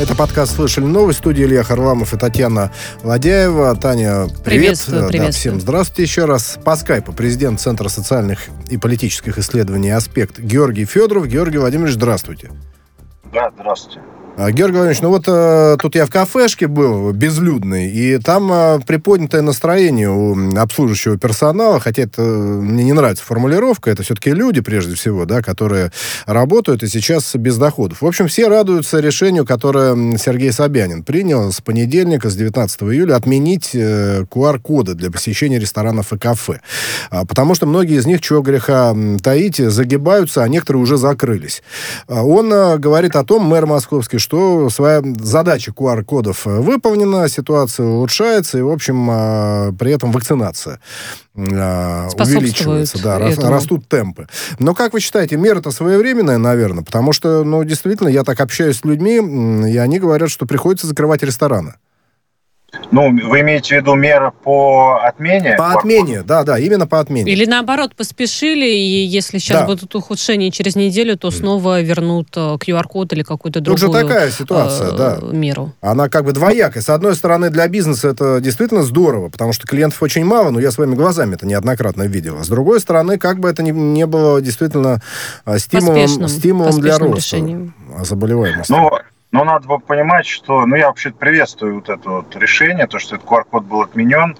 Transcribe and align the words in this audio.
Это 0.00 0.16
подкаст 0.16 0.56
«Слышали 0.56 0.86
новость». 0.86 1.18
В 1.18 1.20
студии 1.20 1.44
Илья 1.44 1.62
Харламов 1.62 2.14
и 2.14 2.16
Татьяна 2.16 2.72
Ладяева. 3.02 3.76
Таня, 3.76 4.28
привет. 4.28 4.44
Приветствую, 4.44 5.08
приветствую. 5.08 5.26
Да, 5.26 5.30
всем 5.30 5.60
здравствуйте 5.60 6.02
еще 6.04 6.24
раз. 6.24 6.58
По 6.64 6.74
скайпу 6.76 7.12
президент 7.12 7.60
Центра 7.60 7.90
социальных 7.90 8.48
и 8.70 8.78
политических 8.78 9.36
исследований 9.36 9.90
«Аспект» 9.90 10.38
Георгий 10.38 10.86
Федоров. 10.86 11.26
Георгий 11.26 11.58
Владимирович, 11.58 11.96
здравствуйте. 11.96 12.50
Да, 13.30 13.50
здравствуйте. 13.54 14.00
А, 14.42 14.52
Георгий 14.52 14.76
Владимирович, 14.76 15.02
ну 15.02 15.10
вот 15.10 15.24
э, 15.26 15.76
тут 15.78 15.94
я 15.94 16.06
в 16.06 16.10
кафешке 16.10 16.66
был, 16.66 17.12
безлюдный, 17.12 17.90
и 17.90 18.16
там 18.16 18.50
э, 18.50 18.80
приподнятое 18.86 19.42
настроение 19.42 20.08
у 20.08 20.56
обслуживающего 20.56 21.18
персонала, 21.18 21.78
хотя 21.78 22.04
это 22.04 22.22
мне 22.22 22.84
не 22.84 22.94
нравится 22.94 23.22
формулировка, 23.22 23.90
это 23.90 24.02
все-таки 24.02 24.30
люди, 24.30 24.62
прежде 24.62 24.94
всего, 24.94 25.26
да, 25.26 25.42
которые 25.42 25.92
работают 26.24 26.82
и 26.82 26.86
сейчас 26.86 27.36
без 27.36 27.58
доходов. 27.58 28.00
В 28.00 28.06
общем, 28.06 28.28
все 28.28 28.48
радуются 28.48 29.00
решению, 29.00 29.44
которое 29.44 30.16
Сергей 30.16 30.52
Собянин 30.52 31.02
принял 31.02 31.52
с 31.52 31.60
понедельника, 31.60 32.30
с 32.30 32.34
19 32.34 32.84
июля, 32.84 33.16
отменить 33.16 33.74
э, 33.74 34.22
QR-коды 34.22 34.94
для 34.94 35.10
посещения 35.10 35.58
ресторанов 35.58 36.14
и 36.14 36.18
кафе. 36.18 36.62
А, 37.10 37.26
потому 37.26 37.54
что 37.54 37.66
многие 37.66 37.98
из 37.98 38.06
них, 38.06 38.22
чего 38.22 38.40
греха 38.40 38.96
таить, 39.22 39.58
загибаются, 39.58 40.42
а 40.42 40.48
некоторые 40.48 40.82
уже 40.82 40.96
закрылись. 40.96 41.62
А, 42.08 42.22
он 42.22 42.50
э, 42.50 42.78
говорит 42.78 43.16
о 43.16 43.24
том, 43.24 43.44
мэр 43.44 43.66
московский, 43.66 44.16
что 44.16 44.29
своя 44.70 45.02
задача 45.18 45.72
QR-кодов 45.72 46.44
выполнена, 46.44 47.28
ситуация 47.28 47.86
улучшается, 47.86 48.58
и, 48.58 48.62
в 48.62 48.70
общем, 48.70 49.08
а, 49.10 49.72
при 49.72 49.92
этом 49.92 50.12
вакцинация 50.12 50.80
а, 51.36 52.08
увеличивается, 52.18 53.02
да, 53.02 53.18
этому. 53.18 53.52
растут 53.52 53.88
темпы. 53.88 54.28
Но 54.58 54.74
как 54.74 54.92
вы 54.92 55.00
считаете, 55.00 55.36
мера-то 55.36 55.70
своевременная, 55.70 56.38
наверное, 56.38 56.84
потому 56.84 57.12
что, 57.12 57.44
ну, 57.44 57.64
действительно, 57.64 58.08
я 58.08 58.24
так 58.24 58.40
общаюсь 58.40 58.78
с 58.78 58.84
людьми, 58.84 59.16
и 59.70 59.76
они 59.76 59.98
говорят, 59.98 60.30
что 60.30 60.46
приходится 60.46 60.86
закрывать 60.86 61.22
рестораны. 61.22 61.74
Ну, 62.90 63.10
вы 63.28 63.40
имеете 63.40 63.76
в 63.76 63.80
виду 63.80 63.94
меры 63.94 64.32
по 64.42 65.00
отмене? 65.04 65.54
По 65.56 65.72
отмене, 65.72 66.22
да, 66.22 66.44
да, 66.44 66.58
именно 66.58 66.86
по 66.86 67.00
отмене. 67.00 67.30
Или 67.30 67.44
наоборот, 67.44 67.94
поспешили, 67.94 68.66
и 68.66 69.04
если 69.04 69.38
сейчас 69.38 69.60
да. 69.60 69.66
будут 69.66 69.94
ухудшения 69.94 70.50
через 70.50 70.76
неделю, 70.76 71.16
то 71.16 71.30
снова 71.30 71.80
вернут 71.80 72.36
QR-код 72.36 73.12
э, 73.12 73.16
или 73.16 73.22
какую-то 73.22 73.60
другую 73.60 73.80
Тут 73.80 73.96
же 73.96 74.02
такая 74.02 74.30
ситуация, 74.30 74.88
э, 74.88 74.96
да. 74.96 75.18
меру. 75.32 75.72
Она 75.80 76.08
как 76.08 76.24
бы 76.24 76.32
двоякая. 76.32 76.82
С 76.82 76.88
одной 76.88 77.14
стороны, 77.14 77.50
для 77.50 77.68
бизнеса 77.68 78.08
это 78.08 78.40
действительно 78.40 78.82
здорово, 78.82 79.28
потому 79.28 79.52
что 79.52 79.66
клиентов 79.66 80.02
очень 80.02 80.24
мало, 80.24 80.50
но 80.50 80.60
я 80.60 80.70
своими 80.70 80.94
глазами 80.94 81.34
это 81.34 81.46
неоднократно 81.46 82.04
видел. 82.04 82.38
А 82.38 82.44
с 82.44 82.48
другой 82.48 82.80
стороны, 82.80 83.18
как 83.18 83.38
бы 83.38 83.48
это 83.48 83.62
ни, 83.62 83.70
не 83.70 84.06
было 84.06 84.40
действительно 84.40 85.00
э, 85.46 85.58
стимулом, 85.58 85.94
поспешным, 85.94 86.28
стимулом 86.28 86.80
для 86.80 86.98
роста 86.98 87.16
решением. 87.16 87.74
заболеваемости. 88.02 88.72
Ну, 88.72 88.90
но 89.32 89.44
надо 89.44 89.68
бы 89.68 89.78
понимать, 89.78 90.26
что, 90.26 90.66
ну, 90.66 90.76
я 90.76 90.88
вообще 90.88 91.10
приветствую 91.10 91.76
вот 91.76 91.88
это 91.88 92.10
вот 92.10 92.36
решение, 92.36 92.86
то, 92.86 92.98
что 92.98 93.16
этот 93.16 93.28
QR-код 93.28 93.64
был 93.64 93.82
отменен, 93.82 94.36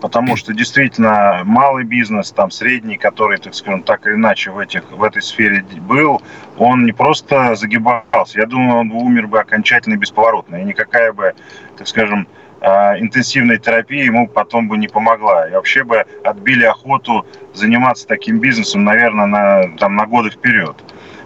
потому 0.00 0.36
что 0.36 0.54
действительно 0.54 1.42
малый 1.44 1.84
бизнес, 1.84 2.32
там 2.32 2.50
средний, 2.50 2.96
который, 2.96 3.38
так 3.38 3.54
скажем, 3.54 3.82
так 3.82 4.06
или 4.06 4.14
иначе 4.14 4.50
в, 4.50 4.58
этих, 4.58 4.90
в 4.90 5.02
этой 5.02 5.22
сфере 5.22 5.64
был, 5.80 6.22
он 6.56 6.84
не 6.84 6.92
просто 6.92 7.54
загибался, 7.54 8.40
я 8.40 8.46
думаю, 8.46 8.80
он 8.80 8.90
умер 8.90 9.26
бы 9.26 9.38
окончательно 9.38 9.94
и 9.94 9.98
бесповоротно, 9.98 10.56
и 10.56 10.64
никакая 10.64 11.12
бы, 11.12 11.34
так 11.76 11.86
скажем, 11.86 12.26
а, 12.64 12.96
интенсивная 12.98 13.58
терапия 13.58 14.04
ему 14.04 14.28
потом 14.28 14.68
бы 14.68 14.78
не 14.78 14.86
помогла. 14.86 15.48
И 15.48 15.52
вообще 15.52 15.82
бы 15.82 16.04
отбили 16.22 16.64
охоту 16.64 17.26
заниматься 17.54 18.06
таким 18.06 18.38
бизнесом, 18.38 18.84
наверное, 18.84 19.26
на, 19.26 19.76
там, 19.78 19.96
на 19.96 20.06
годы 20.06 20.30
вперед. 20.30 20.76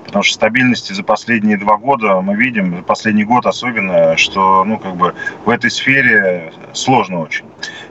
Потому 0.06 0.22
что 0.22 0.34
стабильности 0.34 0.92
за 0.92 1.02
последние 1.02 1.56
два 1.58 1.76
года 1.76 2.20
мы 2.20 2.36
видим, 2.36 2.76
за 2.76 2.82
последний 2.82 3.24
год 3.24 3.46
особенно, 3.46 4.16
что 4.16 4.64
ну, 4.64 4.78
как 4.78 4.96
бы 4.96 5.14
в 5.44 5.50
этой 5.50 5.70
сфере 5.70 6.52
сложно 6.72 7.20
очень 7.20 7.44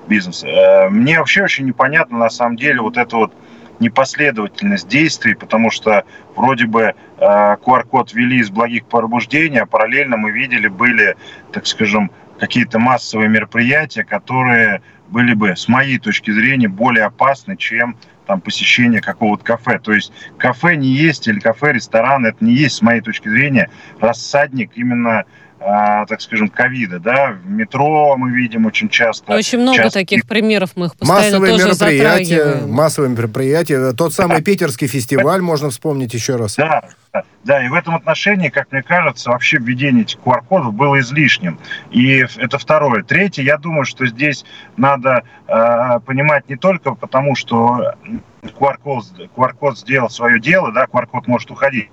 бизнес. 0.08 0.44
Э, 0.44 0.90
мне 0.90 1.20
вообще 1.20 1.44
очень 1.44 1.66
непонятно 1.66 2.18
на 2.18 2.30
самом 2.30 2.56
деле 2.56 2.82
вот 2.82 2.98
это 2.98 3.18
вот 3.18 3.34
непоследовательность 3.80 4.88
действий, 4.88 5.36
потому 5.36 5.70
что 5.70 6.06
вроде 6.36 6.66
бы 6.66 6.96
QR-код 7.20 8.14
э, 8.14 8.18
ввели 8.18 8.40
из 8.40 8.50
благих 8.50 8.86
побуждений, 8.86 9.60
а 9.60 9.66
параллельно 9.66 10.18
мы 10.18 10.32
видели, 10.32 10.68
были, 10.68 11.16
так 11.52 11.68
скажем, 11.68 12.12
какие-то 12.40 12.80
массовые 12.80 13.30
мероприятия, 13.30 14.04
которые 14.04 14.82
были 15.10 15.34
бы, 15.34 15.56
с 15.56 15.68
моей 15.68 16.00
точки 16.00 16.32
зрения, 16.32 16.68
более 16.68 17.06
опасны, 17.06 17.56
чем 17.58 17.98
там 18.26 18.42
посещение 18.42 19.02
какого-то 19.02 19.44
кафе. 19.44 19.80
То 19.80 19.94
есть 19.94 20.12
кафе 20.38 20.76
не 20.76 20.90
есть 20.90 21.28
или 21.28 21.40
кафе, 21.40 21.74
ресторан, 21.74 22.26
это 22.26 22.44
не 22.44 22.54
есть, 22.54 22.76
с 22.76 22.82
моей 22.82 23.02
точки 23.02 23.30
зрения, 23.30 23.70
рассадник 24.00 24.72
именно 24.76 25.26
а, 25.68 26.06
так 26.06 26.22
скажем, 26.22 26.50
ковида, 26.50 27.00
да, 27.00 27.32
в 27.32 27.50
метро 27.50 28.16
мы 28.18 28.32
видим 28.32 28.66
очень 28.68 28.88
часто. 28.88 29.34
Очень 29.34 29.60
много 29.60 29.78
часто... 29.78 30.00
таких 30.00 30.28
примеров, 30.28 30.72
мы 30.76 30.88
их 30.88 30.96
постоянно 30.96 31.40
массовые 31.40 31.52
тоже 31.54 31.66
мероприятия, 31.66 32.36
затрагиваем. 32.36 32.72
Массовые 32.72 33.12
мероприятия, 33.12 33.94
тот 33.94 34.14
самый 34.14 34.38
да. 34.38 34.44
питерский 34.44 34.88
фестиваль, 34.88 35.42
можно 35.42 35.72
вспомнить 35.72 36.14
еще 36.14 36.36
раз. 36.36 36.56
Да, 36.58 36.84
да, 37.44 37.66
и 37.66 37.70
в 37.70 37.74
этом 37.74 37.96
отношении, 37.96 38.50
как 38.50 38.72
мне 38.72 38.84
кажется, 38.84 39.32
вообще 39.32 39.58
введение 39.58 40.04
этих 40.04 40.20
QR-кодов 40.20 40.74
было 40.74 41.00
излишним. 41.00 41.60
И 41.90 42.24
это 42.38 42.60
второе. 42.60 43.04
Третье, 43.04 43.42
я 43.42 43.58
думаю, 43.58 43.86
что 43.86 44.06
здесь 44.06 44.46
надо 44.78 45.24
э, 45.48 46.00
понимать 46.06 46.48
не 46.48 46.58
только 46.58 46.94
потому, 46.94 47.36
что 47.36 47.94
QR-код, 48.44 49.06
QR-код 49.36 49.80
сделал 49.80 50.10
свое 50.10 50.40
дело, 50.40 50.72
да, 50.72 50.86
QR-код 50.86 51.28
может 51.28 51.50
уходить 51.50 51.90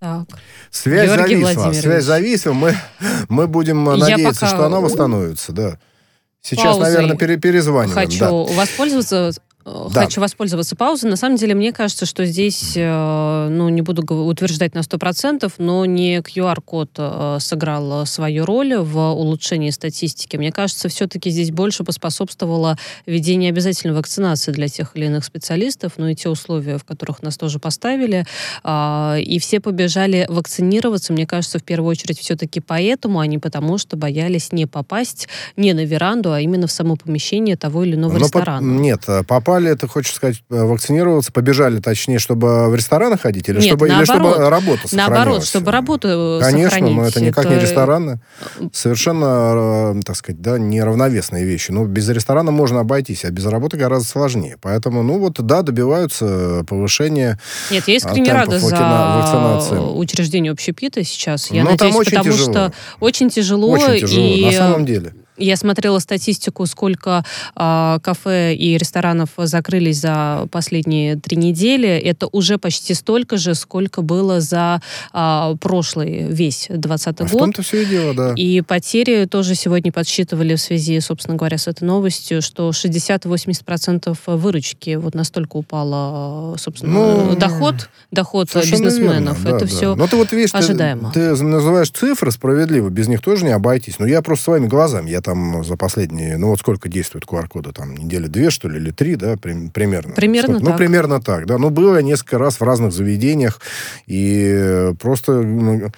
Так. 0.00 0.28
Связь 0.70 1.10
Георгий 1.10 1.44
зависла. 1.44 1.72
Связь 1.72 2.04
зависла. 2.04 2.52
Мы, 2.54 2.74
мы 3.28 3.46
будем 3.46 3.84
надеяться, 3.84 4.46
что 4.46 4.64
она 4.64 4.80
восстановится, 4.80 5.52
да. 5.52 5.78
Сейчас, 6.42 6.78
наверное, 6.78 7.16
пере 7.16 7.36
перезваниваем. 7.36 8.08
Хочу 8.08 8.18
да. 8.18 8.54
воспользоваться 8.54 9.32
да. 9.64 10.04
Хочу 10.04 10.20
воспользоваться 10.20 10.74
паузой. 10.74 11.10
На 11.10 11.16
самом 11.16 11.36
деле, 11.36 11.54
мне 11.54 11.72
кажется, 11.72 12.06
что 12.06 12.24
здесь, 12.24 12.72
э, 12.76 13.48
ну, 13.50 13.68
не 13.68 13.82
буду 13.82 14.02
утверждать 14.02 14.74
на 14.74 14.80
100%, 14.80 15.52
но 15.58 15.84
не 15.84 16.18
QR-код 16.18 16.90
э, 16.96 17.36
сыграл 17.40 18.06
свою 18.06 18.46
роль 18.46 18.76
в 18.76 18.98
улучшении 19.12 19.70
статистики. 19.70 20.36
Мне 20.38 20.50
кажется, 20.50 20.88
все-таки 20.88 21.28
здесь 21.28 21.50
больше 21.50 21.84
поспособствовало 21.84 22.78
введение 23.04 23.50
обязательной 23.50 23.94
вакцинации 23.94 24.50
для 24.52 24.68
тех 24.68 24.96
или 24.96 25.06
иных 25.06 25.24
специалистов, 25.24 25.92
ну 25.98 26.08
и 26.08 26.14
те 26.14 26.30
условия, 26.30 26.78
в 26.78 26.84
которых 26.84 27.22
нас 27.22 27.36
тоже 27.36 27.58
поставили. 27.58 28.24
А, 28.64 29.16
и 29.18 29.38
все 29.38 29.60
побежали 29.60 30.26
вакцинироваться, 30.30 31.12
мне 31.12 31.26
кажется, 31.26 31.58
в 31.58 31.64
первую 31.64 31.90
очередь 31.90 32.18
все-таки 32.18 32.60
поэтому, 32.60 33.20
а 33.20 33.26
не 33.26 33.38
потому, 33.38 33.76
что 33.76 33.98
боялись 33.98 34.52
не 34.52 34.64
попасть 34.64 35.28
не 35.56 35.74
на 35.74 35.84
веранду, 35.84 36.32
а 36.32 36.40
именно 36.40 36.66
в 36.66 36.72
само 36.72 36.96
помещение 36.96 37.56
того 37.56 37.84
или 37.84 37.94
иного 37.94 38.14
но 38.14 38.18
ресторана. 38.20 38.60
По- 38.60 38.80
нет, 38.80 39.04
попасть 39.28 39.50
попали, 39.60 39.74
ты 39.74 39.88
хочешь 39.88 40.14
сказать, 40.14 40.42
э, 40.50 40.64
вакцинироваться, 40.64 41.32
побежали, 41.32 41.80
точнее, 41.80 42.18
чтобы 42.18 42.68
в 42.68 42.74
рестораны 42.74 43.18
ходить? 43.18 43.48
Или, 43.48 43.56
Нет, 43.56 43.66
чтобы, 43.66 43.88
наоборот, 43.88 44.08
или 44.08 44.14
чтобы 44.14 44.50
работа 44.50 44.80
Наоборот, 44.92 45.44
чтобы 45.44 45.70
работу 45.70 46.08
э, 46.08 46.40
Конечно, 46.40 46.70
сохранить. 46.70 46.96
но 46.96 47.06
это 47.06 47.20
никак 47.20 47.44
это... 47.46 47.54
не 47.54 47.60
рестораны. 47.60 48.20
Совершенно, 48.72 49.94
э, 49.96 50.00
так 50.04 50.16
сказать, 50.16 50.40
да, 50.40 50.58
неравновесные 50.58 51.44
вещи. 51.44 51.70
Ну, 51.70 51.86
без 51.86 52.08
ресторана 52.08 52.50
можно 52.50 52.80
обойтись, 52.80 53.24
а 53.24 53.30
без 53.30 53.46
работы 53.46 53.76
гораздо 53.76 54.08
сложнее. 54.08 54.56
Поэтому, 54.60 55.02
ну 55.02 55.18
вот, 55.18 55.40
да, 55.40 55.62
добиваются 55.62 56.64
повышения 56.68 57.38
Нет, 57.70 57.86
я 57.86 57.96
искренне 57.96 58.32
рада 58.32 58.58
за 58.58 58.66
вакцинации. 58.66 59.76
учреждение 59.76 60.52
общепита 60.52 61.04
сейчас. 61.04 61.50
Я 61.50 61.64
но 61.64 61.72
надеюсь, 61.72 61.94
очень 61.94 62.10
потому 62.16 62.32
тяжело. 62.32 62.52
что 62.52 62.72
очень 63.00 63.30
тяжело. 63.30 63.70
Очень 63.70 64.00
тяжело, 64.00 64.26
и... 64.26 64.44
на 64.44 64.52
самом 64.52 64.86
деле. 64.86 65.14
Я 65.40 65.56
смотрела 65.56 65.98
статистику, 65.98 66.66
сколько 66.66 67.24
э, 67.56 67.98
кафе 68.02 68.54
и 68.54 68.76
ресторанов 68.76 69.30
закрылись 69.36 70.00
за 70.00 70.46
последние 70.50 71.16
три 71.16 71.36
недели. 71.36 71.88
Это 71.88 72.28
уже 72.30 72.58
почти 72.58 72.94
столько 72.94 73.36
же, 73.38 73.54
сколько 73.54 74.02
было 74.02 74.40
за 74.40 74.82
э, 75.12 75.54
прошлый 75.60 76.24
весь 76.28 76.66
20 76.68 77.08
а 77.08 77.24
год. 77.24 77.32
В 77.32 77.36
том-то 77.36 77.62
все 77.62 77.82
и 77.82 77.86
дело, 77.86 78.14
да. 78.14 78.34
И 78.36 78.60
потери 78.60 79.24
тоже 79.24 79.54
сегодня 79.54 79.90
подсчитывали 79.90 80.54
в 80.54 80.60
связи, 80.60 81.00
собственно 81.00 81.36
говоря, 81.36 81.58
с 81.58 81.66
этой 81.66 81.84
новостью, 81.84 82.42
что 82.42 82.70
60-80% 82.70 84.16
выручки 84.26 84.96
вот 84.96 85.14
настолько 85.14 85.56
упало, 85.56 86.56
собственно, 86.58 86.92
ну, 86.92 87.36
доход, 87.36 87.88
доход 88.10 88.48
бизнесменов. 88.54 89.38
Верно, 89.38 89.50
да, 89.50 89.56
Это 89.56 89.60
да. 89.60 89.66
все 89.66 89.94
Но 89.94 90.06
ты 90.06 90.16
вот 90.16 90.32
видишь, 90.32 90.54
ожидаемо. 90.54 91.10
Ты, 91.12 91.34
ты 91.34 91.42
называешь 91.42 91.90
цифры 91.90 92.30
справедливо, 92.30 92.88
без 92.88 93.08
них 93.08 93.22
тоже 93.22 93.44
не 93.44 93.52
обойтись. 93.52 93.98
Но 93.98 94.06
я 94.06 94.22
просто 94.22 94.44
своими 94.44 94.66
глазами, 94.66 95.10
я 95.10 95.20
там 95.20 95.29
там 95.30 95.62
за 95.62 95.76
последние, 95.76 96.36
ну 96.36 96.48
вот 96.48 96.58
сколько 96.58 96.88
действует 96.88 97.24
QR-коды, 97.24 97.72
там 97.72 97.96
недели 97.96 98.26
две, 98.26 98.50
что 98.50 98.68
ли, 98.68 98.78
или 98.78 98.90
три, 98.90 99.14
да, 99.14 99.36
при, 99.36 99.68
примерно. 99.68 100.14
Примерно 100.14 100.54
сколько? 100.54 100.64
так. 100.64 100.72
Ну, 100.72 100.78
примерно 100.78 101.20
так, 101.20 101.46
да. 101.46 101.56
Ну, 101.58 101.70
было 101.70 102.02
несколько 102.02 102.38
раз 102.38 102.58
в 102.58 102.64
разных 102.64 102.92
заведениях, 102.92 103.60
и 104.08 104.92
просто... 104.98 105.32
Ну, 105.42 105.90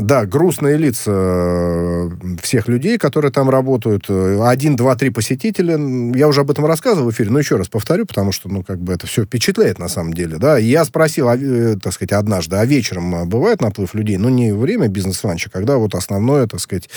да, 0.00 0.26
грустные 0.26 0.76
лица 0.76 1.10
э, 1.10 2.10
всех 2.42 2.68
людей, 2.68 2.98
которые 2.98 3.30
там 3.30 3.48
работают. 3.48 4.08
Один, 4.08 4.76
два, 4.76 4.96
три 4.96 5.10
посетителя. 5.10 5.78
Я 6.14 6.28
уже 6.28 6.40
об 6.40 6.50
этом 6.50 6.66
рассказывал 6.66 7.10
в 7.10 7.12
эфире, 7.12 7.30
но 7.30 7.38
еще 7.38 7.56
раз 7.56 7.68
повторю, 7.68 8.04
потому 8.04 8.32
что, 8.32 8.48
ну, 8.48 8.62
как 8.62 8.78
бы 8.78 8.92
это 8.92 9.06
все 9.06 9.24
впечатляет 9.24 9.78
на 9.78 9.88
самом 9.88 10.12
деле, 10.12 10.38
да. 10.38 10.58
И 10.58 10.66
я 10.66 10.84
спросил, 10.84 11.28
а, 11.28 11.36
так 11.80 11.92
сказать, 11.92 12.12
однажды, 12.12 12.56
а 12.56 12.64
вечером 12.64 13.28
бывает 13.28 13.60
наплыв 13.60 13.94
людей? 13.94 14.16
Ну, 14.16 14.28
не 14.28 14.52
время 14.52 14.88
бизнес-ланча, 14.88 15.50
когда 15.50 15.76
вот 15.76 15.94
основное, 15.94 16.46
так 16.46 16.60
сказать... 16.60 16.88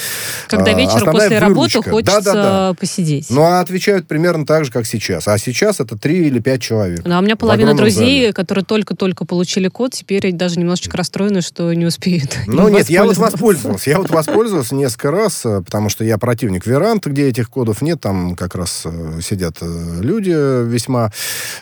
Когда 0.47 0.73
вечером 0.73 1.11
после 1.11 1.29
выручка. 1.29 1.39
работы 1.39 1.83
хочется 1.83 2.21
да, 2.21 2.33
да, 2.33 2.43
да. 2.69 2.73
посидеть. 2.73 3.27
Ну, 3.29 3.43
а 3.43 3.59
отвечают 3.59 4.07
примерно 4.07 4.45
так 4.45 4.65
же, 4.65 4.71
как 4.71 4.85
сейчас. 4.85 5.27
А 5.27 5.37
сейчас 5.37 5.79
это 5.79 5.97
три 5.97 6.27
или 6.27 6.39
пять 6.39 6.61
человек. 6.61 7.01
Ну, 7.05 7.15
а 7.15 7.19
у 7.19 7.21
меня 7.21 7.35
половина 7.35 7.75
друзей, 7.75 8.21
зале. 8.21 8.33
которые 8.33 8.65
только-только 8.65 9.25
получили 9.25 9.67
код, 9.67 9.93
теперь 9.93 10.31
даже 10.31 10.59
немножечко 10.59 10.97
расстроены, 10.97 11.41
что 11.41 11.71
не 11.73 11.85
успеют. 11.85 12.35
Ну, 12.57 12.69
нет, 12.69 12.86
я 12.89 13.03
вот 13.03 13.17
воспользовался. 13.17 13.89
Я 13.89 13.97
вот 13.97 14.09
воспользовался 14.09 14.75
несколько 14.75 15.11
раз, 15.11 15.45
э, 15.45 15.61
потому 15.61 15.89
что 15.89 16.03
я 16.03 16.17
противник 16.17 16.65
Верант, 16.65 17.05
где 17.05 17.27
этих 17.27 17.49
кодов 17.49 17.81
нет, 17.81 18.01
там 18.01 18.35
как 18.35 18.55
раз 18.55 18.83
э, 18.85 19.19
сидят 19.21 19.57
э, 19.61 19.99
люди 20.01 20.29
весьма... 20.65 21.11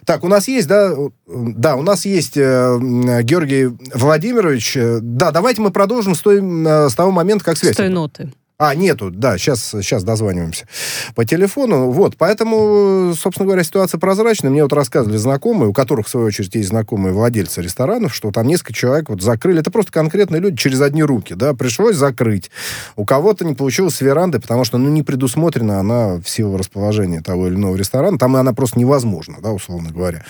Так, 0.06 0.24
у 0.24 0.28
нас 0.28 0.48
есть, 0.48 0.68
да, 0.68 0.94
да, 1.28 1.76
у 1.76 1.82
нас 1.82 2.06
есть 2.06 2.36
Георгий 2.36 3.70
Владимирович. 3.94 4.78
Да, 5.02 5.32
давайте 5.32 5.62
мы 5.62 5.72
продолжим 5.72 6.16
с, 6.16 6.20
той, 6.20 6.40
с 6.42 6.94
того 6.94 7.12
момента, 7.12 7.44
как 7.44 7.58
связь. 7.58 7.74
С 7.74 7.78
той 7.78 7.90
ноты. 7.90 8.32
А, 8.58 8.74
нету, 8.74 9.12
да, 9.12 9.38
сейчас, 9.38 9.60
сейчас 9.60 10.06
дозваниваемся 10.06 10.66
по 11.14 11.26
телефону. 11.26 11.92
Вот, 11.92 12.16
поэтому, 12.18 13.14
собственно 13.14 13.48
говоря, 13.48 13.66
ситуация 13.66 14.00
прозрачная. 14.00 14.50
Мне 14.50 14.64
вот 14.64 14.72
рассказывали 14.72 15.18
знакомые, 15.18 15.68
у 15.68 15.74
которых, 15.74 16.08
в 16.08 16.10
свою 16.10 16.28
очередь, 16.28 16.56
есть 16.56 16.70
знакомые 16.70 17.12
владельцы 17.14 17.62
ресторанов, 17.62 18.16
что 18.16 18.32
там 18.32 18.48
несколько 18.48 18.72
человек 18.72 19.10
вот 19.10 19.22
закрыли. 19.22 19.60
Это 19.60 19.72
просто 19.72 19.92
конкретные 19.92 20.40
люди 20.40 20.56
через 20.56 20.80
одни 20.80 21.04
руки, 21.04 21.34
да, 21.34 21.54
пришлось 21.54 21.98
закрыть. 21.98 22.50
У 22.96 23.04
кого-то 23.04 23.44
не 23.44 23.56
получилось 23.56 23.96
с 23.96 24.02
веранды, 24.02 24.40
потому 24.40 24.64
что, 24.64 24.78
ну, 24.78 24.90
не 24.90 25.04
предусмотрена 25.04 25.82
она 25.82 26.22
в 26.22 26.30
силу 26.30 26.56
расположения 26.56 27.20
того 27.20 27.48
или 27.48 27.56
иного 27.56 27.76
ресторана. 27.76 28.18
Там 28.18 28.38
она 28.38 28.54
просто 28.54 28.80
невозможна, 28.80 29.36
да, 29.42 29.52
условно 29.52 29.92
говоря. 29.92 30.24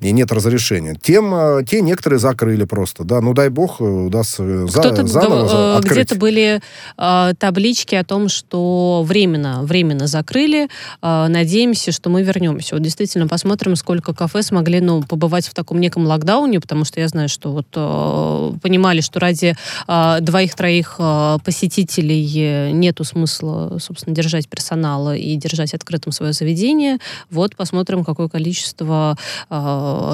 И 0.00 0.12
нет 0.12 0.30
разрешения. 0.30 0.96
Тем, 1.02 1.34
э, 1.34 1.64
те 1.68 1.80
некоторые 1.80 2.20
закрыли 2.20 2.66
просто, 2.66 3.02
да. 3.02 3.20
Ну, 3.20 3.34
дай 3.34 3.48
бог, 3.48 3.80
э, 3.80 3.84
удастся 3.84 4.68
за, 4.68 5.06
заново 5.06 5.78
э, 5.78 5.80
Где-то 5.82 6.14
были 6.14 6.60
э, 6.96 7.32
таблицы 7.36 7.63
таблички 7.64 7.94
о 7.94 8.04
том, 8.04 8.28
что 8.28 9.02
временно, 9.06 9.62
временно 9.62 10.06
закрыли. 10.06 10.68
Э, 11.00 11.28
надеемся, 11.28 11.92
что 11.92 12.10
мы 12.10 12.22
вернемся. 12.22 12.74
Вот 12.74 12.82
действительно 12.82 13.26
посмотрим, 13.26 13.74
сколько 13.74 14.12
кафе 14.12 14.42
смогли 14.42 14.80
ну, 14.80 15.02
побывать 15.02 15.48
в 15.48 15.54
таком 15.54 15.80
неком 15.80 16.04
локдауне, 16.04 16.60
потому 16.60 16.84
что 16.84 17.00
я 17.00 17.08
знаю, 17.08 17.30
что 17.30 17.52
вот 17.52 17.66
э, 17.74 18.52
понимали, 18.60 19.00
что 19.00 19.18
ради 19.18 19.54
э, 19.88 20.16
двоих-троих 20.20 21.00
посетителей 21.42 22.70
нету 22.72 23.04
смысла, 23.04 23.78
собственно, 23.80 24.14
держать 24.14 24.46
персонала 24.46 25.16
и 25.16 25.34
держать 25.36 25.72
открытым 25.72 26.12
свое 26.12 26.34
заведение. 26.34 26.98
Вот 27.30 27.56
посмотрим, 27.56 28.04
какое 28.04 28.28
количество 28.28 29.16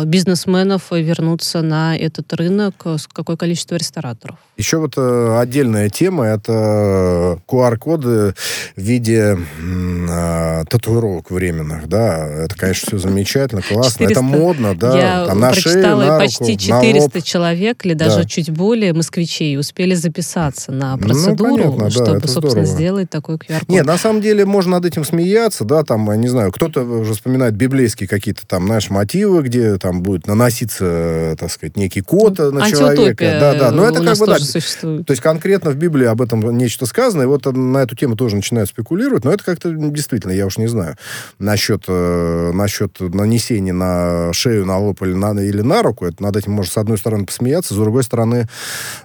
бизнесменов 0.04 0.92
вернутся 0.92 1.62
на 1.62 1.96
этот 1.96 2.32
рынок, 2.32 2.74
какое 3.12 3.36
количество 3.36 3.74
рестораторов. 3.74 4.36
Еще 4.60 4.76
вот 4.76 4.92
э, 4.98 5.38
отдельная 5.38 5.88
тема 5.88 6.26
это 6.26 7.39
QR-коды 7.48 8.34
в 8.76 8.80
виде 8.80 9.38
э, 9.38 10.64
татуировок 10.68 11.30
временных, 11.30 11.88
да, 11.88 12.26
это, 12.26 12.54
конечно, 12.56 12.86
все 12.88 12.98
замечательно, 12.98 13.62
классно, 13.62 14.06
400, 14.06 14.12
это 14.12 14.22
модно, 14.22 14.74
да, 14.74 14.98
я 14.98 15.26
там 15.26 15.40
на 15.40 15.52
шею, 15.52 15.82
на 15.82 16.18
руку, 16.18 16.18
почти 16.18 16.58
400 16.58 17.22
человек 17.22 17.84
или 17.84 17.94
даже 17.94 18.22
да. 18.22 18.24
чуть 18.24 18.50
более 18.50 18.92
москвичей 18.92 19.58
успели 19.58 19.94
записаться 19.94 20.72
на 20.72 20.96
ну, 20.96 21.02
процедуру, 21.02 21.56
ну, 21.56 21.72
понятно, 21.72 21.90
чтобы, 21.90 22.20
да, 22.20 22.28
собственно, 22.28 22.50
здорово. 22.50 22.66
сделать 22.66 23.10
такой 23.10 23.36
QR-код. 23.36 23.68
Нет, 23.68 23.86
на 23.86 23.98
самом 23.98 24.20
деле 24.20 24.44
можно 24.44 24.72
над 24.72 24.84
этим 24.84 25.04
смеяться, 25.04 25.64
да, 25.64 25.82
там, 25.82 26.10
не 26.20 26.28
знаю, 26.28 26.52
кто-то 26.52 26.82
уже 26.82 27.14
вспоминает 27.14 27.54
библейские 27.54 28.08
какие-то 28.08 28.46
там, 28.46 28.66
знаешь, 28.66 28.90
мотивы, 28.90 29.42
где 29.42 29.78
там 29.78 30.02
будет 30.02 30.26
наноситься, 30.26 31.36
так 31.38 31.50
сказать, 31.50 31.76
некий 31.76 32.00
код 32.00 32.38
на 32.38 32.70
человека. 32.70 33.36
Да, 33.40 33.54
да, 33.54 33.70
но 33.70 33.84
это 33.84 34.02
как 34.02 34.18
бы, 34.18 34.26
да, 34.26 34.38
существует. 34.38 35.06
То 35.06 35.12
есть 35.12 35.22
конкретно 35.22 35.70
в 35.70 35.76
Библии 35.76 36.06
об 36.06 36.22
этом 36.22 36.56
нечто 36.56 36.86
сказано, 36.86 37.22
и 37.22 37.26
вот 37.30 37.46
на 37.46 37.78
эту 37.78 37.96
тему 37.96 38.16
тоже 38.16 38.36
начинают 38.36 38.68
спекулировать, 38.68 39.24
но 39.24 39.32
это 39.32 39.44
как-то 39.44 39.70
действительно, 39.72 40.32
я 40.32 40.46
уж 40.46 40.58
не 40.58 40.66
знаю, 40.66 40.96
насчет, 41.38 41.84
э, 41.88 42.50
насчет 42.52 43.00
нанесения 43.00 43.72
на 43.72 44.32
шею, 44.32 44.66
на 44.66 44.78
лоб 44.78 45.02
или 45.02 45.12
на, 45.12 45.32
или 45.40 45.62
на 45.62 45.82
руку, 45.82 46.06
это 46.06 46.22
над 46.22 46.36
этим 46.36 46.52
можно 46.52 46.72
с 46.72 46.76
одной 46.76 46.98
стороны 46.98 47.26
посмеяться, 47.26 47.74
с 47.74 47.76
другой 47.76 48.02
стороны, 48.04 48.48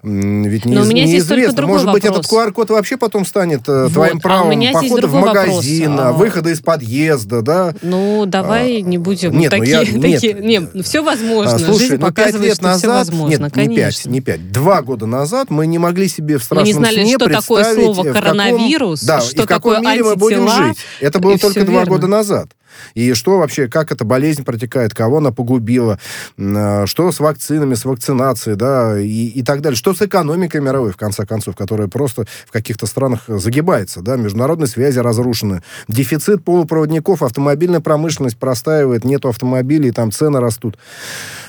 ведь 0.03 0.65
не, 0.65 0.75
неизвестно. 0.75 1.67
Может 1.67 1.91
быть, 1.91 2.05
этот 2.05 2.25
QR-код 2.25 2.69
вообще 2.69 2.97
потом 2.97 3.25
станет 3.25 3.67
э, 3.67 3.83
вот. 3.83 3.93
твоим 3.93 4.19
правом 4.19 4.59
а 4.59 4.73
похода 4.73 5.07
в 5.07 5.13
магазин, 5.13 5.91
вопрос. 5.91 6.07
А. 6.07 6.13
выхода 6.13 6.49
из 6.49 6.61
подъезда, 6.61 7.41
да? 7.41 7.73
Ну, 7.81 8.25
давай 8.25 8.77
а, 8.77 8.81
не 8.81 8.97
будем 8.97 9.37
нет, 9.37 9.51
такие, 9.51 9.77
ну 9.77 9.83
я, 9.83 10.01
такие... 10.13 10.33
Нет, 10.33 10.73
нет, 10.73 10.85
все 10.85 11.03
возможно. 11.03 11.55
А, 11.55 11.59
слушай, 11.59 11.89
Жизнь 11.89 11.97
ну, 11.97 12.11
пять 12.11 12.35
лет 12.39 12.61
назад, 12.61 12.79
все 12.79 12.87
возможно, 12.87 13.43
нет, 13.43 13.53
конечно. 13.53 13.69
не 13.71 13.75
пять, 13.75 14.05
не 14.05 14.21
пять, 14.21 14.51
два 14.51 14.81
года 14.81 15.05
назад 15.05 15.49
мы 15.49 15.67
не 15.67 15.77
могли 15.77 16.07
себе 16.07 16.37
в 16.37 16.43
страшном 16.43 16.63
мы 16.63 16.67
не 16.67 16.73
знали, 16.73 17.05
сне 17.05 17.15
что 17.15 17.29
такое 17.29 17.73
слово 17.73 18.13
коронавирус, 18.21 19.01
каком, 19.01 19.07
да, 19.07 19.21
что 19.21 19.41
и 19.41 19.45
в 19.45 19.47
каком 19.47 19.81
мире 19.81 20.03
мы 20.03 20.15
будем 20.15 20.47
жить. 20.47 20.77
Это 20.99 21.19
было 21.19 21.37
только 21.37 21.63
два 21.65 21.85
года 21.85 22.07
назад. 22.07 22.49
И 22.93 23.13
что 23.13 23.37
вообще, 23.37 23.67
как 23.67 23.91
эта 23.91 24.03
болезнь 24.05 24.43
протекает, 24.43 24.93
кого 24.93 25.17
она 25.17 25.31
погубила, 25.31 25.99
а, 26.37 26.85
что 26.85 27.11
с 27.11 27.19
вакцинами, 27.19 27.73
с 27.73 27.85
вакцинацией, 27.85 28.55
да, 28.55 28.99
и, 28.99 29.27
и 29.27 29.43
так 29.43 29.61
далее. 29.61 29.77
Что 29.77 29.93
с 29.93 30.01
экономикой 30.01 30.61
мировой, 30.61 30.91
в 30.91 30.97
конце 30.97 31.25
концов, 31.25 31.55
которая 31.55 31.87
просто 31.87 32.25
в 32.45 32.51
каких-то 32.51 32.85
странах 32.85 33.23
загибается, 33.27 34.01
да, 34.01 34.15
международные 34.15 34.67
связи 34.67 34.99
разрушены, 34.99 35.63
дефицит 35.87 36.43
полупроводников, 36.43 37.23
автомобильная 37.23 37.79
промышленность 37.79 38.37
простаивает, 38.37 39.03
нету 39.03 39.29
автомобилей, 39.29 39.91
там 39.91 40.11
цены 40.11 40.39
растут. 40.39 40.77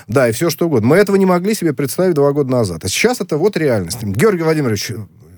Да, 0.07 0.29
и 0.29 0.31
все 0.31 0.49
что 0.49 0.67
угодно. 0.67 0.87
Мы 0.87 0.97
этого 0.97 1.15
не 1.17 1.25
могли 1.25 1.53
себе 1.53 1.73
представить 1.73 2.15
два 2.15 2.31
года 2.31 2.49
назад. 2.49 2.85
А 2.85 2.87
сейчас 2.87 3.21
это 3.21 3.37
вот 3.37 3.57
реальность. 3.57 4.03
Георгий 4.03 4.43
Владимирович, 4.43 4.91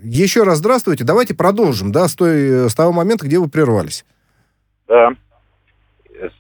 еще 0.04 0.44
раз 0.44 0.60
здравствуйте. 0.60 1.04
Давайте 1.04 1.34
продолжим, 1.34 1.92
да, 1.92 2.08
с, 2.08 2.16
той, 2.16 2.70
с 2.70 2.76
того 2.76 2.92
момента, 2.92 3.26
где 3.26 3.40
вы 3.40 3.50
прервались. 3.50 4.06
Да. 4.88 5.12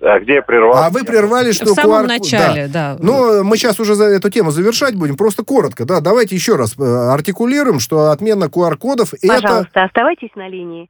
А 0.01 0.19
где 0.19 0.35
я 0.35 0.41
прервался? 0.41 0.87
А 0.87 0.89
вы 0.89 1.05
прервали, 1.05 1.51
что... 1.51 1.67
В 1.67 1.69
самом 1.69 2.05
QR... 2.05 2.07
начале, 2.07 2.67
да. 2.67 2.95
да. 2.95 2.97
Ну, 2.99 3.43
мы 3.43 3.55
сейчас 3.55 3.79
уже 3.79 3.95
за 3.95 4.05
эту 4.05 4.29
тему 4.29 4.51
завершать 4.51 4.95
будем. 4.95 5.15
Просто 5.15 5.43
коротко, 5.43 5.85
да. 5.85 6.01
Давайте 6.01 6.35
еще 6.35 6.55
раз 6.55 6.75
э, 6.77 6.83
артикулируем, 6.83 7.79
что 7.79 8.11
отмена 8.11 8.45
QR-кодов 8.45 9.13
это... 9.13 9.41
Пожалуйста, 9.41 9.83
оставайтесь 9.83 10.31
на 10.35 10.49
линии. 10.49 10.89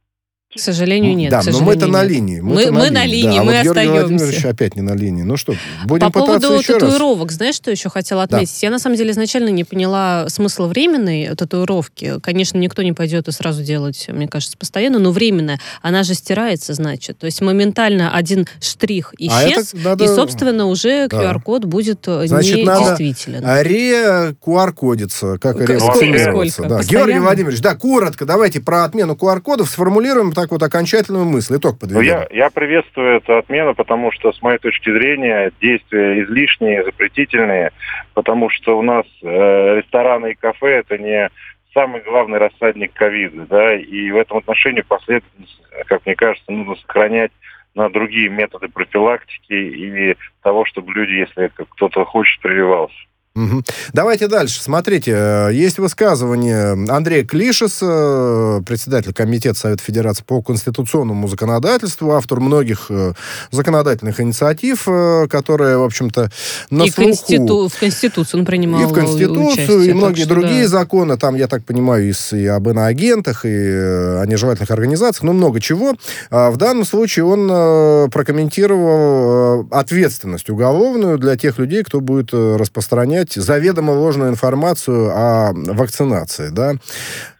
К 0.52 0.58
сожалению, 0.58 1.14
нет. 1.14 1.30
Да, 1.30 1.42
но 1.46 1.60
мы-то 1.60 1.86
на 1.86 2.02
линии. 2.02 2.40
Мы, 2.40 2.72
мы 2.72 2.90
на 2.90 3.06
линии, 3.06 3.38
да, 3.38 3.44
мы 3.44 3.52
а 3.52 3.62
вот 3.62 3.68
остаемся. 3.68 3.94
Георгий 3.94 4.14
Владимирович 4.14 4.44
опять 4.44 4.74
не 4.74 4.82
на 4.82 4.94
линии. 4.96 5.22
Ну 5.22 5.36
что, 5.36 5.54
будем 5.84 6.10
По 6.10 6.20
пытаться 6.20 6.48
поводу 6.48 6.60
еще 6.60 6.72
татуировок, 6.80 7.28
раз. 7.28 7.36
знаешь, 7.36 7.54
что 7.54 7.70
еще 7.70 7.88
хотела 7.88 8.24
отметить? 8.24 8.58
Да. 8.60 8.66
Я, 8.66 8.70
на 8.72 8.80
самом 8.80 8.96
деле, 8.96 9.12
изначально 9.12 9.50
не 9.50 9.62
поняла 9.62 10.28
смысла 10.28 10.66
временной 10.66 11.36
татуировки. 11.36 12.18
Конечно, 12.20 12.58
никто 12.58 12.82
не 12.82 12.92
пойдет 12.92 13.28
и 13.28 13.30
сразу 13.30 13.62
делать, 13.62 14.06
мне 14.08 14.26
кажется, 14.26 14.58
постоянно, 14.58 14.98
но 14.98 15.12
временная, 15.12 15.60
она 15.82 16.02
же 16.02 16.14
стирается, 16.14 16.74
значит. 16.74 17.16
То 17.18 17.26
есть 17.26 17.40
моментально 17.40 18.12
один 18.12 18.48
штрих 18.60 19.14
а 19.20 19.22
исчез, 19.22 19.72
а 19.72 19.76
это 19.76 19.88
надо... 19.88 20.04
и, 20.04 20.08
собственно, 20.08 20.66
уже 20.66 21.06
QR-код 21.06 21.62
да. 21.62 21.68
будет 21.68 22.00
значит, 22.04 22.56
недействителен. 22.56 23.42
Надо 23.44 23.62
ре-QR-кодиться, 23.62 25.38
как 25.38 25.60
ревакцинируется. 25.60 26.62
Да. 26.64 26.82
Георгий 26.82 27.20
Владимирович, 27.20 27.60
да, 27.60 27.76
коротко, 27.76 28.24
давайте 28.24 28.58
про 28.58 28.82
отмену 28.82 29.14
QR-кодов 29.14 29.70
сформулируем 29.70 30.32
так 30.40 30.50
вот 30.50 30.62
окончательно 30.62 31.20
основную 31.20 31.36
мысль, 31.36 31.56
итог 31.56 31.78
подведем. 31.78 32.00
Ну, 32.00 32.02
я, 32.02 32.26
я 32.30 32.50
приветствую 32.50 33.16
эту 33.16 33.36
отмену, 33.36 33.74
потому 33.74 34.12
что, 34.12 34.32
с 34.32 34.40
моей 34.42 34.58
точки 34.58 34.90
зрения, 34.90 35.52
действия 35.60 36.22
излишние, 36.22 36.84
запретительные, 36.84 37.72
потому 38.14 38.50
что 38.50 38.78
у 38.78 38.82
нас 38.82 39.04
э, 39.22 39.76
рестораны 39.78 40.32
и 40.32 40.34
кафе– 40.34 40.78
это 40.86 40.98
не 40.98 41.30
самый 41.74 42.02
главный 42.02 42.38
рассадник 42.38 42.92
ковида, 42.92 43.46
да, 43.46 43.74
и 43.74 44.10
в 44.10 44.16
этом 44.16 44.38
отношении 44.38 44.80
последовательность, 44.80 45.62
как 45.86 46.04
мне 46.06 46.16
кажется, 46.16 46.50
нужно 46.50 46.76
сохранять 46.76 47.32
на 47.74 47.88
другие 47.88 48.28
методы 48.28 48.68
профилактики 48.68 49.52
и 49.52 50.16
того, 50.42 50.64
чтобы 50.64 50.92
люди, 50.92 51.12
если 51.12 51.50
кто-то 51.54 52.04
хочет, 52.04 52.40
прививался. 52.40 52.96
Угу. 53.36 53.62
Давайте 53.92 54.26
дальше. 54.26 54.60
Смотрите, 54.60 55.12
э, 55.14 55.50
есть 55.52 55.78
высказывание 55.78 56.72
Андрея 56.92 57.24
Клишеса, 57.24 58.60
председатель 58.66 59.12
Комитета 59.12 59.56
Совета 59.56 59.84
Федерации 59.84 60.24
по 60.24 60.42
конституционному 60.42 61.28
законодательству, 61.28 62.10
автор 62.10 62.40
многих 62.40 62.86
э, 62.90 63.12
законодательных 63.52 64.20
инициатив, 64.20 64.82
э, 64.88 65.28
которые, 65.30 65.78
в 65.78 65.84
общем-то, 65.84 66.32
на 66.70 66.82
и 66.82 66.90
слуху... 66.90 67.10
Конститу... 67.10 67.68
в 67.68 67.78
Конституцию 67.78 68.40
он 68.40 68.46
принимал 68.46 68.82
И 68.82 68.86
в 68.86 68.92
Конституцию, 68.92 69.46
участие, 69.46 69.90
и 69.90 69.92
многие 69.92 70.24
другие 70.24 70.62
да. 70.62 70.68
законы, 70.68 71.16
там, 71.16 71.36
я 71.36 71.46
так 71.46 71.64
понимаю, 71.64 72.10
и, 72.10 72.14
и 72.36 72.46
об 72.46 72.68
иноагентах, 72.68 73.44
и 73.44 73.48
о 73.48 74.24
нежелательных 74.24 74.72
организациях, 74.72 75.22
ну, 75.22 75.34
много 75.34 75.60
чего. 75.60 75.94
А 76.30 76.50
в 76.50 76.56
данном 76.56 76.84
случае 76.84 77.26
он 77.26 78.10
прокомментировал 78.10 79.68
ответственность 79.70 80.50
уголовную 80.50 81.16
для 81.16 81.36
тех 81.36 81.58
людей, 81.58 81.84
кто 81.84 82.00
будет 82.00 82.34
распространять 82.34 83.19
распространять 83.20 83.32
заведомо 83.32 83.92
ложную 83.92 84.30
информацию 84.30 85.10
о 85.12 85.52
вакцинации, 85.54 86.48
да, 86.50 86.74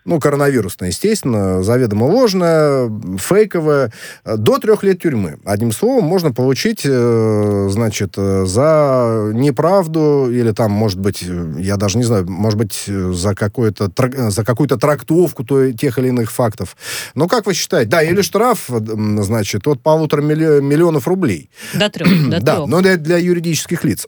ну, 0.06 0.18
коронавирусная, 0.18 0.88
естественно, 0.88 1.62
заведомо 1.62 2.04
ложная, 2.04 2.90
фейковая, 3.18 3.92
до 4.24 4.58
трех 4.58 4.82
лет 4.82 5.00
тюрьмы. 5.02 5.38
Одним 5.44 5.72
словом, 5.72 6.04
можно 6.04 6.32
получить, 6.32 6.82
э, 6.84 7.68
значит, 7.70 8.14
э, 8.16 8.44
за 8.46 9.30
неправду 9.34 10.28
или 10.30 10.52
там, 10.52 10.72
может 10.72 10.98
быть, 10.98 11.22
я 11.58 11.76
даже 11.76 11.98
не 11.98 12.04
знаю, 12.04 12.28
может 12.28 12.58
быть, 12.58 12.84
за, 12.86 13.34
какую-то 13.34 13.90
за 14.30 14.44
какую-то 14.44 14.78
трактовку 14.78 15.44
тех 15.44 15.98
или 15.98 16.08
иных 16.08 16.32
фактов. 16.32 16.76
Но 17.14 17.28
как 17.28 17.46
вы 17.46 17.54
считаете? 17.54 17.90
Да, 17.90 18.02
или 18.02 18.22
штраф, 18.22 18.68
значит, 18.68 19.66
от 19.68 19.82
полутора 19.82 20.22
миллионов 20.22 21.06
рублей. 21.06 21.50
До 21.74 21.90
трех. 21.90 22.30
До 22.30 22.40
да, 22.40 22.66
но 22.66 22.80
для, 22.80 22.96
для 22.96 23.18
юридических 23.18 23.84
лиц. 23.84 24.06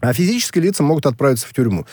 А 0.00 0.12
физические 0.12 0.64
лица 0.64 0.82
могут 0.82 1.06
отправиться 1.06 1.46
в 1.46 1.52
тюрьму. 1.52 1.86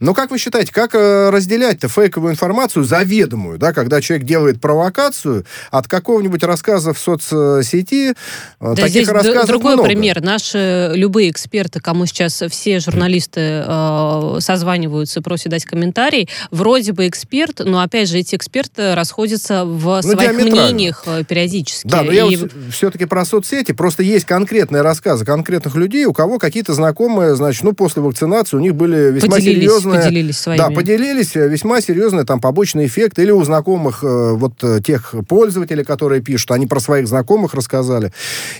Но 0.00 0.14
как 0.14 0.30
вы 0.30 0.38
считаете, 0.38 0.72
как 0.72 0.94
э, 0.94 1.30
разделять-то 1.30 1.88
фейковую 1.88 2.32
информацию, 2.32 2.84
заведомую, 2.84 3.58
да, 3.58 3.72
когда 3.72 4.00
человек 4.00 4.26
делает 4.26 4.60
провокацию 4.60 5.46
от 5.70 5.88
какого-нибудь 5.88 6.42
рассказа 6.42 6.92
в 6.92 6.98
соцсети? 6.98 8.10
Э, 8.10 8.14
да 8.60 8.74
таких 8.74 8.90
здесь 8.90 9.08
рассказов 9.08 9.46
другой 9.46 9.74
много. 9.74 9.88
пример. 9.88 10.20
Наши 10.22 10.92
любые 10.94 11.30
эксперты, 11.30 11.80
кому 11.80 12.06
сейчас 12.06 12.42
все 12.50 12.80
журналисты 12.80 13.64
э, 13.66 14.36
созваниваются, 14.40 15.22
просят 15.22 15.50
дать 15.50 15.64
комментарий, 15.64 16.28
вроде 16.50 16.92
бы 16.92 17.08
эксперт, 17.08 17.60
но 17.64 17.80
опять 17.80 18.08
же 18.08 18.18
эти 18.18 18.34
эксперты 18.34 18.94
расходятся 18.94 19.64
в 19.64 20.00
ну, 20.02 20.12
своих 20.12 20.32
мнениях 20.34 21.04
э, 21.06 21.24
периодически. 21.24 21.86
Да, 21.86 22.02
но 22.02 22.12
и... 22.12 22.16
я 22.16 22.26
вот 22.26 22.52
все-таки 22.70 23.04
про 23.06 23.24
соцсети. 23.24 23.72
Просто 23.72 24.02
есть 24.02 24.26
конкретные 24.26 24.82
рассказы 24.82 25.24
конкретных 25.24 25.74
людей, 25.76 26.04
у 26.04 26.12
кого 26.12 26.38
какие-то 26.38 26.74
знакомые, 26.74 27.36
значит, 27.36 27.53
значит, 27.54 27.64
ну, 27.64 27.72
после 27.72 28.02
вакцинации 28.02 28.56
у 28.56 28.60
них 28.60 28.74
были 28.74 29.12
весьма 29.12 29.36
поделились, 29.36 29.58
серьезные... 29.58 30.00
Поделились 30.00 30.38
своими. 30.38 30.58
Да, 30.58 30.70
поделились, 30.70 31.36
э, 31.36 31.48
весьма 31.48 31.80
серьезные 31.80 32.24
там 32.24 32.40
побочные 32.40 32.86
эффекты. 32.86 33.22
Или 33.22 33.30
у 33.30 33.42
знакомых 33.44 34.02
э, 34.02 34.32
вот 34.34 34.52
э, 34.62 34.80
тех 34.84 35.14
пользователей, 35.28 35.84
которые 35.84 36.20
пишут, 36.20 36.50
они 36.50 36.66
про 36.66 36.80
своих 36.80 37.06
знакомых 37.06 37.54
рассказали. 37.54 38.12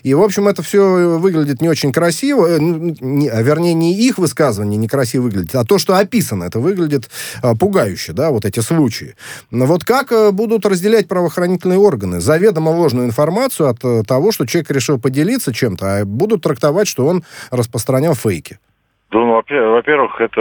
И, 0.02 0.14
в 0.14 0.22
общем, 0.22 0.48
это 0.48 0.62
все 0.62 1.18
выглядит 1.18 1.60
не 1.60 1.68
очень 1.68 1.92
красиво. 1.92 2.58
Не, 2.58 3.28
а 3.28 3.42
вернее, 3.42 3.74
не 3.74 3.94
их 3.94 4.18
высказывание 4.18 4.78
некрасиво 4.78 5.22
выглядит, 5.22 5.54
а 5.54 5.64
то, 5.64 5.78
что 5.78 5.96
описано, 5.96 6.44
это 6.44 6.60
выглядит 6.60 7.08
пугающе, 7.58 8.12
да, 8.12 8.30
вот 8.30 8.44
эти 8.44 8.60
случаи. 8.60 9.14
Но 9.50 9.66
вот 9.66 9.84
как 9.84 10.12
будут 10.34 10.66
разделять 10.66 11.08
правоохранительные 11.08 11.78
органы? 11.78 12.20
Заведомо 12.20 12.70
ложную 12.70 13.06
информацию 13.06 13.68
от 13.68 14.06
того, 14.06 14.32
что 14.32 14.46
человек 14.46 14.70
решил 14.70 14.98
поделиться 14.98 15.52
чем-то, 15.52 15.98
а 15.98 16.04
будут 16.04 16.42
трактовать, 16.42 16.88
что 16.88 17.06
он 17.06 17.24
распространял 17.50 18.14
фейки. 18.14 18.58
Ну, 19.14 19.26
во-первых, 19.28 20.20
это, 20.20 20.40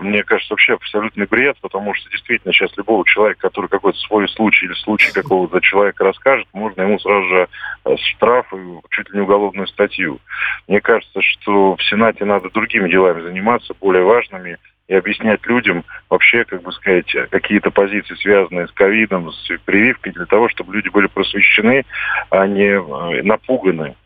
мне 0.00 0.22
кажется, 0.22 0.52
вообще 0.52 0.74
абсолютный 0.74 1.26
бред, 1.26 1.56
потому 1.60 1.94
что 1.94 2.08
действительно 2.10 2.52
сейчас 2.52 2.70
любого 2.76 3.04
человека, 3.04 3.48
который 3.48 3.66
какой-то 3.66 3.98
свой 3.98 4.28
случай 4.28 4.66
или 4.66 4.74
случай 4.74 5.12
какого-то 5.12 5.60
человека 5.60 6.04
расскажет, 6.04 6.46
можно 6.52 6.82
ему 6.82 7.00
сразу 7.00 7.26
же 7.26 7.48
э, 7.84 7.96
штраф 7.96 8.46
и 8.54 8.78
чуть 8.90 9.10
ли 9.10 9.16
не 9.16 9.22
уголовную 9.22 9.66
статью. 9.66 10.20
Мне 10.68 10.80
кажется, 10.80 11.20
что 11.22 11.74
в 11.74 11.82
Сенате 11.82 12.24
надо 12.24 12.50
другими 12.50 12.88
делами 12.88 13.20
заниматься, 13.20 13.74
более 13.80 14.04
важными, 14.04 14.58
и 14.86 14.94
объяснять 14.94 15.44
людям 15.46 15.82
вообще, 16.08 16.44
как 16.44 16.62
бы 16.62 16.70
сказать, 16.70 17.10
какие-то 17.30 17.72
позиции, 17.72 18.14
связанные 18.14 18.68
с 18.68 18.72
ковидом, 18.72 19.32
с 19.32 19.48
прививкой, 19.64 20.12
для 20.12 20.26
того, 20.26 20.48
чтобы 20.50 20.72
люди 20.72 20.88
были 20.88 21.08
просвещены, 21.08 21.84
а 22.30 22.46
не 22.46 22.78
э, 22.78 23.22
напуганы 23.24 23.96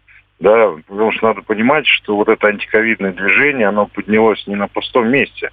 да, 0.40 0.72
потому 0.86 1.12
что 1.12 1.28
надо 1.28 1.42
понимать, 1.42 1.86
что 1.86 2.16
вот 2.16 2.28
это 2.28 2.46
антиковидное 2.46 3.12
движение, 3.12 3.68
оно 3.68 3.86
поднялось 3.86 4.46
не 4.46 4.54
на 4.54 4.68
пустом 4.68 5.08
месте. 5.08 5.50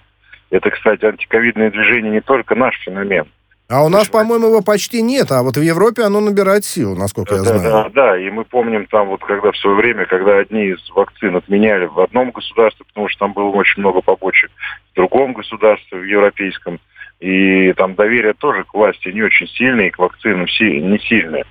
Это, 0.52 0.70
кстати, 0.70 1.06
антиковидное 1.06 1.72
движение 1.72 2.12
не 2.12 2.22
только 2.22 2.56
наш 2.56 2.76
феномен. 2.82 3.26
А 3.68 3.84
у 3.84 3.90
нас, 3.90 4.08
по-моему, 4.10 4.48
его 4.48 4.62
почти 4.62 5.02
нет, 5.02 5.32
а 5.32 5.42
вот 5.42 5.58
в 5.58 5.62
Европе 5.62 6.04
оно 6.04 6.20
набирает 6.20 6.66
силу, 6.66 6.96
насколько 6.96 7.32
да, 7.32 7.38
я 7.38 7.44
знаю. 7.44 7.64
Да, 7.64 7.90
да, 7.90 8.18
и 8.20 8.30
мы 8.30 8.46
помним 8.46 8.86
там 8.86 9.08
вот 9.08 9.22
когда 9.22 9.52
в 9.52 9.58
свое 9.58 9.76
время, 9.76 10.06
когда 10.06 10.38
одни 10.38 10.68
из 10.68 10.90
вакцин 10.92 11.36
отменяли 11.36 11.86
в 11.86 12.00
одном 12.00 12.30
государстве, 12.30 12.86
потому 12.86 13.10
что 13.10 13.20
там 13.20 13.34
было 13.34 13.50
очень 13.50 13.82
много 13.82 14.02
побочек, 14.02 14.52
в 14.92 14.96
другом 14.96 15.34
государстве, 15.34 15.98
в 15.98 16.04
европейском, 16.04 16.80
и 17.20 17.74
там 17.74 17.96
доверие 17.96 18.36
тоже 18.36 18.66
к 18.66 18.74
власти 18.76 19.10
не 19.10 19.24
очень 19.24 19.48
сильное, 19.48 19.88
и 19.88 19.90
к 19.90 19.98
вакцинам 19.98 20.46
не 20.46 21.00
сильное. 21.00 21.46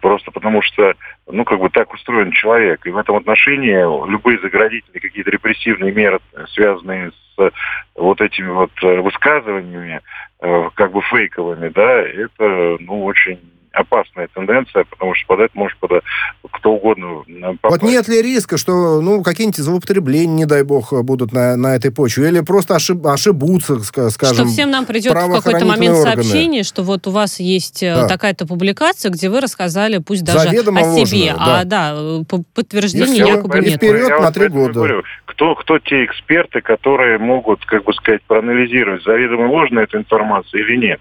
Просто 0.00 0.30
потому 0.30 0.62
что 0.62 0.94
ну, 1.26 1.44
как 1.44 1.58
бы 1.58 1.70
так 1.70 1.92
устроен 1.92 2.32
человек. 2.32 2.86
И 2.86 2.90
в 2.90 2.96
этом 2.96 3.16
отношении 3.16 4.08
любые 4.10 4.38
заградительные 4.38 5.00
какие-то 5.00 5.30
репрессивные 5.30 5.92
меры, 5.92 6.20
связанные 6.54 7.10
с 7.10 7.52
вот 7.94 8.20
этими 8.20 8.48
вот 8.48 8.70
э, 8.82 9.00
высказываниями, 9.00 10.00
э, 10.40 10.70
как 10.74 10.92
бы 10.92 11.02
фейковыми, 11.02 11.68
да, 11.68 12.00
это, 12.00 12.76
ну, 12.80 13.04
очень 13.04 13.38
опасная 13.72 14.28
тенденция, 14.34 14.84
потому 14.84 15.14
что 15.14 15.26
под 15.28 15.40
это 15.40 15.50
может 15.54 15.78
под, 15.78 16.02
кто 16.50 16.72
угодно 16.74 17.22
попасть. 17.60 17.82
Вот 17.82 17.90
нет 17.90 18.08
ли 18.08 18.22
риска, 18.22 18.56
что 18.56 19.00
ну, 19.00 19.22
какие-нибудь 19.22 19.58
злоупотребления, 19.58 20.34
не 20.34 20.46
дай 20.46 20.62
бог, 20.62 20.92
будут 21.04 21.32
на, 21.32 21.56
на 21.56 21.74
этой 21.74 21.90
почве? 21.90 22.28
Или 22.28 22.40
просто 22.40 22.76
ошиб, 22.76 23.06
ошибутся, 23.06 23.80
скажем, 23.80 24.34
Что 24.34 24.46
всем 24.46 24.70
нам 24.70 24.86
придет 24.86 25.12
в 25.12 25.32
какой-то 25.32 25.64
момент 25.64 25.96
органы. 25.96 26.22
сообщение, 26.22 26.62
что 26.62 26.82
вот 26.82 27.06
у 27.06 27.10
вас 27.10 27.40
есть 27.40 27.82
э, 27.82 27.94
да. 27.94 28.08
такая-то 28.08 28.46
публикация, 28.46 29.10
где 29.10 29.28
вы 29.28 29.40
рассказали, 29.40 29.98
пусть 29.98 30.24
даже 30.24 30.50
Заведомо 30.50 30.80
о 30.80 30.84
себе, 31.04 31.32
ложное, 31.32 31.46
да. 31.46 31.60
а 31.60 31.64
да, 31.64 32.44
подтверждения 32.54 33.26
якобы 33.26 33.58
и 33.58 33.64
нет. 33.66 33.76
вперед 33.76 34.08
я 34.08 34.20
на 34.20 34.32
три 34.32 34.48
года. 34.48 34.74
Говорю, 34.74 35.02
кто, 35.26 35.54
кто 35.54 35.78
те 35.78 36.04
эксперты, 36.04 36.60
которые 36.60 37.18
могут, 37.18 37.64
как 37.64 37.84
бы 37.84 37.92
сказать, 37.94 38.22
проанализировать, 38.22 39.02
заведомо 39.04 39.50
ложная 39.50 39.84
эта 39.84 39.98
информация 39.98 40.60
или 40.60 40.76
нет? 40.76 41.00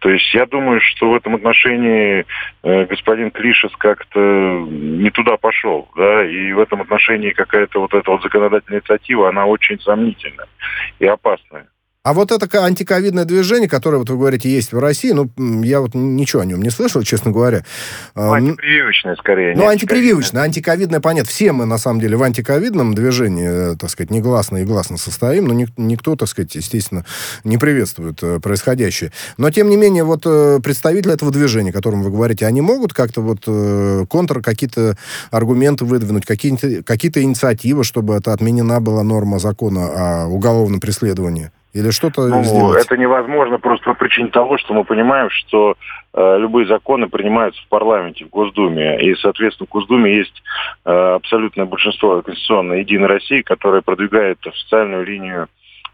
То 0.00 0.10
есть 0.10 0.32
я 0.34 0.46
думаю, 0.46 0.80
что 0.80 1.10
в 1.10 1.14
этом 1.14 1.34
отношении 1.34 2.26
э, 2.62 2.84
господин 2.84 3.30
Клишес 3.30 3.72
как-то 3.76 4.20
не 4.68 5.10
туда 5.10 5.36
пошел, 5.36 5.88
да, 5.96 6.24
и 6.24 6.52
в 6.52 6.60
этом 6.60 6.82
отношении 6.82 7.30
какая-то 7.30 7.80
вот 7.80 7.94
эта 7.94 8.10
вот 8.10 8.22
законодательная 8.22 8.80
инициатива, 8.80 9.28
она 9.28 9.46
очень 9.46 9.80
сомнительная 9.80 10.48
и 10.98 11.06
опасная. 11.06 11.66
А 12.06 12.12
вот 12.12 12.30
это 12.30 12.64
антиковидное 12.64 13.24
движение, 13.24 13.68
которое, 13.68 13.98
вот 13.98 14.08
вы 14.08 14.16
говорите, 14.16 14.48
есть 14.48 14.72
в 14.72 14.78
России, 14.78 15.10
ну, 15.10 15.28
я 15.64 15.80
вот 15.80 15.94
ничего 15.94 16.42
о 16.42 16.44
нем 16.44 16.62
не 16.62 16.70
слышал, 16.70 17.02
честно 17.02 17.32
говоря. 17.32 17.64
Ну, 18.14 18.32
антипрививочное, 18.32 19.16
скорее. 19.16 19.56
Ну, 19.56 19.66
антипрививочное, 19.66 20.44
антиковидное, 20.44 21.00
понятно. 21.00 21.28
Все 21.28 21.50
мы, 21.50 21.66
на 21.66 21.78
самом 21.78 22.00
деле, 22.00 22.16
в 22.16 22.22
антиковидном 22.22 22.94
движении, 22.94 23.72
э, 23.72 23.76
так 23.76 23.90
сказать, 23.90 24.12
негласно 24.12 24.58
и 24.58 24.64
гласно 24.64 24.98
состоим, 24.98 25.46
но 25.46 25.66
никто, 25.76 26.14
так 26.14 26.28
сказать, 26.28 26.54
естественно, 26.54 27.04
не 27.42 27.58
приветствует 27.58 28.22
э, 28.22 28.38
происходящее. 28.38 29.10
Но, 29.36 29.50
тем 29.50 29.68
не 29.68 29.76
менее, 29.76 30.04
вот 30.04 30.22
э, 30.26 30.60
представители 30.62 31.12
этого 31.12 31.32
движения, 31.32 31.70
о 31.70 31.72
котором 31.72 32.04
вы 32.04 32.12
говорите, 32.12 32.46
они 32.46 32.60
могут 32.60 32.94
как-то 32.94 33.20
вот 33.20 33.46
контр, 34.08 34.42
какие-то 34.42 34.96
аргументы 35.32 35.84
выдвинуть, 35.84 36.24
какие-то 36.24 36.84
какие 36.84 37.10
инициативы, 37.20 37.82
чтобы 37.82 38.14
это 38.14 38.32
отменена 38.32 38.78
была 38.78 39.02
норма 39.02 39.40
закона 39.40 39.86
о 39.86 40.26
уголовном 40.28 40.78
преследовании? 40.78 41.50
Или 41.76 41.90
что-то 41.90 42.22
ну, 42.22 42.42
сделать? 42.42 42.86
Это 42.86 42.96
невозможно 42.96 43.58
просто 43.58 43.84
по 43.84 43.94
причине 43.94 44.28
того, 44.28 44.56
что 44.56 44.72
мы 44.72 44.84
понимаем, 44.84 45.28
что 45.28 45.76
э, 46.14 46.38
любые 46.38 46.66
законы 46.66 47.06
принимаются 47.06 47.60
в 47.62 47.68
парламенте, 47.68 48.24
в 48.24 48.30
Госдуме. 48.30 48.98
И, 49.02 49.14
соответственно, 49.16 49.66
в 49.66 49.72
Госдуме 49.72 50.16
есть 50.16 50.42
э, 50.86 50.90
абсолютное 50.90 51.66
большинство 51.66 52.22
конституционной 52.22 52.80
Единой 52.80 53.08
России, 53.08 53.42
которое 53.42 53.82
продвигает 53.82 54.38
официальную 54.46 55.04
линию 55.04 55.48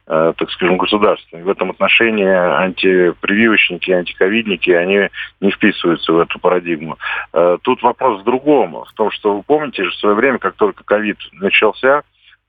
э, 0.07 0.33
так 0.37 0.51
скажем, 0.53 0.77
государства. 0.77 1.37
И 1.37 1.43
в 1.43 1.49
этом 1.49 1.71
отношении 1.71 2.29
антипрививочники, 2.29 3.91
антиковидники, 3.91 4.71
они 4.71 5.09
не 5.41 5.51
вписываются 5.51 6.13
в 6.13 6.21
эту 6.21 6.39
парадигму. 6.39 6.97
Э, 7.33 7.59
тут 7.61 7.83
вопрос 7.83 8.21
в 8.21 8.25
другом, 8.25 8.85
в 8.85 8.93
том, 8.95 9.11
что 9.11 9.35
вы 9.35 9.43
помните, 9.43 9.83
в 9.83 9.95
свое 9.97 10.15
время, 10.15 10.39
как 10.39 10.55
только 10.55 10.85
ковид 10.85 11.19
начался, 11.33 12.03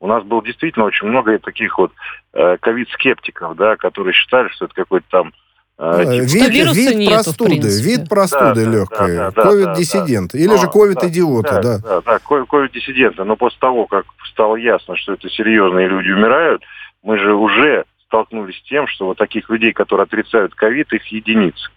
у 0.04 0.08
нас 0.08 0.22
было 0.26 0.44
действительно 0.44 0.84
очень 0.84 1.08
много 1.08 1.40
таких 1.40 1.78
вот 1.78 1.94
э, 2.34 2.58
ковид-скептиков, 2.60 3.56
да, 3.56 3.78
которые 3.78 4.12
считали, 4.12 4.50
что 4.50 4.66
это 4.66 4.74
какой-то 4.74 5.06
там 5.10 5.34
э, 5.78 6.04
ну, 6.04 6.28
Типа, 6.28 6.50
вид, 6.50 6.74
вид 6.74 6.96
нету, 6.98 7.24
простуды, 7.24 7.82
вид 7.82 8.10
простуды 8.10 8.66
да, 8.66 8.72
легкой, 8.72 9.16
да, 9.16 9.32
да, 9.32 9.42
ковид-диссидент, 9.44 10.34
да, 10.34 10.38
да, 10.38 10.44
или 10.44 10.58
же 10.58 10.68
ковид-идиота, 10.68 11.62
да. 11.62 11.78
Да, 11.78 12.02
да, 12.02 12.20
ковид-диссиденты, 12.20 13.24
но 13.24 13.38
после 13.38 13.58
того, 13.60 13.88
как 13.88 14.06
стало 14.30 14.58
ясно, 14.58 14.98
что 14.98 15.14
это 15.14 15.30
серьезные 15.30 15.88
люди 15.88 16.10
умирают, 16.10 16.62
мы 17.02 17.18
же 17.18 17.34
уже 17.34 17.86
столкнулись 18.06 18.58
с 18.58 18.64
тем, 18.64 18.88
что 18.88 19.06
вот 19.06 19.18
таких 19.18 19.50
людей, 19.50 19.72
которые 19.72 20.04
отрицают 20.04 20.54
ковид, 20.54 20.92
их 20.92 21.06
единицы. 21.08 21.70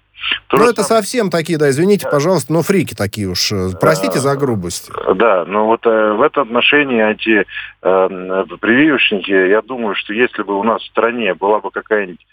То 0.49 0.57
ну, 0.57 0.71
это 0.71 0.83
самое... 0.83 1.03
совсем 1.03 1.31
такие, 1.31 1.59
да, 1.59 1.71
извините, 1.71 2.09
пожалуйста, 2.11 2.53
но 2.53 2.63
фрики 2.63 2.95
такие 2.95 3.29
уж. 3.29 3.53
Э, 3.53 3.71
простите 3.81 4.19
за 4.19 4.35
грубость. 4.37 4.91
Да, 5.17 5.45
но 5.45 5.67
вот 5.67 5.87
э, 5.87 6.13
в 6.13 6.23
этом 6.23 6.45
отношении 6.45 7.01
антипрививочники, 7.01 9.33
э, 9.33 9.51
я 9.51 9.63
думаю, 9.63 9.95
что 9.95 10.13
если 10.13 10.43
бы 10.43 10.59
у 10.59 10.63
нас 10.63 10.83
в 10.83 10.87
стране 10.87 11.35
была 11.35 11.61
бы 11.61 11.71
какая-нибудь 11.71 12.27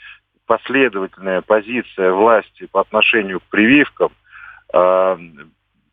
последовательная 0.46 1.42
позиция 1.42 2.12
власти 2.12 2.68
по 2.72 2.82
отношению 2.82 3.40
к 3.40 3.44
прививкам, 3.44 4.12
э, 4.74 5.18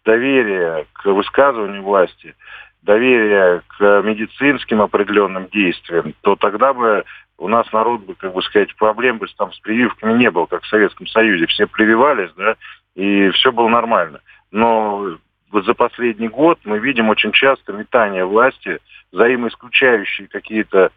доверие 0.04 0.87
к 0.92 1.06
высказыванию 1.06 1.82
власти, 1.82 2.35
доверие 2.82 3.62
к 3.66 4.02
медицинским 4.02 4.80
определенным 4.80 5.49
действиям, 5.49 6.14
то 6.23 6.37
тогда 6.37 6.73
бы 6.73 7.04
у 7.40 7.49
нас 7.49 7.73
народ 7.73 8.02
бы, 8.02 8.14
как 8.14 8.35
бы 8.35 8.42
сказать, 8.42 8.76
проблем 8.76 9.18
бы 9.18 9.26
там 9.37 9.52
с 9.52 9.59
прививками 9.61 10.12
не 10.12 10.30
было, 10.30 10.44
как 10.47 10.62
в 10.62 10.68
Советском 10.68 11.06
Союзе. 11.06 11.47
Все 11.47 11.66
прививались, 11.66 12.30
да, 12.37 12.54
и 12.94 13.30
все 13.30 13.50
было 13.50 13.68
нормально. 13.68 14.20
Но 14.50 15.16
вот 15.50 15.64
за 15.64 15.73
последний 15.73 16.28
год 16.28 16.59
мы 16.64 16.78
видим 16.78 17.09
очень 17.09 17.32
часто 17.32 17.73
метание 17.73 18.26
власти, 18.26 18.78
взаимоисключающие 19.11 20.28
какие-то 20.28 20.90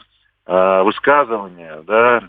э, 0.45 0.81
высказывания, 0.83 1.81
да, 1.87 2.23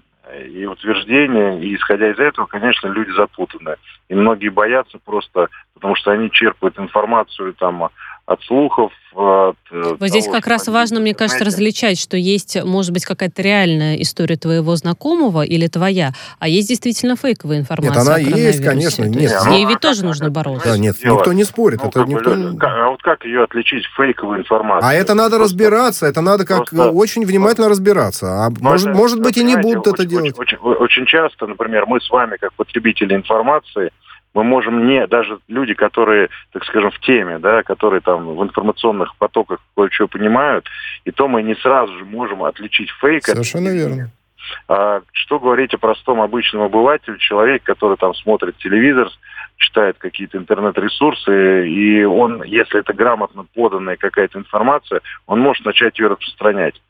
и 0.46 0.64
утверждения, 0.64 1.60
и 1.60 1.74
исходя 1.74 2.10
из 2.10 2.18
этого, 2.18 2.46
конечно, 2.46 2.86
люди 2.88 3.10
запутаны. 3.10 3.76
И 4.08 4.14
многие 4.14 4.48
боятся 4.48 4.98
просто, 5.04 5.48
потому 5.74 5.96
что 5.96 6.12
они 6.12 6.30
черпают 6.30 6.78
информацию 6.78 7.52
там 7.54 7.90
от 8.26 8.42
слухов, 8.42 8.90
от... 9.14 9.56
Э, 9.70 9.82
вот 9.82 9.98
того, 9.98 10.08
здесь 10.08 10.26
как 10.26 10.46
раз 10.46 10.66
важно, 10.68 10.98
мне 11.00 11.14
кажется, 11.14 11.44
различать, 11.44 12.00
что 12.00 12.16
есть, 12.16 12.62
может 12.64 12.92
быть, 12.92 13.04
какая-то 13.04 13.42
реальная 13.42 13.96
история 13.96 14.36
твоего 14.36 14.74
знакомого 14.76 15.42
или 15.42 15.66
твоя, 15.66 16.12
а 16.38 16.48
есть 16.48 16.68
действительно 16.68 17.16
фейковая 17.16 17.58
информация. 17.58 18.18
Нет, 18.18 18.32
она 18.32 18.38
есть, 18.38 18.64
конечно. 18.64 19.04
Нет, 19.04 19.30
с 19.30 19.46
ней 19.46 19.66
ведь 19.66 19.80
тоже 19.80 20.04
нужно 20.04 20.30
бороться. 20.30 20.70
Да, 20.70 20.78
нет, 20.78 20.96
никто 21.04 21.32
не 21.32 21.44
спорит. 21.44 21.82
Ну, 21.82 21.88
это 21.88 22.04
никто... 22.04 22.30
Бы, 22.34 22.56
а 22.60 22.90
вот 22.90 23.02
как 23.02 23.24
ее 23.24 23.44
отличить, 23.44 23.84
фейковую 23.94 24.40
информацию? 24.40 24.88
А 24.88 24.94
это 24.94 25.14
надо 25.14 25.36
Просто... 25.36 25.54
разбираться, 25.54 26.06
это 26.06 26.20
надо 26.22 26.46
как 26.46 26.70
Просто... 26.70 26.90
очень 26.92 27.26
внимательно 27.26 27.68
разбираться. 27.68 28.46
А 28.46 28.48
ну, 28.48 28.56
может, 28.60 28.94
может 28.94 29.20
быть, 29.20 29.36
и 29.36 29.44
не 29.44 29.56
будут 29.56 29.86
очень, 29.86 29.94
это 29.94 30.06
делать. 30.06 30.38
Очень, 30.38 30.56
очень, 30.58 30.78
очень 30.82 31.06
часто, 31.06 31.46
например, 31.46 31.84
мы 31.86 32.00
с 32.00 32.08
вами, 32.08 32.36
как 32.40 32.54
потребители 32.54 33.14
информации, 33.14 33.90
мы 34.34 34.42
можем 34.42 34.86
не, 34.86 35.06
даже 35.06 35.38
люди, 35.48 35.74
которые, 35.74 36.28
так 36.52 36.64
скажем, 36.64 36.90
в 36.90 36.98
теме, 37.00 37.38
да, 37.38 37.62
которые 37.62 38.00
там 38.00 38.36
в 38.36 38.42
информационных 38.42 39.16
потоках 39.16 39.60
кое-что 39.76 40.08
понимают, 40.08 40.66
и 41.04 41.12
то 41.12 41.28
мы 41.28 41.42
не 41.42 41.54
сразу 41.54 41.96
же 41.98 42.04
можем 42.04 42.42
отличить 42.42 42.90
фейк. 43.00 43.24
Совершенно 43.24 43.70
от... 43.70 43.76
верно. 43.76 44.10
А 44.68 45.00
что 45.12 45.38
говорить 45.38 45.72
о 45.72 45.78
простом 45.78 46.20
обычном 46.20 46.62
обывателе, 46.62 47.16
человек, 47.18 47.62
который 47.62 47.96
там 47.96 48.14
смотрит 48.14 48.58
телевизор, 48.58 49.08
читает 49.56 49.96
какие-то 49.98 50.36
интернет-ресурсы, 50.36 51.68
и 51.68 52.04
он, 52.04 52.42
если 52.42 52.80
это 52.80 52.92
грамотно 52.92 53.46
поданная 53.54 53.96
какая-то 53.96 54.38
информация, 54.38 55.00
он 55.26 55.40
может 55.40 55.64
начать 55.64 55.98
ее 55.98 56.08
распространять. 56.08 56.80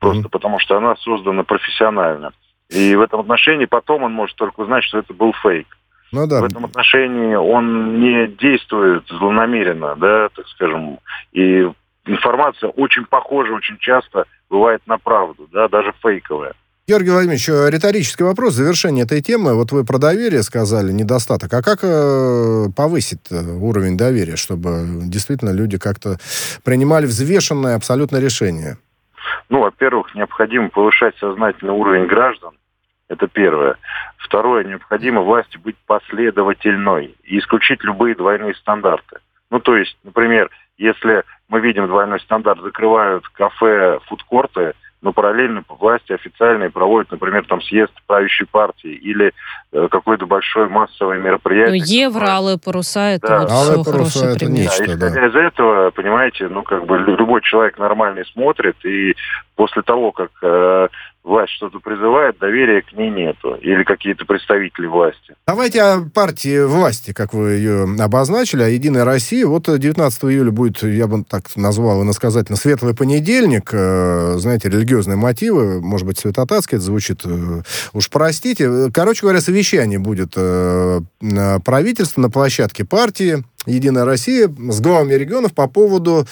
Просто 0.00 0.22
mm-hmm. 0.22 0.30
потому 0.30 0.58
что 0.58 0.76
она 0.76 0.96
создана 0.96 1.42
профессионально. 1.44 2.32
И 2.70 2.94
в 2.96 3.00
этом 3.00 3.20
отношении 3.20 3.66
потом 3.66 4.02
он 4.02 4.12
может 4.12 4.36
только 4.36 4.60
узнать, 4.60 4.84
что 4.84 4.98
это 4.98 5.12
был 5.12 5.32
фейк. 5.42 5.77
Ну, 6.12 6.26
да. 6.26 6.40
В 6.40 6.44
этом 6.44 6.64
отношении 6.64 7.34
он 7.34 8.00
не 8.00 8.28
действует 8.28 9.04
злонамеренно, 9.08 9.94
да, 9.96 10.28
так 10.34 10.46
скажем. 10.48 10.98
И 11.32 11.70
информация 12.06 12.70
очень 12.70 13.04
похожа, 13.04 13.52
очень 13.52 13.78
часто 13.78 14.24
бывает 14.48 14.80
на 14.86 14.98
правду, 14.98 15.48
да, 15.52 15.68
даже 15.68 15.92
фейковая. 16.02 16.54
Георгий 16.88 17.10
Владимирович, 17.10 17.48
риторический 17.48 18.24
вопрос, 18.24 18.54
завершение 18.54 19.04
этой 19.04 19.20
темы. 19.20 19.54
Вот 19.54 19.72
вы 19.72 19.84
про 19.84 19.98
доверие 19.98 20.42
сказали, 20.42 20.90
недостаток. 20.90 21.52
А 21.52 21.60
как 21.60 21.80
э, 21.82 22.68
повысить 22.74 23.30
э, 23.30 23.42
уровень 23.44 23.98
доверия, 23.98 24.36
чтобы 24.36 24.86
действительно 25.02 25.50
люди 25.50 25.76
как-то 25.76 26.16
принимали 26.64 27.04
взвешенное 27.04 27.76
абсолютно 27.76 28.16
решение? 28.16 28.78
Ну, 29.50 29.60
во-первых, 29.60 30.14
необходимо 30.14 30.70
повышать 30.70 31.14
сознательный 31.18 31.74
уровень 31.74 32.06
граждан, 32.06 32.52
это 33.08 33.26
первое. 33.26 33.76
Второе, 34.18 34.64
необходимо 34.64 35.22
власти 35.22 35.56
быть 35.58 35.76
последовательной 35.86 37.14
и 37.24 37.38
исключить 37.38 37.82
любые 37.82 38.14
двойные 38.14 38.54
стандарты. 38.54 39.18
Ну, 39.50 39.60
то 39.60 39.76
есть, 39.76 39.96
например, 40.04 40.50
если 40.76 41.24
мы 41.48 41.60
видим 41.60 41.86
двойной 41.86 42.20
стандарт, 42.20 42.60
закрывают 42.60 43.26
кафе, 43.28 43.98
фудкорты, 44.06 44.74
но 45.00 45.12
параллельно 45.12 45.62
власти 45.68 46.12
официальные 46.12 46.70
проводят, 46.70 47.10
например, 47.10 47.44
там 47.46 47.62
съезд 47.62 47.92
правящей 48.06 48.46
партии 48.46 48.92
или 48.92 49.32
э, 49.72 49.88
какое-то 49.90 50.26
большое 50.26 50.68
массовое 50.68 51.18
мероприятие. 51.18 51.80
Ну, 51.80 51.86
евро, 51.86 52.26
алые 52.26 52.58
паруса, 52.58 53.00
это 53.00 53.28
да. 53.28 53.40
вот 53.40 53.50
алые 53.50 53.82
все 53.82 53.92
паруса, 53.92 54.26
это 54.26 54.38
пример. 54.38 54.58
Нечто, 54.58 54.96
да, 54.96 55.08
исходя 55.08 55.26
из 55.26 55.34
этого, 55.34 55.90
понимаете, 55.90 56.48
ну, 56.48 56.62
как 56.62 56.86
бы 56.86 56.98
любой 56.98 57.42
человек 57.42 57.78
нормальный 57.78 58.24
смотрит, 58.26 58.76
и 58.84 59.14
после 59.54 59.82
того, 59.82 60.12
как 60.12 60.30
э, 60.42 60.88
власть 61.28 61.52
что-то 61.52 61.78
призывает, 61.78 62.38
доверия 62.38 62.82
к 62.82 62.92
ней 62.92 63.10
нету. 63.10 63.54
Или 63.60 63.84
какие-то 63.84 64.24
представители 64.24 64.86
власти. 64.86 65.34
Давайте 65.46 65.82
о 65.82 66.08
партии 66.12 66.64
власти, 66.64 67.12
как 67.12 67.34
вы 67.34 67.52
ее 67.52 67.86
обозначили, 68.00 68.62
о 68.62 68.68
«Единой 68.68 69.04
России». 69.04 69.44
Вот 69.44 69.64
19 69.68 70.24
июля 70.24 70.50
будет, 70.50 70.82
я 70.82 71.06
бы 71.06 71.22
так 71.24 71.44
назвал 71.56 72.02
иносказательно, 72.02 72.56
«Светлый 72.56 72.94
понедельник». 72.94 73.70
Э, 73.72 74.34
знаете, 74.38 74.68
религиозные 74.88 75.16
мотивы, 75.16 75.80
может 75.80 76.06
быть, 76.06 76.18
святотатски 76.18 76.76
это 76.76 76.84
звучит, 76.84 77.20
э, 77.24 77.62
уж 77.92 78.10
простите. 78.10 78.90
Короче 78.92 79.22
говоря, 79.22 79.40
совещание 79.40 79.98
будет 79.98 80.32
э, 80.36 81.00
правительства 81.64 82.22
на 82.22 82.30
площадке 82.30 82.84
партии 82.84 83.44
«Единая 83.66 84.04
Россия» 84.04 84.48
с 84.48 84.80
главами 84.80 85.14
регионов 85.14 85.52
по 85.52 85.68
поводу 85.68 86.26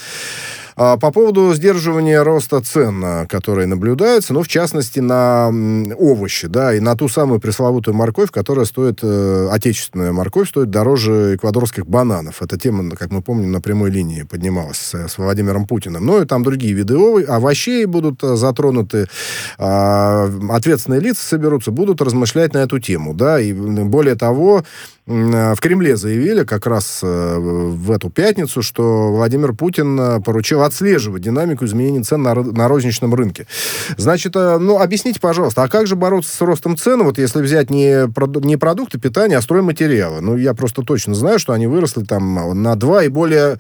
по 0.77 1.11
поводу 1.11 1.55
сдерживания 1.55 2.23
роста 2.23 2.61
цен, 2.61 3.03
а, 3.03 3.27
которые 3.27 3.67
наблюдаются, 3.67 4.35
ну, 4.35 4.43
в 4.43 4.49
частности, 4.49 5.01
на 5.01 5.49
овощи, 5.97 6.49
да, 6.49 6.75
и 6.75 6.81
на 6.81 6.95
ту 6.95 7.09
самую 7.09 7.41
пресловутую 7.41 7.95
морковь, 7.95 8.31
которая 8.31 8.67
стоит, 8.67 8.99
э, 9.03 9.49
отечественная 9.51 10.13
морковь 10.13 10.51
стоит 10.51 10.69
дороже 10.69 11.37
эквадорских 11.37 11.87
бананов. 11.87 12.43
Эта 12.43 12.59
тема, 12.59 12.95
как 12.95 13.11
мы 13.11 13.23
помним, 13.23 13.53
на 13.53 13.63
прямой 13.63 13.91
линии 13.91 14.23
поднималась 14.23 14.77
с, 14.77 14.95
с 14.95 15.17
Владимиром 15.17 15.67
Путиным. 15.67 16.05
Ну, 16.05 16.21
и 16.21 16.27
там 16.27 16.43
другие 16.43 16.75
виды 16.75 16.97
овощей 17.27 17.87
будут 17.87 18.23
э, 18.23 18.37
затронуты, 18.37 19.09
а, 19.57 20.31
ответственные 20.51 21.01
лица 21.01 21.23
соберутся, 21.27 21.71
будут 21.71 22.03
размышлять 22.03 22.53
на 22.53 22.59
эту 22.59 22.81
тему, 22.81 23.15
да, 23.15 23.41
и 23.41 23.55
более 23.55 24.15
того, 24.15 24.63
Э, 25.07 25.55
в 25.55 25.61
Кремле 25.61 25.97
заявили 25.97 26.45
как 26.45 26.67
раз 26.67 27.01
в 27.03 27.91
эту 27.93 28.11
пятницу, 28.11 28.63
что 28.63 29.13
Владимир 29.13 29.53
Путин 29.53 30.23
поручил 30.23 30.63
отслеживать 30.67 31.23
динамику 31.23 31.65
изменений 31.65 32.03
цен 32.03 32.23
на, 32.23 32.35
на 32.35 32.69
розничном 32.69 33.15
рынке. 33.15 33.47
Значит, 33.97 34.35
ну, 34.35 34.79
объясните, 34.79 35.21
пожалуйста, 35.21 35.63
а 35.63 35.69
как 35.69 35.87
же 35.87 35.97
бороться 35.97 36.37
с 36.37 36.41
ростом 36.41 36.77
цен, 36.77 37.03
вот 37.03 37.19
если 37.19 37.41
взять 37.41 37.71
не, 37.71 38.07
не 38.47 38.57
продукты 38.57 38.99
питания, 38.99 39.39
а 39.39 39.43
стройматериалы? 39.43 40.21
Ну, 40.21 40.37
я 40.37 40.55
просто 40.55 40.83
точно 40.83 41.15
знаю, 41.15 41.39
что 41.39 41.53
они 41.53 41.67
выросли 41.67 42.05
там 42.05 42.63
на 42.63 42.77
два 42.77 43.05
и 43.05 43.09
более 43.09 43.59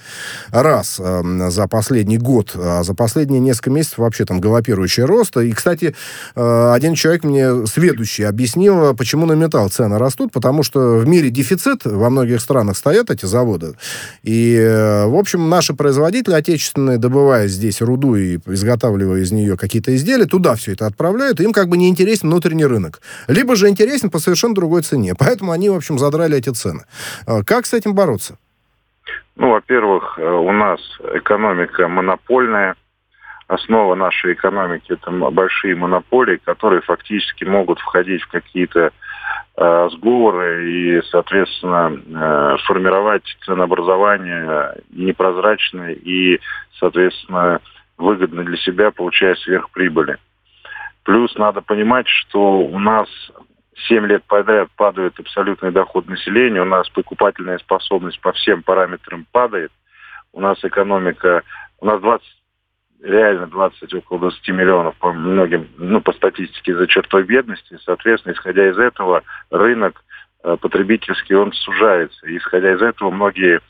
раз 0.50 0.96
за 0.96 1.66
последний 1.68 2.18
год. 2.18 2.52
А 2.54 2.82
за 2.82 2.94
последние 2.94 3.40
несколько 3.40 3.70
месяцев 3.70 3.98
вообще 3.98 4.24
там 4.24 4.40
галопирующий 4.40 5.04
рост. 5.04 5.36
И, 5.36 5.52
кстати, 5.52 5.94
один 6.34 6.94
человек 6.94 7.24
мне, 7.24 7.66
следующий, 7.66 8.24
объяснил, 8.24 8.94
почему 8.94 9.26
на 9.26 9.32
металл 9.32 9.68
цены 9.68 9.98
растут, 9.98 10.32
потому 10.32 10.62
что 10.62 10.98
в 10.98 11.06
мире 11.06 11.30
дефицит, 11.30 11.84
во 11.84 12.10
многих 12.10 12.40
странах 12.40 12.76
стоят 12.76 13.10
эти 13.10 13.26
заводы. 13.26 13.74
И, 14.22 14.56
э, 14.56 15.06
в 15.06 15.14
общем, 15.14 15.48
наши 15.48 15.74
производители 15.74 16.34
отечественные, 16.34 16.95
добывая 16.98 17.46
здесь 17.46 17.80
руду 17.80 18.16
и 18.16 18.38
изготавливая 18.46 19.20
из 19.20 19.32
нее 19.32 19.56
какие-то 19.56 19.94
изделия, 19.94 20.26
туда 20.26 20.54
все 20.54 20.72
это 20.72 20.86
отправляют, 20.86 21.40
им 21.40 21.52
как 21.52 21.68
бы 21.68 21.76
не 21.76 21.88
интересен 21.88 22.28
внутренний 22.28 22.66
рынок. 22.66 23.00
Либо 23.28 23.56
же 23.56 23.68
интересен 23.68 24.10
по 24.10 24.18
совершенно 24.18 24.54
другой 24.54 24.82
цене. 24.82 25.14
Поэтому 25.18 25.52
они, 25.52 25.68
в 25.68 25.74
общем, 25.74 25.98
задрали 25.98 26.36
эти 26.36 26.50
цены. 26.50 26.84
А 27.26 27.42
как 27.42 27.66
с 27.66 27.74
этим 27.74 27.94
бороться? 27.94 28.38
Ну, 29.36 29.50
во-первых, 29.50 30.18
э, 30.18 30.28
у 30.28 30.52
нас 30.52 30.80
экономика 31.14 31.88
монопольная. 31.88 32.74
Основа 33.48 33.94
нашей 33.94 34.32
экономики– 34.32 34.86
это 34.88 35.10
большие 35.30 35.76
монополии, 35.76 36.40
которые 36.44 36.80
фактически 36.82 37.44
могут 37.44 37.78
входить 37.78 38.22
в 38.22 38.28
какие-то 38.28 38.90
Э, 39.58 39.88
сговоры 39.90 40.70
и, 40.70 41.02
соответственно, 41.10 41.90
э, 41.90 42.56
формировать 42.66 43.24
ценообразование 43.46 44.74
непрозрачное 44.90 45.92
и, 45.94 46.38
соответственно, 46.78 47.60
выгодно 47.96 48.44
для 48.44 48.58
себя, 48.58 48.90
получая 48.90 49.34
сверхприбыли. 49.36 50.18
Плюс 51.04 51.34
надо 51.36 51.62
понимать, 51.62 52.06
что 52.06 52.58
у 52.58 52.78
нас 52.78 53.08
7 53.88 54.04
лет 54.04 54.24
подряд 54.24 54.68
падает 54.76 55.18
абсолютный 55.18 55.72
доход 55.72 56.06
населения, 56.06 56.60
у 56.60 56.66
нас 56.66 56.86
покупательная 56.90 57.56
способность 57.56 58.20
по 58.20 58.32
всем 58.32 58.62
параметрам 58.62 59.24
падает, 59.32 59.72
у 60.34 60.40
нас 60.42 60.58
экономика, 60.64 61.42
у 61.80 61.86
нас 61.86 62.02
20 62.02 62.26
реально 63.06 63.46
20, 63.46 63.94
около 63.94 64.20
20 64.20 64.48
миллионов 64.48 64.96
по 64.96 65.12
многим, 65.12 65.68
ну, 65.78 66.00
по 66.00 66.12
статистике 66.12 66.74
за 66.74 66.86
чертой 66.86 67.22
бедности. 67.24 67.78
Соответственно, 67.84 68.32
исходя 68.32 68.68
из 68.68 68.78
этого, 68.78 69.22
рынок 69.50 70.02
э, 70.44 70.56
потребительский, 70.60 71.34
он 71.34 71.52
сужается. 71.52 72.18
Исходя 72.36 72.74
из 72.74 72.82
этого, 72.82 73.10
многие 73.10 73.60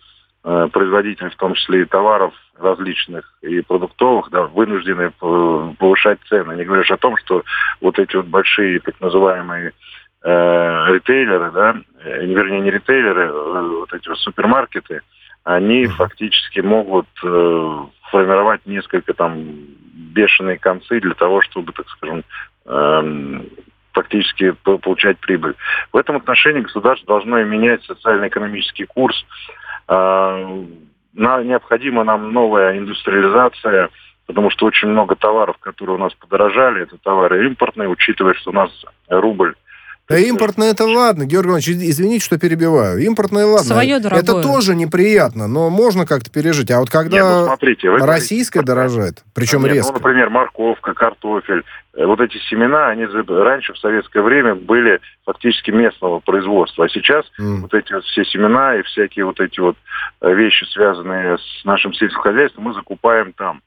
э, 0.44 0.68
производители, 0.72 1.29
в 1.29 1.37
том 1.37 1.55
числе 1.55 1.83
и 1.83 1.87
товаров 1.87 2.35
различных 2.59 3.35
и 3.42 3.61
продуктовых, 3.61 4.31
да, 4.31 4.44
вынуждены 4.44 5.11
повышать 5.11 6.18
цены. 6.29 6.55
Не 6.55 6.64
говоришь 6.64 6.90
о 6.90 6.96
том, 6.96 7.16
что 7.18 7.42
вот 7.81 7.99
эти 7.99 8.16
вот 8.16 8.27
большие 8.27 8.81
так 8.81 8.99
называемые 9.01 9.72
э, 10.25 10.92
ритейлеры, 10.94 11.51
да, 11.53 11.77
э, 12.03 12.25
вернее 12.25 12.61
не 12.61 12.70
ритейлеры, 12.70 13.27
э, 13.27 13.61
вот 13.81 13.92
эти 13.92 14.09
вот 14.09 14.18
супермаркеты, 14.18 15.03
они 15.46 15.87
фактически 15.87 16.59
могут 16.59 17.06
э, 17.22 17.78
формировать 18.11 18.66
несколько 18.66 19.14
там 19.14 19.44
бешеные 19.94 20.59
концы 20.59 20.98
для 21.00 21.14
того, 21.14 21.40
чтобы, 21.40 21.72
так 21.72 21.88
скажем, 21.88 22.24
э, 22.64 23.40
фактически 23.92 24.50
получать 24.64 25.18
прибыль. 25.18 25.54
В 25.92 25.98
этом 25.98 26.16
отношении 26.16 26.62
государство 26.62 27.06
должно 27.06 27.40
менять 27.44 27.85
социально-экономический 27.85 28.87
курс. 28.87 29.24
Э, 29.87 30.64
необходима 31.14 32.02
нам 32.02 32.32
новая 32.32 32.76
индустриализация, 32.76 33.90
потому 34.26 34.50
что 34.50 34.66
очень 34.66 34.88
много 34.88 35.14
товаров, 35.14 35.59
которые 35.59 35.94
у 35.94 36.00
нас 36.00 36.12
подорожали, 36.14 36.82
это 36.82 36.98
товары 36.98 37.46
импортные, 37.46 37.88
учитывая, 37.88 38.35
что 38.35 38.50
у 38.50 38.54
нас 38.54 38.70
рубль 39.09 39.54
да 40.09 40.19
импортное 40.19 40.71
это 40.71 40.85
ладно, 40.85 41.25
Георгий 41.25 41.49
Иванович, 41.49 41.69
извините, 41.71 42.25
что 42.25 42.38
перебиваю. 42.38 42.99
Импортное 42.99 43.45
ладно. 43.45 43.64
Свое 43.64 43.99
дорогое. 43.99 44.23
Это 44.23 44.40
тоже 44.40 44.77
неприятно, 44.77 45.49
но 45.49 45.69
можно 45.69 46.07
как-то 46.07 46.31
пережить. 46.31 46.71
А 46.71 46.79
вот 46.79 46.90
когда 46.90 47.16
Нет, 47.16 47.25
ну, 47.25 47.47
смотрите, 47.47 47.90
российское 47.90 48.62
дорожает, 48.62 49.25
причем 49.35 49.62
Нет, 49.62 49.69
ну, 49.69 49.75
резко. 49.75 49.92
Ну, 49.92 49.99
например, 49.99 50.31
морковка, 50.31 50.95
картофель, 50.95 51.64
э, 51.95 52.07
вот 52.07 52.21
эти 52.21 52.38
семена, 52.49 52.88
они 52.88 53.05
раньше 53.05 53.73
в 53.73 53.79
советское 53.79 54.23
время 54.23 54.55
были 54.55 55.01
фактически 55.25 55.73
местного 55.73 56.21
производства, 56.21 56.85
а 56.85 56.88
сейчас 56.88 57.25
mm. 57.40 57.62
вот 57.62 57.75
эти 57.75 57.92
вот 57.92 58.05
все 58.05 58.25
семена 58.25 58.77
и 58.77 58.83
всякие 58.83 59.25
вот 59.25 59.40
эти 59.40 59.59
вот 59.59 59.77
э, 60.21 60.33
вещи, 60.33 60.64
связанные 60.73 61.38
с 61.38 61.64
нашим 61.64 61.92
сельским 61.92 62.21
хозяйством, 62.21 62.64
мы 62.64 62.75
закупаем 62.75 63.33
там. 63.33 63.61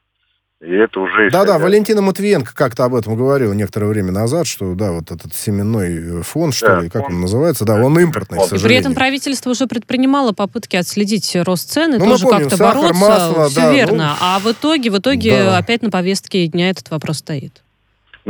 И 0.62 0.70
это 0.72 1.00
уже... 1.00 1.30
Да-да, 1.30 1.58
Валентина 1.58 2.02
Матвиенко 2.02 2.54
как-то 2.54 2.84
об 2.84 2.94
этом 2.94 3.16
говорила 3.16 3.54
некоторое 3.54 3.86
время 3.86 4.12
назад, 4.12 4.46
что, 4.46 4.74
да, 4.74 4.92
вот 4.92 5.10
этот 5.10 5.34
семенной 5.34 6.22
фонд, 6.22 6.54
что 6.54 6.66
да, 6.66 6.80
ли, 6.82 6.90
как 6.90 7.02
фонд. 7.02 7.14
он 7.14 7.20
называется, 7.22 7.64
да, 7.64 7.82
он 7.82 7.98
импортный, 7.98 8.38
к 8.38 8.42
сожалению. 8.42 8.68
При 8.68 8.76
этом 8.76 8.94
правительство 8.94 9.50
уже 9.50 9.66
предпринимало 9.66 10.32
попытки 10.32 10.76
отследить 10.76 11.34
рост 11.34 11.70
цены, 11.70 11.98
ну, 11.98 12.04
тоже 12.04 12.26
как-то 12.26 12.58
бороться, 12.58 12.94
масло, 12.94 13.48
все 13.48 13.60
да, 13.60 13.72
верно. 13.72 14.16
Ну, 14.20 14.26
а 14.26 14.38
в 14.38 14.52
итоге, 14.52 14.90
в 14.90 14.98
итоге 14.98 15.44
да. 15.44 15.56
опять 15.56 15.80
на 15.80 15.90
повестке 15.90 16.46
дня 16.46 16.68
этот 16.68 16.90
вопрос 16.90 17.18
стоит. 17.18 17.62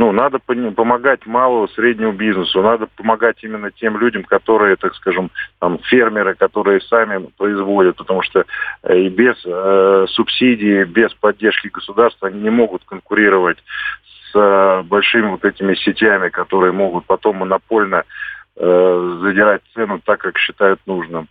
Ну, 0.01 0.11
надо 0.11 0.39
помогать 0.39 1.27
малому, 1.27 1.67
среднему 1.67 2.13
бизнесу, 2.13 2.63
надо 2.63 2.87
помогать 2.87 3.43
именно 3.43 3.69
тем 3.69 3.99
людям, 3.99 4.23
которые, 4.23 4.75
так 4.75 4.95
скажем, 4.95 5.29
там, 5.59 5.77
фермеры, 5.77 6.33
которые 6.33 6.81
сами 6.81 7.27
производят, 7.37 7.97
потому 7.97 8.23
что 8.23 8.43
э, 8.81 8.97
и 8.97 9.09
без 9.09 9.35
э, 9.45 10.05
субсидий, 10.09 10.85
без 10.85 11.13
поддержки 11.13 11.67
государства 11.67 12.29
они 12.29 12.41
не 12.41 12.49
могут 12.49 12.83
конкурировать 12.83 13.59
с 14.31 14.35
э, 14.35 14.81
большими 14.87 15.27
вот 15.27 15.45
этими 15.45 15.75
сетями, 15.75 16.29
которые 16.29 16.71
могут 16.71 17.05
потом 17.05 17.35
монопольно 17.35 18.03
э, 18.55 19.17
задирать 19.21 19.61
цену 19.75 20.01
так, 20.03 20.19
как 20.19 20.39
считают 20.39 20.79
нужным. 20.87 21.27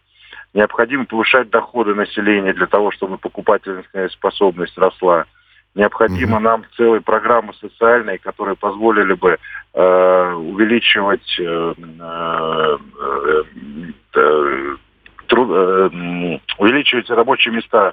Необходимо 0.55 1.07
повышать 1.07 1.51
доходы 1.51 1.97
населения 1.97 2.53
для 2.53 2.69
того, 2.69 2.93
чтобы 2.93 3.19
покупательная 3.19 4.09
способность 4.11 4.79
росла. 4.79 5.27
Необходимо 5.75 6.39
mm-hmm. 6.39 6.43
нам 6.43 6.65
целые 6.77 7.01
программы 7.01 7.55
социальные, 7.55 8.19
которые 8.19 8.57
позволили 8.57 9.13
бы 9.15 9.39
э, 9.73 10.33
увеличивать 10.35 11.39
э, 11.39 11.75
э, 11.79 12.79
э, 14.15 14.77
труд, 15.29 15.49
э, 15.51 15.91
увеличивать 16.59 17.09
рабочие 17.11 17.55
места 17.55 17.93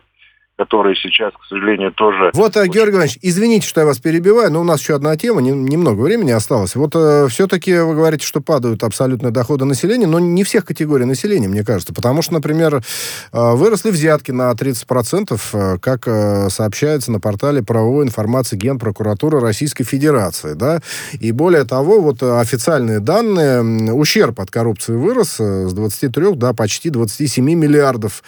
которые 0.58 0.96
сейчас, 0.96 1.34
к 1.34 1.46
сожалению, 1.48 1.92
тоже... 1.92 2.32
Вот, 2.34 2.58
очень... 2.58 2.72
Георгий 2.72 2.94
Иванович, 2.94 3.20
извините, 3.22 3.68
что 3.68 3.82
я 3.82 3.86
вас 3.86 4.00
перебиваю, 4.00 4.52
но 4.52 4.62
у 4.62 4.64
нас 4.64 4.82
еще 4.82 4.96
одна 4.96 5.16
тема, 5.16 5.40
не, 5.40 5.52
немного 5.52 6.02
времени 6.02 6.32
осталось. 6.32 6.76
Вот 6.76 6.96
э, 6.96 7.28
все-таки 7.30 7.78
вы 7.78 7.94
говорите, 7.94 8.26
что 8.26 8.42
падают 8.42 8.84
абсолютные 8.84 9.32
доходы 9.32 9.66
населения, 9.66 10.08
но 10.08 10.20
не 10.20 10.44
всех 10.44 10.66
категорий 10.66 11.06
населения, 11.06 11.48
мне 11.48 11.64
кажется. 11.64 11.94
Потому 11.94 12.24
что, 12.24 12.34
например, 12.34 12.78
э, 12.78 12.82
выросли 13.32 13.92
взятки 13.92 14.32
на 14.32 14.52
30%, 14.52 15.40
э, 15.54 15.78
как 15.80 16.08
э, 16.08 16.50
сообщается 16.50 17.12
на 17.12 17.20
портале 17.20 17.62
правовой 17.62 18.06
информации 18.06 18.58
Генпрокуратуры 18.58 19.40
Российской 19.40 19.84
Федерации. 19.84 20.54
Да? 20.56 20.82
И 21.20 21.32
более 21.32 21.66
того, 21.66 22.02
вот 22.02 22.24
официальные 22.24 23.00
данные, 23.00 23.94
ущерб 23.94 24.40
от 24.40 24.50
коррупции 24.50 24.94
вырос 24.94 25.40
э, 25.40 25.68
с 25.68 25.74
23 25.74 26.34
до 26.34 26.56
почти 26.56 26.90
27 26.90 27.46
миллиардов 27.46 28.24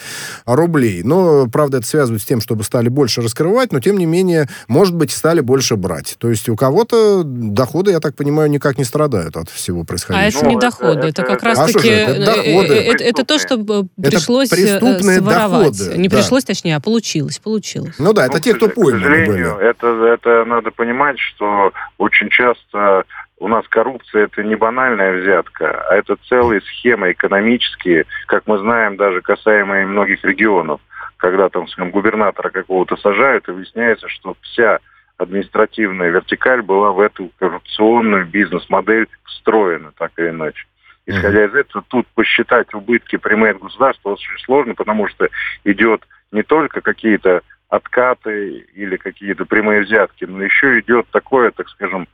рублей. 0.46 1.02
Но, 1.04 1.48
правда, 1.48 1.78
это 1.78 1.88
связывается 1.88 2.19
с 2.20 2.26
тем, 2.26 2.42
чтобы 2.42 2.64
стали 2.64 2.90
больше 2.90 3.22
раскрывать, 3.22 3.72
но 3.72 3.80
тем 3.80 3.98
не 3.98 4.06
менее, 4.06 4.48
может 4.68 4.96
быть, 4.96 5.12
стали 5.12 5.42
больше 5.42 5.76
брать. 5.76 6.16
То 6.20 6.30
есть 6.30 6.50
у 6.50 6.56
кого-то 6.56 7.24
доходы, 7.24 7.92
я 7.92 8.00
так 8.00 8.16
понимаю, 8.16 8.50
никак 8.50 8.78
не 8.78 8.84
страдают 8.84 9.38
от 9.38 9.50
всего 9.50 9.84
происходящего. 9.84 10.42
А 10.42 10.44
это 10.44 10.50
не 10.50 10.60
доходы, 10.60 11.00
это, 11.00 11.08
это 11.08 11.24
как 11.24 11.44
раз-таки... 11.44 11.90
А 11.90 11.94
это, 11.94 12.26
доходы? 12.26 12.74
Это, 12.76 13.04
это 13.04 13.26
то, 13.26 13.40
что 13.40 13.58
пришлось 14.02 14.50
преступные 14.50 15.20
своровать. 15.20 15.78
Доходы, 15.78 15.98
не 15.98 16.08
да. 16.08 16.18
пришлось, 16.18 16.44
точнее, 16.44 16.76
а 16.76 16.80
получилось, 16.80 17.40
получилось. 17.40 17.96
Ну 18.00 18.14
да, 18.14 18.26
это 18.26 18.36
ну, 18.36 18.40
те, 18.40 18.54
кто 18.54 18.70
пойманы 18.70 19.26
были. 19.26 19.70
Это, 19.70 19.88
это 20.06 20.46
надо 20.46 20.72
понимать, 20.72 21.18
что 21.20 21.72
очень 21.98 22.30
часто 22.30 23.06
у 23.40 23.48
нас 23.48 23.66
коррупция 23.70 24.26
это 24.26 24.44
не 24.44 24.56
банальная 24.56 25.22
взятка, 25.22 25.86
а 25.90 25.96
это 25.96 26.18
целые 26.28 26.62
схемы 26.62 27.14
экономические, 27.14 28.06
как 28.28 28.44
мы 28.48 28.58
знаем, 28.60 28.98
даже 28.98 29.22
касаемые 29.22 29.86
многих 29.86 30.24
регионов 30.24 30.82
когда 31.20 31.50
там, 31.50 31.68
скажем, 31.68 31.92
губернатора 31.92 32.50
какого-то 32.50 32.96
сажают, 32.98 33.48
и 33.48 33.52
выясняется, 33.52 34.08
что 34.08 34.36
вся 34.42 34.80
административная 35.18 36.10
вертикаль 36.10 36.62
была 36.62 36.92
в 36.92 37.00
эту 37.02 37.30
коррупционную 37.38 38.26
бизнес-модель 38.26 39.08
встроена, 39.26 39.92
так 39.98 40.12
или 40.18 40.30
иначе. 40.30 40.66
Исходя 41.06 41.46
из 41.46 41.56
этого, 41.56 41.84
тут 41.88 42.08
посчитать 42.16 42.74
убытки 42.74 43.18
прямые 43.18 43.52
от 43.52 43.60
государства 43.60 44.12
очень 44.12 44.38
сложно, 44.46 44.76
потому 44.76 45.08
что 45.08 45.28
идет 45.66 46.02
не 46.32 46.44
только 46.44 46.82
какие-то 46.82 47.42
откаты 47.68 48.66
или 48.74 48.96
какие-то 48.96 49.46
прямые 49.46 49.82
взятки, 49.82 50.26
но 50.26 50.44
еще 50.44 50.80
идет 50.80 51.08
такое, 51.12 51.52
так 51.52 51.68
скажем, 51.70 52.08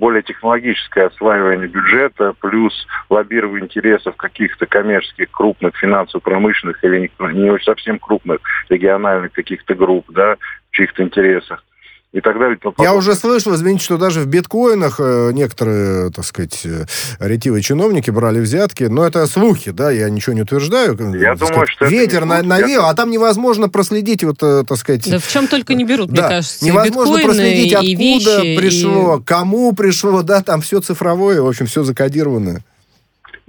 более 0.00 0.22
технологическое 0.22 1.06
осваивание 1.06 1.68
бюджета, 1.68 2.34
плюс 2.40 2.72
лоббирование 3.10 3.66
интересов 3.66 4.16
каких-то 4.16 4.66
коммерческих, 4.66 5.30
крупных, 5.30 5.76
финансово-промышленных 5.76 6.82
или 6.82 7.00
не, 7.00 7.34
не 7.34 7.58
совсем 7.60 7.98
крупных 7.98 8.40
региональных 8.70 9.32
каких-то 9.32 9.74
групп, 9.74 10.06
да, 10.08 10.36
в 10.70 10.76
чьих-то 10.76 11.02
интересах 11.02 11.62
и 12.12 12.20
так 12.20 12.38
далее. 12.38 12.58
Я 12.78 12.94
уже 12.94 13.14
слышал, 13.14 13.54
извините, 13.54 13.84
что 13.84 13.96
даже 13.96 14.20
в 14.20 14.26
биткоинах 14.26 14.96
э, 14.98 15.30
некоторые, 15.32 16.10
так 16.10 16.24
сказать, 16.24 16.60
э, 16.64 16.86
ретивые 17.20 17.62
чиновники 17.62 18.10
брали 18.10 18.40
взятки, 18.40 18.84
но 18.84 19.06
это 19.06 19.26
слухи, 19.26 19.70
да, 19.70 19.92
я 19.92 20.10
ничего 20.10 20.34
не 20.34 20.42
утверждаю. 20.42 20.96
Я 21.14 21.36
думаю, 21.36 21.36
сказать, 21.36 21.68
что 21.68 21.86
Ветер 21.86 22.24
на, 22.24 22.42
навеял, 22.42 22.86
а 22.86 22.94
там 22.94 23.10
невозможно 23.10 23.68
проследить, 23.68 24.24
вот, 24.24 24.42
э, 24.42 24.64
так 24.66 24.76
сказать... 24.78 25.08
Да 25.08 25.20
в 25.20 25.28
чем 25.28 25.46
только 25.46 25.74
не 25.74 25.84
берут, 25.84 26.10
да, 26.10 26.22
мне 26.22 26.28
кажется. 26.28 26.64
Невозможно 26.64 27.20
проследить, 27.20 27.74
откуда 27.74 27.94
вещи, 27.94 28.56
пришло, 28.56 29.18
и... 29.18 29.22
кому 29.24 29.72
пришло, 29.72 30.22
да, 30.22 30.42
там 30.42 30.62
все 30.62 30.80
цифровое, 30.80 31.40
в 31.40 31.46
общем, 31.46 31.66
все 31.66 31.84
закодированное. 31.84 32.64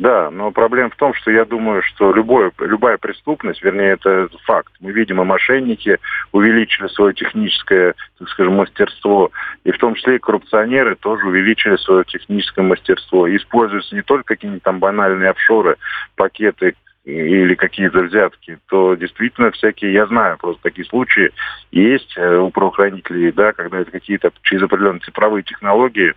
Да, 0.01 0.31
но 0.31 0.49
проблема 0.49 0.89
в 0.89 0.95
том, 0.95 1.13
что 1.13 1.29
я 1.29 1.45
думаю, 1.45 1.83
что 1.83 2.11
любое, 2.11 2.51
любая 2.57 2.97
преступность, 2.97 3.61
вернее, 3.61 3.91
это 3.91 4.29
факт. 4.45 4.73
Мы 4.79 4.91
видим, 4.93 5.21
и 5.21 5.25
мошенники 5.25 5.99
увеличили 6.31 6.87
свое 6.87 7.13
техническое, 7.13 7.93
так 8.17 8.27
скажем, 8.29 8.55
мастерство, 8.55 9.29
и 9.63 9.69
в 9.69 9.77
том 9.77 9.93
числе 9.93 10.15
и 10.15 10.19
коррупционеры 10.19 10.95
тоже 10.95 11.27
увеличили 11.27 11.75
свое 11.75 12.03
техническое 12.03 12.63
мастерство. 12.63 13.27
И 13.27 13.37
используются 13.37 13.93
не 13.93 14.01
только 14.01 14.23
какие-нибудь 14.23 14.63
там 14.63 14.79
банальные 14.79 15.29
офшоры, 15.29 15.75
пакеты 16.15 16.73
или 17.05 17.53
какие-то 17.53 17.99
взятки, 17.99 18.57
то 18.69 18.95
действительно 18.95 19.51
всякие, 19.51 19.93
я 19.93 20.07
знаю 20.07 20.39
просто 20.39 20.63
такие 20.63 20.85
случаи 20.85 21.29
есть 21.69 22.17
э, 22.17 22.37
у 22.37 22.49
правоохранителей, 22.49 23.31
да, 23.31 23.53
когда 23.53 23.77
это 23.77 23.91
какие-то 23.91 24.31
через 24.41 24.63
определенные 24.63 25.01
цифровые 25.01 25.43
технологии 25.43 26.15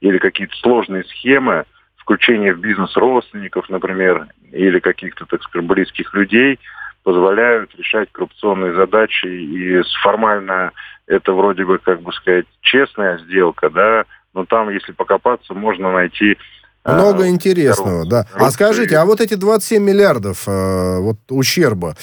или 0.00 0.18
какие-то 0.18 0.54
сложные 0.58 1.02
схемы, 1.02 1.64
включение 2.04 2.52
в 2.54 2.60
бизнес 2.60 2.94
родственников, 2.96 3.68
например, 3.70 4.28
или 4.52 4.78
каких-то, 4.78 5.24
так 5.24 5.42
скажем, 5.42 5.66
близких 5.66 6.12
людей 6.14 6.60
позволяют 7.02 7.74
решать 7.76 8.10
коррупционные 8.12 8.74
задачи. 8.74 9.26
И 9.26 9.82
формально 10.02 10.72
это 11.06 11.32
вроде 11.32 11.64
бы, 11.64 11.78
как 11.78 12.02
бы 12.02 12.12
сказать, 12.12 12.46
честная 12.60 13.18
сделка, 13.18 13.70
да, 13.70 14.04
но 14.34 14.44
там, 14.44 14.68
если 14.68 14.92
покопаться, 14.92 15.54
можно 15.54 15.92
найти 15.92 16.36
много 16.84 17.24
а, 17.24 17.28
интересного, 17.28 18.06
да. 18.06 18.26
А 18.34 18.50
скажите, 18.50 18.98
а 18.98 19.06
вот 19.06 19.20
эти 19.20 19.34
27 19.34 19.82
миллиардов 19.82 20.46
э, 20.46 20.98
вот 20.98 21.16
ущерба, 21.30 21.94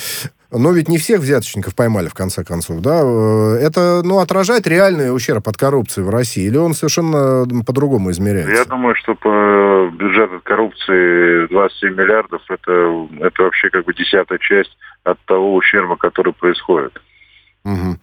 но 0.51 0.71
ведь 0.71 0.89
не 0.89 0.97
всех 0.97 1.21
взяточников 1.21 1.75
поймали, 1.75 2.07
в 2.07 2.13
конце 2.13 2.43
концов, 2.43 2.81
да? 2.81 3.01
Э, 3.03 3.57
это, 3.61 4.01
ну, 4.03 4.19
отражает 4.19 4.67
реальный 4.67 5.13
ущерб 5.15 5.47
от 5.47 5.57
коррупции 5.57 6.01
в 6.01 6.09
России? 6.09 6.45
Или 6.45 6.57
он 6.57 6.73
совершенно 6.73 7.45
по-другому 7.65 8.11
измеряется? 8.11 8.51
Я 8.51 8.65
думаю, 8.65 8.95
что 8.95 9.15
по 9.15 9.89
бюджету 9.93 10.35
от 10.35 10.43
коррупции 10.43 11.47
27 11.47 11.93
миллиардов 11.93 12.41
это, 12.49 13.07
это 13.21 13.43
вообще 13.43 13.69
как 13.69 13.85
бы 13.85 13.93
десятая 13.93 14.39
часть 14.39 14.77
от 15.03 15.19
того 15.25 15.55
ущерба, 15.55 15.95
который 15.95 16.33
происходит. 16.33 17.01
Угу. 17.63 17.97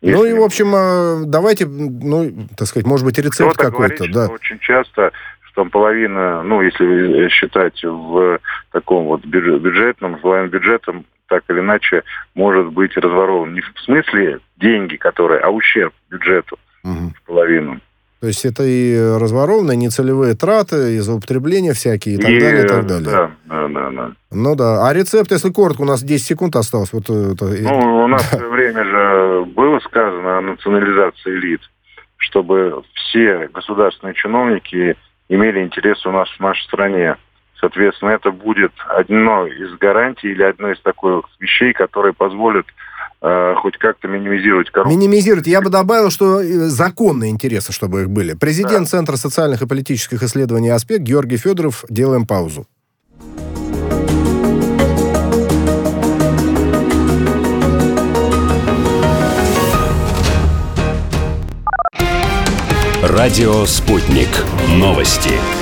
Если... 0.00 0.16
Ну 0.16 0.24
и, 0.24 0.32
в 0.32 0.42
общем, 0.42 0.74
э, 0.74 1.24
давайте, 1.26 1.66
ну, 1.66 2.48
так 2.56 2.66
сказать, 2.66 2.86
может 2.86 3.06
быть, 3.06 3.18
рецепт 3.18 3.56
какой-то, 3.56 4.10
да. 4.12 4.26
Очень 4.26 4.58
часто 4.58 5.12
там 5.54 5.70
половина, 5.70 6.42
ну, 6.42 6.62
если 6.62 7.28
считать 7.28 7.82
в 7.84 8.40
таком 8.72 9.04
вот 9.04 9.24
бюджетном, 9.24 10.18
половина 10.18 10.48
бюджетом 10.48 11.04
так 11.32 11.44
или 11.48 11.60
иначе 11.60 12.02
может 12.34 12.72
быть 12.72 12.94
разворован. 12.94 13.54
Не 13.54 13.62
в 13.62 13.72
смысле 13.84 14.40
деньги, 14.58 14.96
которые, 14.96 15.40
а 15.40 15.48
ущерб 15.48 15.94
бюджету 16.10 16.58
угу. 16.84 17.12
в 17.16 17.22
половину. 17.26 17.80
То 18.20 18.26
есть 18.26 18.44
это 18.44 18.62
и 18.64 18.94
разворованы, 19.18 19.74
нецелевые 19.74 20.34
траты, 20.34 20.94
и 20.94 20.98
злоупотребления 20.98 21.72
всякие, 21.72 22.16
и 22.16 22.18
так 22.18 22.30
и, 22.30 22.38
далее, 22.38 22.64
и 22.64 22.68
так 22.68 22.86
далее. 22.86 23.10
Да, 23.10 23.30
да, 23.46 23.68
да, 23.68 23.90
да. 23.90 24.12
Ну 24.30 24.54
да. 24.54 24.86
А 24.86 24.92
рецепт, 24.92 25.32
если 25.32 25.50
коротко, 25.50 25.82
у 25.82 25.86
нас 25.86 26.02
10 26.02 26.24
секунд 26.24 26.54
осталось. 26.54 26.92
Вот 26.92 27.04
это... 27.04 27.46
Ну, 27.46 28.04
у 28.04 28.06
нас 28.06 28.22
в 28.30 28.48
время 28.50 28.84
же 28.84 29.44
было 29.46 29.80
сказано 29.80 30.38
о 30.38 30.42
национализации 30.42 31.34
элит, 31.34 31.62
чтобы 32.18 32.84
все 32.94 33.48
государственные 33.52 34.14
чиновники 34.14 34.96
имели 35.30 35.62
интерес 35.62 36.04
у 36.04 36.12
нас 36.12 36.28
в 36.28 36.40
нашей 36.40 36.62
стране. 36.64 37.16
Соответственно, 37.62 38.10
это 38.10 38.30
будет 38.30 38.72
одно 38.88 39.46
из 39.46 39.72
гарантий 39.78 40.32
или 40.32 40.42
одно 40.42 40.72
из 40.72 40.80
таких 40.80 41.22
вещей, 41.40 41.72
которые 41.72 42.12
позволят 42.12 42.66
Э, 43.24 43.54
хоть 43.56 43.78
как-то 43.78 44.08
минимизировать 44.08 44.70
коррупцию. 44.70 44.98
Минимизировать. 44.98 45.46
Я 45.46 45.60
бы 45.60 45.70
добавил, 45.70 46.10
что 46.10 46.40
э, 46.40 46.44
законные 46.44 47.30
интересы, 47.30 47.72
чтобы 47.72 48.02
их 48.02 48.10
были. 48.10 48.34
Президент 48.34 48.86
да. 48.86 48.86
Центра 48.86 49.14
социальных 49.14 49.62
и 49.62 49.66
политических 49.66 50.24
исследований 50.24 50.70
«Аспект» 50.70 51.02
Георгий 51.02 51.36
Федоров. 51.36 51.84
Делаем 51.88 52.26
паузу. 52.26 52.66
Радио 63.04 63.66
«Спутник». 63.66 64.30
Новости 64.68 65.61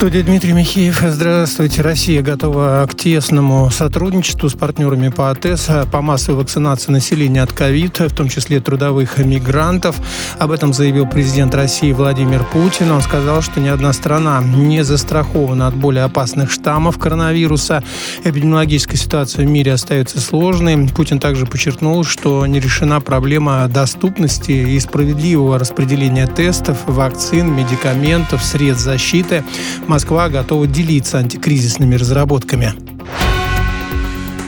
студии 0.00 0.20
Дмитрий 0.20 0.54
Михеев. 0.54 1.02
Здравствуйте. 1.06 1.82
Россия 1.82 2.22
готова 2.22 2.88
к 2.90 2.94
тесному 2.94 3.70
сотрудничеству 3.70 4.48
с 4.48 4.54
партнерами 4.54 5.10
по 5.10 5.30
АТС 5.30 5.68
по 5.92 6.00
массовой 6.00 6.38
вакцинации 6.38 6.90
населения 6.90 7.42
от 7.42 7.52
ковид, 7.52 8.00
в 8.00 8.14
том 8.14 8.30
числе 8.30 8.60
трудовых 8.60 9.18
мигрантов. 9.18 9.96
Об 10.38 10.52
этом 10.52 10.72
заявил 10.72 11.06
президент 11.06 11.54
России 11.54 11.92
Владимир 11.92 12.44
Путин. 12.44 12.90
Он 12.92 13.02
сказал, 13.02 13.42
что 13.42 13.60
ни 13.60 13.68
одна 13.68 13.92
страна 13.92 14.42
не 14.42 14.84
застрахована 14.84 15.66
от 15.66 15.74
более 15.74 16.04
опасных 16.04 16.50
штаммов 16.50 16.96
коронавируса. 16.96 17.84
Эпидемиологическая 18.24 18.96
ситуация 18.96 19.44
в 19.44 19.50
мире 19.50 19.74
остается 19.74 20.18
сложной. 20.18 20.88
Путин 20.88 21.20
также 21.20 21.44
подчеркнул, 21.44 22.04
что 22.04 22.46
не 22.46 22.58
решена 22.58 23.02
проблема 23.02 23.68
доступности 23.68 24.52
и 24.52 24.80
справедливого 24.80 25.58
распределения 25.58 26.26
тестов, 26.26 26.78
вакцин, 26.86 27.54
медикаментов, 27.54 28.42
средств 28.42 28.86
защиты. 28.86 29.44
Москва 29.90 30.28
готова 30.28 30.68
делиться 30.68 31.18
антикризисными 31.18 31.96
разработками. 31.96 32.74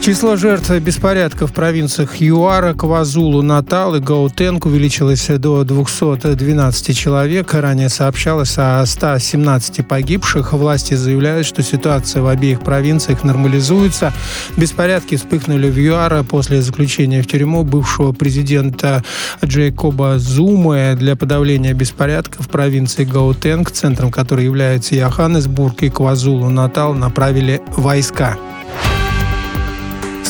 Число 0.03 0.35
жертв 0.35 0.69
беспорядков 0.81 1.51
в 1.51 1.53
провинциях 1.53 2.21
ЮАРа, 2.21 2.75
Квазулу, 2.75 3.41
Натал 3.43 3.95
и 3.95 4.01
Гаутенг 4.01 4.67
увеличилось 4.67 5.29
до 5.29 5.62
212 5.62 6.99
человек. 6.99 7.55
Ранее 7.55 7.88
сообщалось 7.88 8.55
о 8.57 8.85
117 8.85 9.87
погибших. 9.87 10.55
Власти 10.55 10.95
заявляют, 10.95 11.47
что 11.47 11.62
ситуация 11.62 12.21
в 12.21 12.27
обеих 12.27 12.62
провинциях 12.62 13.23
нормализуется. 13.23 14.12
Беспорядки 14.57 15.15
вспыхнули 15.15 15.71
в 15.71 15.79
ЮАРа 15.79 16.25
после 16.25 16.62
заключения 16.62 17.23
в 17.23 17.29
тюрьму 17.29 17.62
бывшего 17.62 18.11
президента 18.11 19.05
Джейкоба 19.45 20.19
Зумы 20.19 20.97
для 20.99 21.15
подавления 21.15 21.75
беспорядков 21.75 22.47
в 22.47 22.49
провинции 22.49 23.05
Гаутенг, 23.05 23.71
центром 23.71 24.11
которой 24.11 24.47
является 24.47 24.97
Йоханнесбург 24.97 25.81
и 25.85 25.91
Квазулу, 25.91 26.51
Натал, 26.51 26.93
направили 26.93 27.62
войска. 27.77 28.37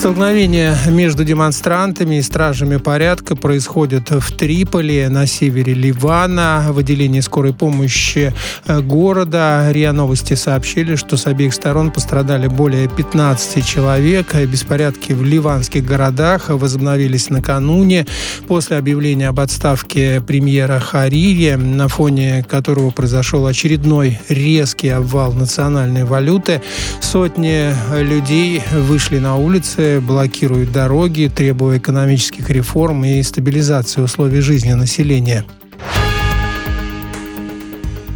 Столкновение 0.02 0.76
между 0.88 1.22
демонстрантами 1.22 2.16
и 2.16 2.22
стражами 2.22 2.76
порядка 2.76 3.36
происходит 3.36 4.10
в 4.10 4.32
Триполи, 4.36 5.06
на 5.08 5.28
севере 5.28 5.74
Ливана. 5.74 6.66
В 6.70 6.78
отделении 6.78 7.20
скорой 7.20 7.54
помощи 7.54 8.34
э, 8.66 8.80
города 8.80 9.68
РИА 9.70 9.92
Новости 9.92 10.34
сообщили, 10.34 10.96
что 10.96 11.16
с 11.16 11.28
обеих 11.28 11.54
сторон 11.54 11.92
пострадали 11.92 12.48
более 12.48 12.88
15 12.88 13.64
человек. 13.64 14.34
Беспорядки 14.34 15.12
в 15.12 15.22
ливанских 15.22 15.84
городах 15.84 16.48
возобновились 16.48 17.30
накануне 17.30 18.04
после 18.48 18.78
объявления 18.78 19.28
об 19.28 19.38
отставке 19.38 20.20
премьера 20.20 20.80
Харири, 20.80 21.54
на 21.54 21.86
фоне 21.86 22.44
которого 22.50 22.90
произошел 22.90 23.46
очередной 23.46 24.18
резкий 24.28 24.88
обвал 24.88 25.32
национальной 25.32 26.02
валюты. 26.02 26.60
Сотни 27.00 27.72
людей 28.02 28.60
вышли 28.72 29.20
на 29.20 29.36
улицы 29.36 29.91
блокируют 30.00 30.72
дороги, 30.72 31.30
требуя 31.34 31.78
экономических 31.78 32.50
реформ 32.50 33.04
и 33.04 33.22
стабилизации 33.22 34.00
условий 34.00 34.40
жизни 34.40 34.72
населения. 34.72 35.44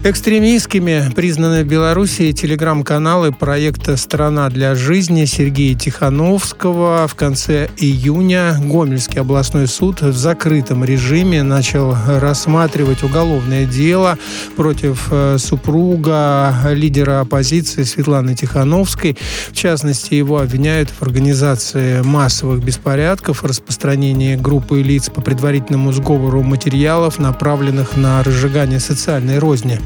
Экстремистскими 0.08 1.10
признаны 1.16 1.64
в 1.64 1.66
Беларуси 1.66 2.30
телеграм-каналы 2.30 3.32
проекта 3.32 3.96
«Страна 3.96 4.48
для 4.50 4.76
жизни» 4.76 5.24
Сергея 5.24 5.76
Тихановского. 5.76 7.08
В 7.08 7.16
конце 7.16 7.68
июня 7.76 8.54
Гомельский 8.62 9.20
областной 9.20 9.66
суд 9.66 10.02
в 10.02 10.16
закрытом 10.16 10.84
режиме 10.84 11.42
начал 11.42 11.96
рассматривать 12.06 13.02
уголовное 13.02 13.66
дело 13.66 14.16
против 14.54 15.08
э, 15.10 15.38
супруга 15.38 16.54
лидера 16.70 17.18
оппозиции 17.22 17.82
Светланы 17.82 18.36
Тихановской. 18.36 19.18
В 19.50 19.56
частности, 19.56 20.14
его 20.14 20.38
обвиняют 20.38 20.88
в 20.88 21.02
организации 21.02 22.02
массовых 22.02 22.62
беспорядков, 22.62 23.42
распространении 23.42 24.36
группы 24.36 24.82
лиц 24.82 25.10
по 25.10 25.20
предварительному 25.20 25.90
сговору 25.90 26.44
материалов, 26.44 27.18
направленных 27.18 27.96
на 27.96 28.22
разжигание 28.22 28.78
социальной 28.78 29.40
розни. 29.40 29.80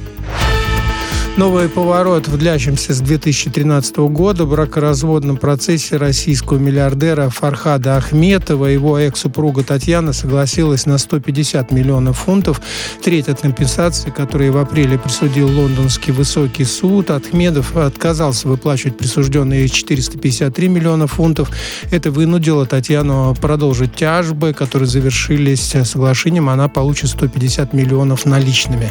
Новый 1.40 1.70
поворот 1.70 2.29
в 2.29 2.37
длящемся 2.37 2.92
с 2.92 3.01
2013 3.01 3.96
года 4.11 4.44
бракоразводном 4.44 5.38
процессе 5.38 5.96
российского 5.96 6.59
миллиардера 6.59 7.31
Фархада 7.31 7.96
Ахметова. 7.96 8.66
Его 8.66 8.99
экс-супруга 8.99 9.62
Татьяна 9.64 10.12
согласилась 10.12 10.85
на 10.85 10.99
150 10.99 11.70
миллионов 11.70 12.18
фунтов, 12.18 12.61
треть 13.03 13.29
от 13.29 13.40
компенсации, 13.40 14.11
которую 14.11 14.53
в 14.53 14.59
апреле 14.59 14.99
присудил 14.99 15.49
лондонский 15.49 16.12
высокий 16.12 16.64
суд. 16.64 17.11
Ахмедов 17.11 17.75
отказался 17.75 18.46
выплачивать 18.46 18.99
присужденные 18.99 19.66
453 19.66 20.68
миллиона 20.68 21.07
фунтов. 21.07 21.51
Это 21.90 22.11
вынудило 22.11 22.66
Татьяну 22.66 23.35
продолжить 23.40 23.94
тяжбы, 23.94 24.53
которые 24.53 24.88
завершились 24.88 25.75
соглашением. 25.85 26.51
Она 26.51 26.68
получит 26.68 27.09
150 27.09 27.73
миллионов 27.73 28.27
наличными. 28.27 28.90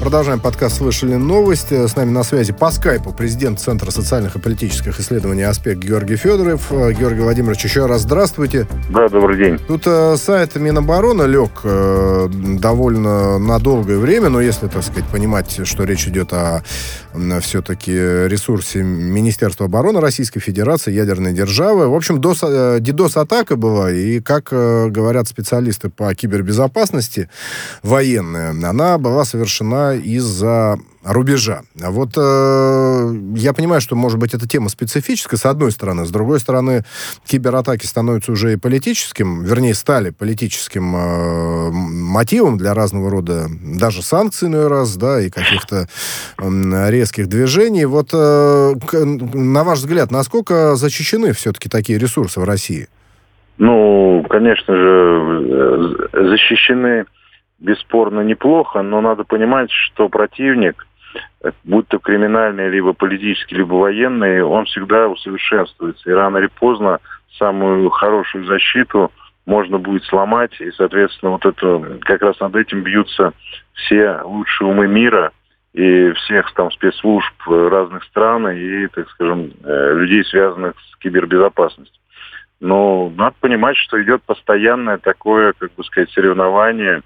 Продолжаем 0.00 0.38
подкаст 0.38 0.76
«Слышали 0.76 1.16
новости». 1.16 1.86
С 1.86 1.96
нами 1.96 2.10
на 2.10 2.22
связи 2.22 2.52
по 2.52 2.70
скайпу 2.70 3.12
президент 3.12 3.58
Центра 3.58 3.90
социальных 3.90 4.36
и 4.36 4.38
политических 4.38 5.00
исследований 5.00 5.42
«Аспект» 5.42 5.80
Георгий 5.80 6.14
Федоров. 6.14 6.70
Э, 6.70 6.92
Георгий 6.92 7.20
Владимирович, 7.20 7.64
еще 7.64 7.84
раз 7.86 8.02
здравствуйте. 8.02 8.68
Да, 8.90 9.08
добрый 9.08 9.36
день. 9.36 9.58
Тут 9.58 9.82
э, 9.86 10.16
сайт 10.16 10.54
Минобороны 10.54 11.24
лег 11.24 11.50
э, 11.64 12.28
довольно 12.30 13.38
на 13.38 13.58
долгое 13.58 13.98
время, 13.98 14.28
но 14.28 14.40
если, 14.40 14.68
так 14.68 14.84
сказать, 14.84 15.04
понимать, 15.06 15.66
что 15.66 15.82
речь 15.82 16.06
идет 16.06 16.32
о 16.32 16.62
э, 17.12 17.40
все-таки 17.40 17.92
ресурсе 17.92 18.82
Министерства 18.84 19.66
обороны 19.66 20.00
Российской 20.00 20.40
Федерации, 20.40 20.92
ядерной 20.92 21.32
державы. 21.32 21.88
В 21.88 21.94
общем, 21.94 22.20
дос, 22.20 22.38
э, 22.44 22.78
DDoS-атака 22.78 23.56
была, 23.56 23.90
и, 23.90 24.20
как 24.20 24.48
э, 24.52 24.88
говорят 24.88 25.26
специалисты 25.26 25.90
по 25.90 26.14
кибербезопасности 26.14 27.28
военные, 27.82 28.50
она 28.50 28.96
была 28.96 29.24
совершена 29.24 29.87
из-за 29.94 30.78
рубежа. 31.04 31.62
А 31.82 31.90
вот 31.90 32.10
э, 32.16 33.14
я 33.36 33.52
понимаю, 33.52 33.80
что, 33.80 33.96
может 33.96 34.18
быть, 34.18 34.34
эта 34.34 34.48
тема 34.48 34.68
специфическая, 34.68 35.38
с 35.38 35.46
одной 35.46 35.72
стороны. 35.72 36.04
С 36.04 36.10
другой 36.10 36.40
стороны, 36.40 36.84
кибератаки 37.26 37.86
становятся 37.86 38.32
уже 38.32 38.52
и 38.52 38.56
политическим, 38.56 39.42
вернее, 39.42 39.74
стали 39.74 40.10
политическим 40.10 40.94
э, 40.94 41.70
мотивом 41.70 42.58
для 42.58 42.74
разного 42.74 43.10
рода, 43.10 43.46
даже 43.62 44.02
санкций, 44.02 44.48
иной 44.48 44.68
раз, 44.68 44.96
да, 44.96 45.20
и 45.20 45.30
каких-то 45.30 45.88
э, 46.38 46.90
резких 46.90 47.28
движений. 47.28 47.86
Вот, 47.86 48.10
э, 48.12 48.74
на 48.92 49.64
ваш 49.64 49.78
взгляд, 49.78 50.10
насколько 50.10 50.74
защищены 50.74 51.32
все-таки 51.32 51.68
такие 51.68 51.98
ресурсы 51.98 52.40
в 52.40 52.44
России? 52.44 52.88
Ну, 53.58 54.24
конечно 54.28 54.74
же, 54.74 56.06
э, 56.12 56.28
защищены 56.28 57.06
бесспорно 57.58 58.20
неплохо, 58.20 58.82
но 58.82 59.00
надо 59.00 59.24
понимать, 59.24 59.70
что 59.70 60.08
противник, 60.08 60.86
будь 61.64 61.88
то 61.88 61.98
криминальный, 61.98 62.68
либо 62.68 62.92
политический, 62.92 63.56
либо 63.56 63.74
военный, 63.74 64.42
он 64.42 64.66
всегда 64.66 65.08
усовершенствуется. 65.08 66.10
И 66.10 66.12
рано 66.12 66.38
или 66.38 66.48
поздно 66.48 67.00
самую 67.38 67.88
хорошую 67.90 68.44
защиту 68.44 69.10
можно 69.46 69.78
будет 69.78 70.04
сломать. 70.04 70.60
И, 70.60 70.70
соответственно, 70.72 71.32
вот 71.32 71.46
это, 71.46 71.98
как 72.02 72.22
раз 72.22 72.38
над 72.40 72.54
этим 72.56 72.82
бьются 72.82 73.32
все 73.72 74.20
лучшие 74.22 74.68
умы 74.68 74.86
мира 74.86 75.32
и 75.72 76.12
всех 76.12 76.52
там 76.54 76.70
спецслужб 76.72 77.32
разных 77.46 78.04
стран 78.04 78.48
и, 78.50 78.86
так 78.88 79.08
скажем, 79.10 79.52
э, 79.64 79.94
людей, 79.94 80.24
связанных 80.24 80.74
с 80.78 80.96
кибербезопасностью. 80.98 81.98
Но 82.60 83.12
надо 83.16 83.36
понимать, 83.40 83.76
что 83.76 84.02
идет 84.02 84.22
постоянное 84.24 84.98
такое, 84.98 85.52
как 85.56 85.72
бы 85.74 85.84
сказать, 85.84 86.10
соревнование, 86.10 87.02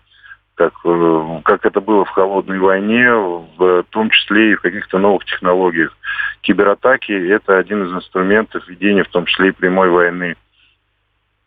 как, 0.54 0.74
э, 0.84 1.40
как 1.44 1.64
это 1.64 1.80
было 1.80 2.04
в 2.04 2.10
холодной 2.10 2.58
войне, 2.58 3.10
в 3.10 3.84
том 3.90 4.10
числе 4.10 4.52
и 4.52 4.54
в 4.54 4.60
каких-то 4.60 4.98
новых 4.98 5.24
технологиях. 5.24 5.96
Кибератаки– 6.42 7.12
это 7.12 7.58
один 7.58 7.84
из 7.84 7.92
инструментов 7.92 8.66
ведения, 8.68 9.04
в 9.04 9.08
том 9.08 9.26
числе 9.26 9.48
и 9.48 9.52
прямой 9.52 9.90
войны. 9.90 10.36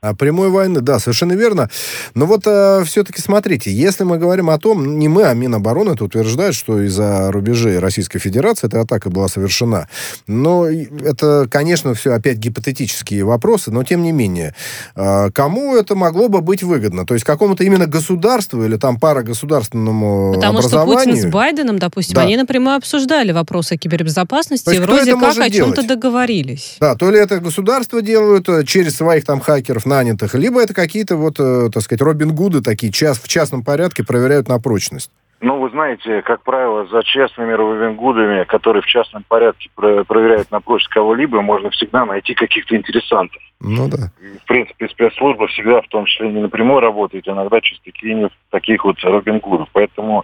А 0.05 0.13
прямой 0.13 0.49
войны, 0.49 0.81
да, 0.81 0.99
совершенно 0.99 1.33
верно. 1.33 1.67
Но 2.13 2.27
вот 2.27 2.43
э, 2.45 2.83
все-таки 2.85 3.21
смотрите, 3.21 3.71
если 3.71 4.03
мы 4.03 4.19
говорим 4.19 4.51
о 4.51 4.59
том, 4.59 4.99
не 4.99 5.07
мы, 5.07 5.23
а 5.23 5.33
Минобороны 5.33 5.93
это 5.93 6.03
утверждает, 6.03 6.53
что 6.53 6.79
из-за 6.83 7.31
рубежей 7.31 7.79
Российской 7.79 8.19
Федерации 8.19 8.67
эта 8.67 8.81
атака 8.81 9.09
была 9.09 9.27
совершена. 9.27 9.89
Но 10.27 10.67
это, 10.67 11.47
конечно, 11.49 11.95
все 11.95 12.13
опять 12.13 12.37
гипотетические 12.37 13.23
вопросы, 13.23 13.71
но 13.71 13.83
тем 13.83 14.03
не 14.03 14.11
менее, 14.11 14.53
э, 14.95 15.31
кому 15.31 15.75
это 15.75 15.95
могло 15.95 16.29
бы 16.29 16.41
быть 16.41 16.61
выгодно? 16.61 17.07
То 17.07 17.15
есть 17.15 17.25
какому-то 17.25 17.63
именно 17.63 17.87
государству 17.87 18.63
или 18.63 18.77
там 18.77 18.99
парагосударственному 18.99 20.33
Потому 20.35 20.59
образованию? 20.59 20.99
что 20.99 21.09
Путин 21.09 21.29
с 21.29 21.33
Байденом, 21.33 21.79
допустим, 21.79 22.13
да. 22.13 22.21
они 22.21 22.37
напрямую 22.37 22.75
обсуждали 22.75 23.31
вопросы 23.31 23.75
кибербезопасности 23.75 24.75
и 24.75 24.77
вроде 24.77 25.15
как 25.15 25.35
о 25.35 25.49
чем-то 25.49 25.81
договорились. 25.81 26.77
Да, 26.79 26.93
то 26.93 27.09
ли 27.09 27.17
это 27.17 27.39
государство 27.39 28.03
делают 28.03 28.47
э, 28.49 28.63
через 28.65 28.97
своих 28.97 29.25
там 29.25 29.39
хакеров 29.39 29.87
на 29.87 29.94
нанятых, 29.95 30.35
либо 30.35 30.61
это 30.61 30.73
какие-то 30.73 31.15
вот, 31.15 31.39
э, 31.39 31.69
так 31.73 31.83
сказать, 31.83 32.01
Робин 32.01 32.35
Гуды 32.35 32.61
такие, 32.61 32.91
час, 32.91 33.17
в 33.19 33.27
частном 33.27 33.63
порядке 33.63 34.03
проверяют 34.03 34.47
на 34.47 34.59
прочность. 34.59 35.11
Ну, 35.41 35.59
вы 35.59 35.69
знаете, 35.69 36.21
как 36.21 36.43
правило, 36.43 36.87
за 36.87 37.03
честными 37.03 37.51
Робин 37.51 37.95
Гудами, 37.97 38.45
которые 38.45 38.81
в 38.81 38.85
частном 38.85 39.23
порядке 39.27 39.69
проверяют 39.75 40.49
на 40.49 40.61
прочность 40.61 40.93
кого-либо, 40.93 41.41
можно 41.41 41.69
всегда 41.69 42.05
найти 42.05 42.33
каких-то 42.33 42.75
интересантов. 42.75 43.41
Ну 43.59 43.87
да. 43.89 44.11
В 44.43 44.47
принципе, 44.47 44.87
спецслужба 44.89 45.47
всегда, 45.47 45.81
в 45.81 45.87
том 45.87 46.05
числе, 46.05 46.31
не 46.31 46.41
напрямую 46.41 46.79
работает, 46.79 47.27
иногда 47.27 47.61
через 47.61 47.81
такие, 47.81 48.29
таких 48.55 48.85
вот 48.85 49.03
Робин 49.03 49.39
Гудов. 49.39 49.67
Поэтому 49.73 50.23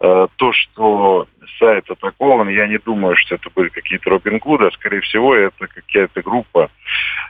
э, 0.00 0.26
то, 0.36 0.52
что 0.52 1.26
сайт 1.58 1.90
атакован, 1.90 2.48
я 2.48 2.68
не 2.68 2.78
думаю, 2.78 3.16
что 3.16 3.34
это 3.34 3.50
были 3.54 3.70
какие-то 3.70 4.10
Робин 4.10 4.38
Гуды, 4.38 4.66
а 4.66 4.70
скорее 4.70 5.00
всего 5.00 5.34
это 5.34 5.66
какая-то 5.66 6.22
группа, 6.22 6.70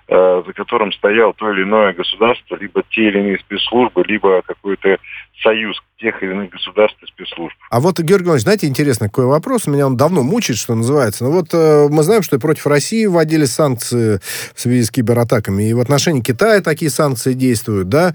э, 0.09 0.43
за 0.47 0.53
которым 0.53 0.93
стоял 0.93 1.33
то 1.33 1.51
или 1.51 1.63
иное 1.63 1.95
государство, 1.95 2.57
либо 2.57 2.83
те 2.91 3.09
или 3.09 3.19
иные 3.21 3.39
спецслужбы, 3.39 4.05
либо 4.07 4.43
какой-то 4.43 4.99
союз 5.43 5.83
тех 5.99 6.23
или 6.23 6.33
иных 6.33 6.51
государств 6.51 6.99
и 7.03 7.07
спецслужб. 7.07 7.57
А 7.71 7.81
вот, 7.81 7.99
Георгий 8.01 8.27
Иванович, 8.27 8.43
знаете, 8.43 8.67
интересный 8.67 9.09
какой 9.09 9.27
вопрос, 9.27 9.67
меня 9.67 9.87
он 9.87 9.97
давно 9.97 10.23
мучает, 10.23 10.59
что 10.59 10.75
называется. 10.75 11.25
Ну 11.25 11.31
вот 11.31 11.49
э, 11.53 11.89
мы 11.91 12.03
знаем, 12.03 12.23
что 12.23 12.39
против 12.39 12.67
России 12.67 13.07
вводили 13.07 13.45
санкции 13.45 14.21
в 14.55 14.61
связи 14.61 14.83
с 14.83 14.91
кибератаками, 14.91 15.69
и 15.69 15.73
в 15.73 15.81
отношении 15.81 16.21
Китая 16.21 16.61
такие 16.61 16.91
санкции 16.91 17.33
действуют, 17.33 17.89
да. 17.89 18.15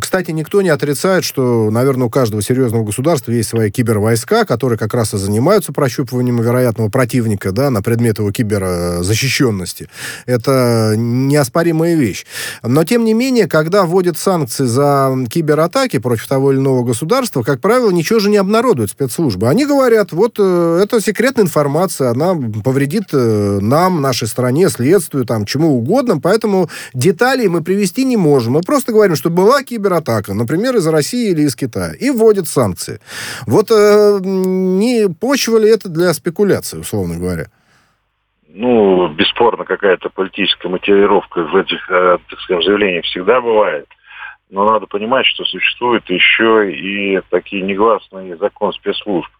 Кстати, 0.00 0.30
никто 0.30 0.62
не 0.62 0.68
отрицает, 0.68 1.15
что, 1.24 1.70
наверное, 1.70 2.06
у 2.06 2.10
каждого 2.10 2.42
серьезного 2.42 2.84
государства 2.84 3.32
есть 3.32 3.48
свои 3.48 3.70
кибервойска, 3.70 4.44
которые 4.44 4.78
как 4.78 4.94
раз 4.94 5.14
и 5.14 5.18
занимаются 5.18 5.72
прощупыванием 5.72 6.40
вероятного 6.40 6.88
противника, 6.88 7.52
да, 7.52 7.70
на 7.70 7.82
предмет 7.82 8.18
его 8.18 8.30
киберзащищенности. 8.32 9.88
Это 10.26 10.94
неоспоримая 10.96 11.94
вещь. 11.94 12.26
Но, 12.62 12.84
тем 12.84 13.04
не 13.04 13.14
менее, 13.14 13.46
когда 13.46 13.84
вводят 13.84 14.18
санкции 14.18 14.64
за 14.64 15.14
кибератаки 15.30 15.98
против 15.98 16.26
того 16.28 16.52
или 16.52 16.58
иного 16.58 16.84
государства, 16.84 17.42
как 17.42 17.60
правило, 17.60 17.90
ничего 17.90 18.18
же 18.18 18.30
не 18.30 18.36
обнародуют 18.36 18.90
спецслужбы. 18.90 19.48
Они 19.48 19.64
говорят, 19.66 20.12
вот 20.12 20.36
э, 20.38 20.80
это 20.82 21.00
секретная 21.00 21.44
информация, 21.44 22.10
она 22.10 22.34
повредит 22.64 23.04
э, 23.12 23.58
нам, 23.60 24.00
нашей 24.00 24.28
стране, 24.28 24.68
следствию, 24.68 25.24
там, 25.24 25.44
чему 25.44 25.76
угодно, 25.76 26.18
поэтому 26.20 26.68
деталей 26.94 27.48
мы 27.48 27.62
привести 27.62 28.04
не 28.04 28.16
можем. 28.16 28.54
Мы 28.54 28.60
просто 28.62 28.92
говорим, 28.92 29.16
что 29.16 29.30
была 29.30 29.62
кибератака, 29.62 30.34
например, 30.34 30.76
из 30.76 30.86
России 30.86 31.05
или 31.14 31.42
из 31.42 31.54
Китая, 31.54 31.92
и 31.92 32.10
вводят 32.10 32.48
санкции. 32.48 33.00
Вот 33.46 33.70
э, 33.70 34.18
не 34.22 35.08
почва 35.08 35.58
ли 35.58 35.68
это 35.68 35.88
для 35.88 36.12
спекуляции, 36.14 36.78
условно 36.78 37.18
говоря? 37.18 37.46
Ну, 38.58 39.08
бесспорно, 39.08 39.64
какая-то 39.64 40.08
политическая 40.08 40.68
мотивировка 40.68 41.42
в 41.42 41.56
этих, 41.56 41.90
э, 41.90 42.18
так 42.30 42.40
скажем, 42.40 42.62
заявлениях 42.62 43.04
всегда 43.04 43.42
бывает. 43.42 43.86
Но 44.48 44.64
надо 44.64 44.86
понимать, 44.86 45.26
что 45.26 45.44
существует 45.44 46.08
еще 46.08 46.72
и 46.72 47.20
такие 47.28 47.62
негласные 47.62 48.36
закон 48.38 48.72
спецслужб. 48.72 49.30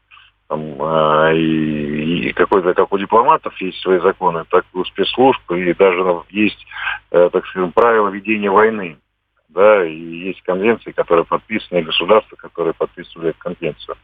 Там, 0.49 0.61
э, 0.61 1.37
и, 1.37 2.29
и 2.29 2.33
какой-то, 2.35 2.75
как 2.75 2.93
у 2.93 2.99
дипломатов 2.99 3.59
есть 3.61 3.81
свои 3.81 4.01
законы, 4.01 4.45
так 4.51 4.67
и 4.75 4.79
у 4.79 4.85
спецслужб, 4.85 5.51
и 5.51 5.73
даже 5.73 6.23
есть, 6.29 6.67
э, 7.11 7.31
так 7.33 7.47
скажем, 7.47 7.73
правила 7.73 8.09
ведения 8.09 8.51
войны. 8.51 8.99
Да, 9.57 9.87
и 9.87 9.97
есть 9.97 10.43
конвенции, 10.43 10.93
которые 10.93 11.25
подписаны, 11.25 11.79
и 11.79 11.83
государства, 11.83 12.37
которые 12.37 12.75
подписывали 12.75 13.31
эту 13.31 13.39
конвенцию. 13.39 13.97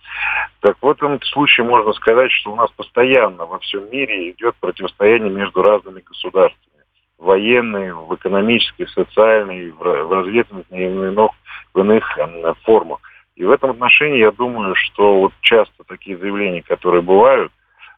Так 0.61 0.79
в 0.81 0.89
этом 0.89 1.21
случае 1.21 1.67
можно 1.67 1.93
сказать, 1.93 2.33
что 2.33 2.53
у 2.53 2.57
нас 2.57 2.71
постоянно 2.71 3.45
во 3.45 3.59
всем 3.59 3.91
мире 3.91 4.31
идет 4.31 4.57
противостояние 4.61 5.31
между 5.31 5.63
разными 5.63 6.01
государствами 6.01 6.85
военной, 7.19 7.93
в 7.93 8.15
экономической, 8.15 8.87
в 8.87 8.95
в 8.95 10.13
разведывательных 10.13 10.65
и 10.71 10.87
в 10.87 11.05
иных, 11.05 11.31
в 11.75 11.81
иных 11.81 12.19
формах. 12.63 13.01
И 13.37 13.45
в 13.45 13.51
этом 13.51 13.73
отношении 13.73 14.21
я 14.21 14.31
думаю, 14.31 14.75
что 14.75 15.21
вот 15.21 15.35
часто 15.43 15.85
такие 15.87 16.17
заявления, 16.17 16.63
которые 16.63 17.03
бывают, 17.03 17.53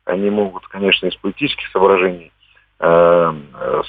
они 0.04 0.28
могут, 0.28 0.66
конечно, 0.66 1.06
из 1.06 1.14
политических 1.14 1.68
соображений 1.68 2.32
э, 2.80 3.32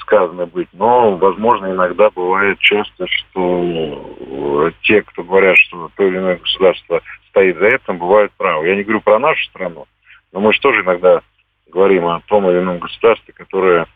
сказано 0.00 0.46
быть, 0.46 0.68
но, 0.72 1.16
возможно, 1.16 1.66
иногда 1.66 2.10
бывает 2.10 2.58
часто, 2.58 3.06
что 3.06 4.72
те, 4.82 5.02
кто 5.02 5.22
говорят, 5.22 5.56
что 5.58 5.90
то 5.96 6.04
или 6.04 6.18
иное 6.18 6.36
государство 6.36 7.00
стоит 7.28 7.58
за 7.58 7.66
этим, 7.66 7.98
бывают 7.98 8.32
правы. 8.36 8.68
Я 8.68 8.76
не 8.76 8.82
говорю 8.82 9.00
про 9.00 9.18
нашу 9.18 9.42
страну, 9.46 9.86
но 10.32 10.40
мы 10.40 10.52
же 10.52 10.60
тоже 10.60 10.82
иногда 10.82 11.20
говорим 11.68 12.06
о 12.06 12.20
том 12.26 12.48
или 12.48 12.58
ином 12.58 12.78
государстве, 12.78 13.34
которое 13.34 13.86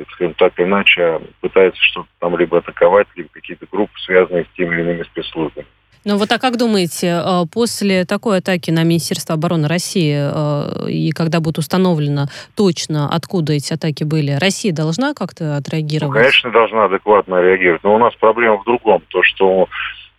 так 0.00 0.10
скажем 0.12 0.34
так, 0.34 0.54
иначе 0.56 1.20
пытается 1.42 1.80
что-то 1.82 2.08
там 2.20 2.34
либо 2.38 2.56
атаковать, 2.56 3.06
либо 3.16 3.28
какие-то 3.32 3.66
группы, 3.70 3.92
связанные 4.06 4.46
с 4.46 4.56
теми 4.56 4.74
или 4.74 4.80
иными 4.80 5.02
спецслужбами. 5.02 5.66
Ну 6.04 6.16
вот 6.16 6.32
а 6.32 6.38
как 6.38 6.56
думаете, 6.56 7.20
э, 7.22 7.44
после 7.52 8.04
такой 8.06 8.38
атаки 8.38 8.70
на 8.70 8.84
Министерство 8.84 9.34
обороны 9.34 9.68
России, 9.68 10.16
э, 10.16 10.90
и 10.90 11.10
когда 11.12 11.40
будет 11.40 11.58
установлено 11.58 12.26
точно, 12.56 13.08
откуда 13.12 13.52
эти 13.52 13.74
атаки 13.74 14.04
были, 14.04 14.32
Россия 14.32 14.72
должна 14.72 15.12
как-то 15.12 15.56
отреагировать? 15.56 16.14
Ну, 16.14 16.20
конечно, 16.20 16.50
должна 16.50 16.84
адекватно 16.86 17.42
реагировать. 17.42 17.84
Но 17.84 17.94
у 17.94 17.98
нас 17.98 18.14
проблема 18.14 18.58
в 18.58 18.64
другом. 18.64 19.02
То, 19.08 19.22
что 19.22 19.68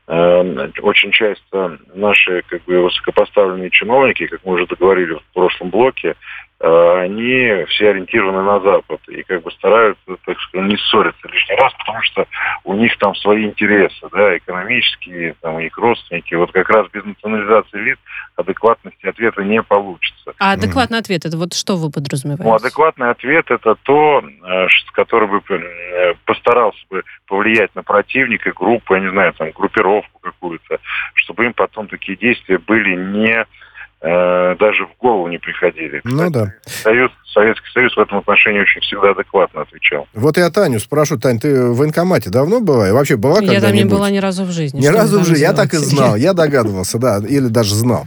э, 0.08 0.70
очень 0.84 1.12
часто 1.12 1.80
наши 1.96 2.44
как 2.48 2.64
бы, 2.66 2.84
высокопоставленные 2.84 3.72
чиновники, 3.72 4.28
как 4.28 4.42
мы 4.46 4.54
уже 4.54 4.68
договорили 4.68 5.16
в 5.16 5.34
прошлом 5.34 5.72
блоке, 5.72 6.16
они 6.62 7.66
все 7.70 7.90
ориентированы 7.90 8.44
на 8.44 8.60
Запад 8.60 9.02
и 9.08 9.24
как 9.24 9.42
бы 9.42 9.52
стараются, 9.52 10.04
так 10.26 10.40
сказать, 10.40 10.70
не 10.70 10.78
ссориться 10.78 11.28
лишний 11.28 11.56
раз, 11.56 11.74
потому 11.74 12.02
что 12.04 12.28
у 12.64 12.76
них 12.76 12.96
там 13.00 13.16
свои 13.16 13.46
интересы, 13.46 14.08
да, 14.12 14.38
экономические, 14.38 15.36
там, 15.42 15.60
их 15.60 15.76
родственники. 15.78 16.36
Вот 16.36 16.52
как 16.52 16.70
раз 16.70 16.88
без 16.92 17.04
национализации 17.04 17.80
лиц 17.80 18.00
адекватности 18.36 19.08
ответа 19.08 19.44
не 19.44 19.62
получится. 19.64 20.34
А 20.40 20.52
адекватный 20.52 21.00
mm. 21.00 21.02
ответ, 21.02 21.26
это 21.26 21.38
вот 21.38 21.54
что 21.54 21.78
вы 21.78 21.90
подразумеваете? 21.90 22.44
Ну, 22.44 22.54
адекватный 22.54 23.10
ответ 23.10 23.50
это 23.50 23.76
то, 23.84 24.22
э, 24.24 24.68
который 24.94 25.28
бы 25.28 25.42
э, 25.50 26.14
постарался 26.26 26.80
бы 26.90 27.04
повлиять 27.28 27.74
на 27.76 27.84
противника, 27.84 28.52
группу, 28.54 28.94
я 28.94 29.02
не 29.02 29.10
знаю, 29.10 29.34
там, 29.34 29.50
группировку 29.52 30.20
какую-то, 30.20 30.78
чтобы 31.16 31.46
им 31.46 31.54
потом 31.54 31.88
такие 31.88 32.18
действия 32.18 32.60
были 32.60 32.96
не 32.96 33.46
э, 34.02 34.56
даже 34.60 34.86
в 34.86 34.96
голову 35.00 35.28
не 35.28 35.38
приходили. 35.38 36.02
Ну 36.04 36.12
Кстати, 36.12 36.34
ну 36.38 36.46
да. 36.46 36.54
Союз, 36.66 37.12
Советский 37.34 37.68
Союз 37.74 37.96
в 37.96 38.00
этом 38.00 38.20
отношении 38.20 38.62
очень 38.62 38.82
всегда 38.82 39.12
адекватно 39.12 39.62
отвечал. 39.62 40.08
Вот 40.14 40.38
я 40.38 40.50
Таню 40.50 40.80
спрошу. 40.80 41.18
Тань, 41.18 41.40
ты 41.40 41.66
в 41.66 41.78
военкомате 41.78 42.30
давно 42.30 42.60
была? 42.60 42.90
И 42.90 42.92
вообще 42.92 43.16
была 43.16 43.36
когда-нибудь? 43.36 43.62
Я 43.62 43.68
там 43.68 43.76
не 43.76 43.86
была 43.86 44.10
ни 44.10 44.18
разу 44.18 44.44
в 44.44 44.52
жизни. 44.52 44.82
Ни 44.82 44.88
разу 44.88 45.20
в 45.20 45.26
жизни. 45.26 45.42
Я 45.42 45.54
так 45.54 45.74
и 45.74 45.78
знал. 45.78 46.16
Я 46.16 46.34
догадывался, 46.34 46.98
да. 46.98 47.22
Или 47.28 47.48
даже 47.48 47.76
знал. 47.76 48.06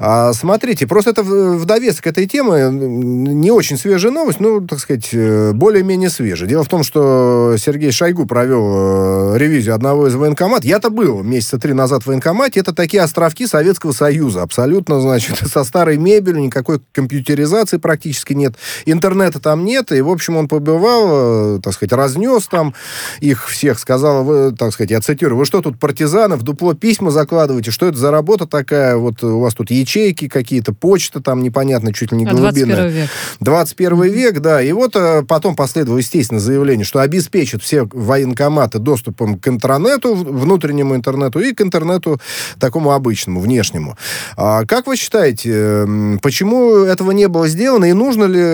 А, 0.00 0.32
смотрите, 0.32 0.86
просто 0.86 1.10
это 1.10 1.22
в 1.22 1.64
довесок 1.64 2.06
этой 2.06 2.26
темы 2.26 2.68
не 2.70 3.50
очень 3.50 3.76
свежая 3.76 4.12
новость, 4.12 4.40
ну, 4.40 4.66
так 4.66 4.78
сказать, 4.78 5.10
э, 5.12 5.52
более-менее 5.52 6.10
свежая. 6.10 6.48
Дело 6.48 6.64
в 6.64 6.68
том, 6.68 6.82
что 6.82 7.56
Сергей 7.58 7.92
Шойгу 7.92 8.26
провел 8.26 9.34
э, 9.34 9.38
ревизию 9.38 9.74
одного 9.74 10.08
из 10.08 10.14
военкоматов. 10.14 10.64
Я-то 10.64 10.90
был 10.90 11.22
месяца 11.22 11.58
три 11.58 11.72
назад 11.72 12.02
в 12.02 12.06
военкомате. 12.06 12.60
Это 12.60 12.74
такие 12.74 13.02
островки 13.02 13.46
Советского 13.46 13.92
Союза. 13.92 14.42
Абсолютно, 14.42 15.00
значит, 15.00 15.38
со 15.46 15.64
старой 15.64 15.96
мебелью, 15.96 16.42
никакой 16.42 16.80
компьютеризации 16.92 17.76
практически 17.76 18.32
нет. 18.32 18.54
Интернета 18.86 19.40
там 19.40 19.64
нет, 19.64 19.92
и, 19.92 20.00
в 20.00 20.08
общем, 20.08 20.36
он 20.36 20.48
побывал, 20.48 21.56
э, 21.56 21.60
так 21.62 21.72
сказать, 21.74 21.92
разнес 21.92 22.46
там 22.46 22.74
их 23.20 23.48
всех, 23.48 23.78
сказал, 23.78 24.24
вы, 24.24 24.52
так 24.52 24.72
сказать, 24.72 24.90
я 24.90 25.00
цитирую, 25.00 25.38
вы 25.38 25.44
что 25.44 25.60
тут, 25.60 25.78
партизаны, 25.78 26.36
в 26.36 26.42
дупло 26.42 26.74
письма 26.74 27.10
закладываете, 27.10 27.70
что 27.70 27.86
это 27.86 27.98
за 27.98 28.10
работа 28.10 28.46
такая, 28.46 28.96
вот 28.96 29.22
у 29.22 29.40
вас 29.40 29.54
тут 29.54 29.70
ячейки 29.70 30.28
какие-то, 30.28 30.72
почта 30.72 31.20
там 31.20 31.42
непонятно, 31.42 31.92
чуть 31.92 32.12
ли 32.12 32.18
не 32.18 32.24
голубиная. 32.24 32.76
21 32.76 32.88
век. 32.88 33.10
21 33.40 34.02
век, 34.02 34.40
да, 34.40 34.62
и 34.62 34.72
вот 34.72 34.96
э, 34.96 35.22
потом 35.26 35.56
последовало, 35.56 35.98
естественно, 35.98 36.40
заявление, 36.40 36.84
что 36.84 37.00
обеспечат 37.00 37.62
все 37.62 37.88
военкоматы 37.92 38.78
доступом 38.78 39.38
к 39.38 39.48
интернету, 39.48 40.14
внутреннему 40.14 40.94
интернету 40.94 41.40
и 41.40 41.52
к 41.52 41.60
интернету 41.60 42.20
такому 42.58 42.92
обычному, 42.92 43.40
внешнему. 43.40 43.96
А 44.36 44.64
как 44.64 44.86
вы 44.86 44.96
считаете, 44.96 45.86
почему 46.22 46.84
этого 46.84 47.10
не 47.12 47.28
было 47.28 47.48
сделано 47.48 47.86
и 47.86 47.92
нужно 47.92 48.24
ли 48.24 48.40
э, 48.40 48.53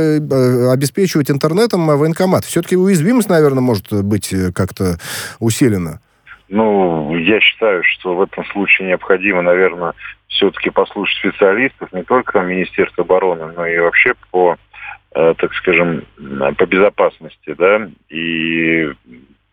обеспечивать 0.72 1.30
интернетом 1.30 1.86
военкомат? 1.86 2.44
Все-таки 2.44 2.76
уязвимость, 2.76 3.28
наверное, 3.28 3.62
может 3.62 3.92
быть 4.04 4.32
э, 4.32 4.52
как-то 4.52 4.98
усилена. 5.38 6.00
Ну, 6.48 7.16
я 7.16 7.40
считаю, 7.40 7.82
что 7.84 8.14
в 8.14 8.22
этом 8.22 8.44
случае 8.46 8.88
необходимо, 8.88 9.42
наверное, 9.42 9.92
все-таки 10.28 10.70
послушать 10.70 11.18
специалистов, 11.18 11.92
не 11.92 12.02
только 12.02 12.40
Министерства 12.40 13.04
обороны, 13.04 13.52
но 13.54 13.66
и 13.66 13.78
вообще 13.78 14.14
по, 14.30 14.56
э, 15.14 15.34
так 15.38 15.54
скажем, 15.54 16.04
по 16.56 16.66
безопасности, 16.66 17.54
да. 17.56 17.88
И 18.08 18.90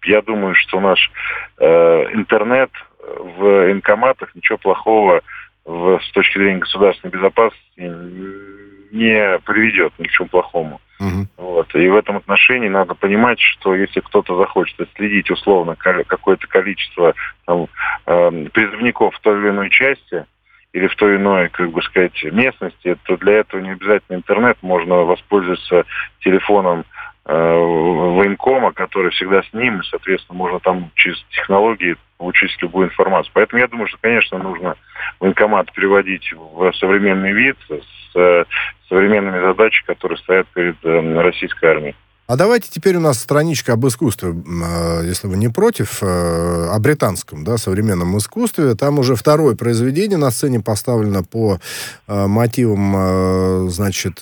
я 0.05 0.21
думаю, 0.21 0.55
что 0.55 0.79
наш 0.79 1.11
э, 1.59 1.65
интернет 2.13 2.71
в 3.01 3.39
военкоматах 3.39 4.33
ничего 4.35 4.57
плохого 4.57 5.21
с 5.65 6.11
точки 6.13 6.37
зрения 6.37 6.59
государственной 6.59 7.11
безопасности 7.11 7.81
не 8.91 9.39
приведет 9.39 9.93
ни 9.97 10.07
к 10.07 10.11
чему 10.11 10.27
плохому. 10.27 10.81
Угу. 10.99 11.27
Вот. 11.37 11.75
И 11.75 11.87
в 11.87 11.95
этом 11.95 12.17
отношении 12.17 12.69
надо 12.69 12.95
понимать, 12.95 13.39
что 13.39 13.75
если 13.75 13.99
кто-то 13.99 14.35
захочет 14.37 14.79
отследить 14.79 15.29
условно 15.29 15.75
какое-то 15.75 16.47
количество 16.47 17.13
там, 17.45 17.67
э, 18.05 18.45
призывников 18.51 19.15
в 19.15 19.19
той 19.19 19.39
или 19.39 19.49
иной 19.49 19.69
части 19.69 20.25
или 20.73 20.87
в 20.87 20.95
той 20.95 21.15
иной, 21.15 21.49
как 21.49 21.71
бы 21.71 21.81
сказать, 21.81 22.23
местности, 22.23 22.97
то 23.03 23.17
для 23.17 23.37
этого 23.37 23.61
не 23.61 23.71
обязательно 23.71 24.17
интернет, 24.17 24.57
можно 24.61 24.95
воспользоваться 24.95 25.85
телефоном 26.19 26.85
э, 27.25 27.33
военкома, 27.33 28.73
который 28.73 29.11
всегда 29.11 29.43
с 29.43 29.53
ним, 29.53 29.79
и, 29.79 29.83
соответственно, 29.85 30.37
можно 30.37 30.59
там 30.59 30.91
через 30.95 31.23
технологии 31.31 31.95
получить 32.17 32.55
любую 32.61 32.87
информацию. 32.87 33.31
Поэтому 33.33 33.61
я 33.61 33.67
думаю, 33.67 33.87
что, 33.87 33.97
конечно, 34.01 34.37
нужно 34.37 34.75
военкомат 35.19 35.71
переводить 35.71 36.31
в 36.33 36.71
современный 36.73 37.31
вид 37.31 37.57
с 37.69 38.15
э, 38.15 38.45
современными 38.89 39.39
задачами, 39.39 39.85
которые 39.85 40.17
стоят 40.17 40.47
перед 40.47 40.75
э, 40.83 41.21
российской 41.21 41.65
армией. 41.65 41.95
А 42.25 42.35
давайте 42.35 42.69
теперь 42.69 42.97
у 42.97 42.99
нас 42.99 43.19
страничка 43.19 43.73
об 43.73 43.87
искусстве, 43.87 44.31
э, 44.31 45.05
если 45.05 45.27
вы 45.27 45.37
не 45.37 45.47
против, 45.47 45.99
о 46.01 46.77
британском, 46.79 47.43
да, 47.45 47.57
современном 47.57 48.17
искусстве. 48.17 48.75
Там 48.75 48.99
уже 48.99 49.15
второе 49.15 49.55
произведение 49.55 50.17
на 50.17 50.31
сцене 50.31 50.59
поставлено 50.59 51.23
по 51.23 51.59
мотивам, 52.07 53.69
значит, 53.69 54.19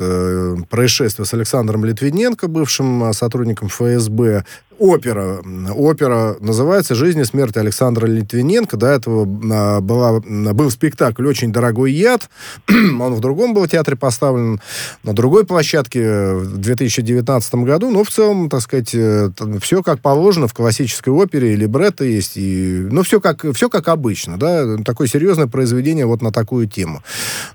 происшествия 0.70 1.26
с 1.26 1.34
Александром 1.34 1.84
Литвиненко, 1.86 2.48
бывшим 2.48 3.12
сотрудником 3.14 3.70
ФСБ 3.70 4.44
опера. 4.80 5.42
Опера 5.76 6.36
называется 6.40 6.96
«Жизнь 6.96 7.20
и 7.20 7.26
смерть 7.26 7.58
Александра 7.58 8.06
Литвиненко». 8.06 8.78
До 8.78 8.88
этого 8.88 9.28
а, 9.52 9.82
была, 9.82 10.20
был 10.20 10.70
спектакль 10.70 11.26
«Очень 11.26 11.52
дорогой 11.52 11.92
яд». 11.94 12.30
Он 12.68 13.14
в 13.14 13.20
другом 13.20 13.54
был 13.54 13.68
театре 13.68 13.96
поставлен, 13.96 14.60
на 15.04 15.14
другой 15.14 15.46
площадке 15.46 16.34
в 16.34 16.58
2019 16.58 17.56
году. 17.56 17.92
Но 17.92 18.04
в 18.04 18.10
целом, 18.10 18.50
так 18.50 18.62
сказать, 18.62 18.92
э, 18.94 19.30
все 19.62 19.82
как 19.82 20.02
положено 20.02 20.48
в 20.48 20.54
классической 20.54 21.10
опере. 21.10 21.54
И 21.54 21.56
либретто 21.56 22.04
есть, 22.04 22.34
и... 22.36 22.88
Ну, 22.92 23.04
все 23.04 23.20
как, 23.20 23.46
все 23.54 23.70
как 23.70 23.88
обычно, 23.88 24.38
да. 24.38 24.78
Такое 24.84 25.08
серьезное 25.08 25.48
произведение 25.48 26.06
вот 26.06 26.22
на 26.22 26.32
такую 26.32 26.68
тему. 26.68 27.02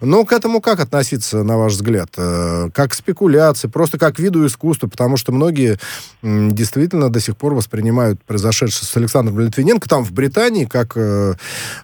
Но 0.00 0.24
к 0.24 0.32
этому 0.32 0.60
как 0.60 0.80
относиться, 0.80 1.42
на 1.42 1.58
ваш 1.58 1.74
взгляд? 1.74 2.10
Э, 2.16 2.70
как 2.72 2.90
к 2.90 2.94
спекуляции, 2.94 3.68
просто 3.68 3.98
как 3.98 4.16
к 4.16 4.18
виду 4.18 4.46
искусства? 4.46 4.88
Потому 4.88 5.16
что 5.16 5.32
многие 5.32 5.78
действительно 6.22 7.09
до 7.10 7.20
сих 7.20 7.36
пор 7.36 7.54
воспринимают 7.54 8.22
произошедшее 8.24 8.86
с 8.86 8.96
Александром 8.96 9.40
Литвиненко 9.40 9.88
там, 9.88 10.04
в 10.04 10.12
Британии, 10.12 10.64
как 10.64 10.96
э, 10.96 11.34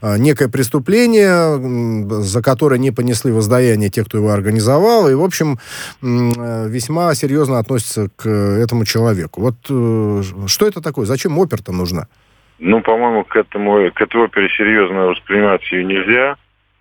э, 0.03 0.19
некое 0.19 0.49
преступление, 0.49 2.23
за 2.23 2.43
которое 2.43 2.79
не 2.79 2.91
понесли 2.91 3.33
воздаяние 3.33 3.91
те, 3.91 4.05
кто 4.05 4.19
его 4.19 4.31
организовал, 4.31 5.09
и, 5.09 5.15
в 5.15 5.23
общем, 5.23 5.59
э, 6.03 6.69
весьма 6.69 7.15
серьезно 7.15 7.59
относятся 7.59 8.09
к 8.17 8.29
этому 8.29 8.85
человеку. 8.85 9.41
Вот 9.41 9.57
э, 9.69 10.23
что 10.47 10.67
это 10.67 10.81
такое? 10.81 11.07
Зачем 11.07 11.39
опер-то 11.39 11.73
нужна? 11.73 12.07
Ну, 12.59 12.81
по-моему, 12.81 13.25
к 13.25 13.37
этому, 13.37 13.91
к 13.93 14.01
этой 14.01 14.21
опере 14.23 14.49
серьезно 14.57 15.07
воспринимать 15.07 15.61
ее 15.71 15.85
нельзя 15.85 16.37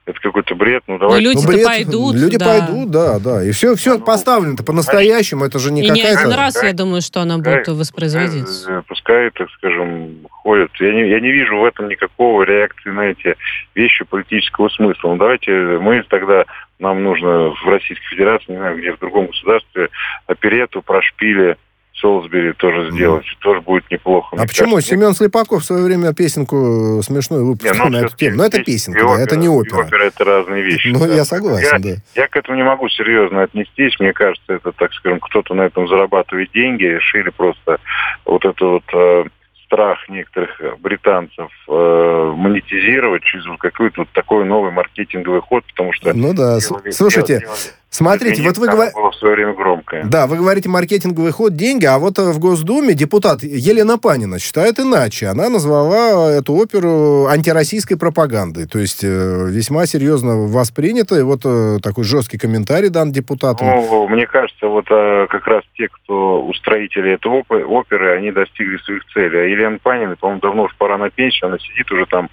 это 0.06 0.20
какой-то 0.20 0.56
бред. 0.56 0.84
Ну, 0.88 1.00
давайте. 1.00 1.24
Ну, 1.24 1.32
люди 1.32 1.46
ну, 1.46 1.52
бред, 1.52 1.66
пойдут. 1.66 2.16
Люди 2.16 2.38
да. 2.38 2.46
пойдут, 2.46 2.92
да, 2.92 3.20
да. 3.20 3.44
И 3.44 3.52
все, 3.52 3.76
все 3.76 3.98
ну, 3.98 4.06
поставлено-то 4.06 4.64
по-настоящему. 4.64 5.46
Это 5.46 5.58
же 5.58 5.72
не 5.72 5.82
и 5.82 5.88
какая-то... 5.88 6.08
не 6.08 6.16
один 6.16 6.34
раз, 6.34 6.62
я 6.62 6.74
думаю, 6.74 7.02
что 7.02 7.22
она 7.22 7.38
пускай, 7.38 7.56
будет 7.56 7.68
воспроизводиться. 7.70 8.84
Пускай, 8.88 9.30
пускай, 9.30 9.30
так 9.32 9.50
скажем, 9.58 10.28
ходят. 10.30 10.70
Я 10.80 10.94
не, 10.94 11.10
я 11.10 11.20
не 11.20 11.32
вижу 11.32 11.58
в 11.58 11.66
этом 11.66 11.90
никакого 11.90 12.44
реакции 12.44 12.92
на 12.92 13.02
эти 13.02 13.36
вещи 13.74 14.06
политического 14.06 14.70
смысла. 14.70 15.10
Ну, 15.10 15.18
давайте 15.18 15.52
мы 15.52 16.04
тогда, 16.08 16.46
нам 16.78 17.04
нужно 17.04 17.50
в 17.50 17.68
Российской 17.68 18.06
Федерации, 18.08 18.52
не 18.52 18.58
знаю, 18.58 18.78
где 18.78 18.92
в 18.92 19.00
другом 19.00 19.28
государстве, 19.28 19.90
оперету 20.28 20.84
про 20.84 21.02
шпили 21.02 21.58
Солсбери 21.96 22.54
тоже 22.54 22.92
сделать, 22.92 23.26
mm. 23.26 23.38
тоже 23.40 23.62
будет 23.62 23.90
неплохо. 23.90 24.36
А 24.38 24.46
почему? 24.46 24.76
Кажется, 24.76 24.96
Семен 24.96 25.14
Слепаков 25.14 25.64
в 25.64 25.66
свое 25.66 25.84
время 25.84 26.14
песенку 26.14 27.02
смешную 27.02 27.46
выпустил 27.46 27.86
ну, 27.86 27.90
на 27.90 27.98
эту 28.06 28.16
тему. 28.18 28.38
Но 28.38 28.46
это 28.46 28.64
песенка, 28.64 29.02
да, 29.02 29.22
это 29.22 29.38
не 29.38 29.48
опера. 29.48 29.86
опера 29.86 30.04
это 30.04 30.24
разные 30.26 30.62
вещи. 30.62 30.90
Ну, 30.90 31.00
да. 31.00 31.14
я 31.14 31.24
согласен, 31.24 31.82
я, 31.82 31.96
да. 31.96 32.02
Я 32.16 32.28
к 32.28 32.36
этому 32.36 32.58
не 32.58 32.64
могу 32.64 32.90
серьезно 32.90 33.44
отнестись. 33.44 33.98
Мне 34.00 34.12
кажется, 34.12 34.54
это, 34.54 34.74
так 34.74 34.94
скажем, 34.94 35.20
кто-то 35.22 35.54
на 35.54 35.62
этом 35.64 35.88
зарабатывает 35.88 36.52
деньги, 36.52 36.84
решили 36.84 37.30
просто 37.30 37.78
вот 38.26 38.44
это 38.44 38.66
вот 38.66 38.84
э, 38.94 39.26
страх 39.66 40.10
некоторых 40.10 40.62
британцев 40.80 41.50
э, 41.68 42.34
монетизировать 42.36 43.24
через 43.24 43.46
вот 43.46 43.60
какой-то 43.60 44.02
вот 44.02 44.10
такой 44.12 44.46
новый 44.46 44.72
маркетинговый 44.72 45.42
ход, 45.42 45.64
потому 45.66 45.94
что... 45.94 46.14
Ну 46.14 46.34
да, 46.34 46.60
делали, 46.60 46.92
слушайте, 46.92 47.40
делали, 47.40 47.58
Смотрите, 47.96 48.44
вот 48.44 48.58
вы 48.58 48.68
говорите... 48.68 48.94
в 49.00 49.16
свое 49.16 49.36
время 49.36 49.54
громкое. 49.54 50.04
Да, 50.04 50.28
вы 50.28 50.36
говорите 50.36 50.68
маркетинговый 50.68 51.32
ход, 51.32 51.54
деньги, 51.56 51.86
а 51.86 51.98
вот 51.98 52.20
э, 52.20 52.34
в 52.34 52.40
Госдуме 52.40 52.94
депутат 52.94 53.42
Елена 53.42 53.98
Панина 53.98 54.38
считает 54.38 54.80
иначе. 54.80 55.28
Она 55.28 55.50
назвала 55.50 56.30
эту 56.30 56.54
оперу 56.56 57.28
антироссийской 57.28 57.98
пропагандой. 57.98 58.68
То 58.68 58.80
есть 58.80 59.02
э, 59.06 59.48
весьма 59.50 59.86
серьезно 59.86 60.36
воспринято. 60.36 61.16
И 61.16 61.22
вот 61.22 61.42
э, 61.46 61.78
такой 61.82 62.04
жесткий 62.04 62.38
комментарий 62.38 62.90
дан 62.90 63.14
депутату. 63.14 63.64
Ну, 63.64 64.08
мне 64.10 64.28
кажется, 64.28 64.68
вот 64.68 64.88
как 64.88 65.48
раз 65.48 65.64
те, 65.78 65.88
кто 65.88 66.44
устроители 66.46 67.14
этой 67.14 67.32
оперы, 67.32 68.18
они 68.18 68.32
достигли 68.32 68.76
своих 68.78 69.06
целей. 69.14 69.38
А 69.38 69.44
Елена 69.44 69.80
Панина, 69.82 70.18
по-моему, 70.18 70.42
давно 70.42 70.64
уж 70.64 70.76
пора 70.78 70.98
на 70.98 71.10
пенсию, 71.10 71.48
она 71.48 71.60
сидит 71.60 71.90
уже 71.94 72.06
там 72.08 72.30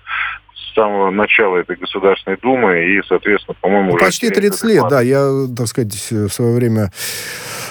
с 0.73 0.75
самого 0.75 1.11
начала 1.11 1.59
этой 1.59 1.77
Государственной 1.77 2.37
Думы 2.39 2.85
и, 2.85 3.03
соответственно, 3.07 3.57
по-моему, 3.61 3.93
ну, 3.93 3.99
Почти 3.99 4.31
30 4.31 4.64
лет, 4.64 4.85
да. 4.89 5.01
Я, 5.01 5.47
так 5.57 5.66
сказать, 5.66 5.95
в 6.11 6.29
свое 6.31 6.55
время 6.55 6.91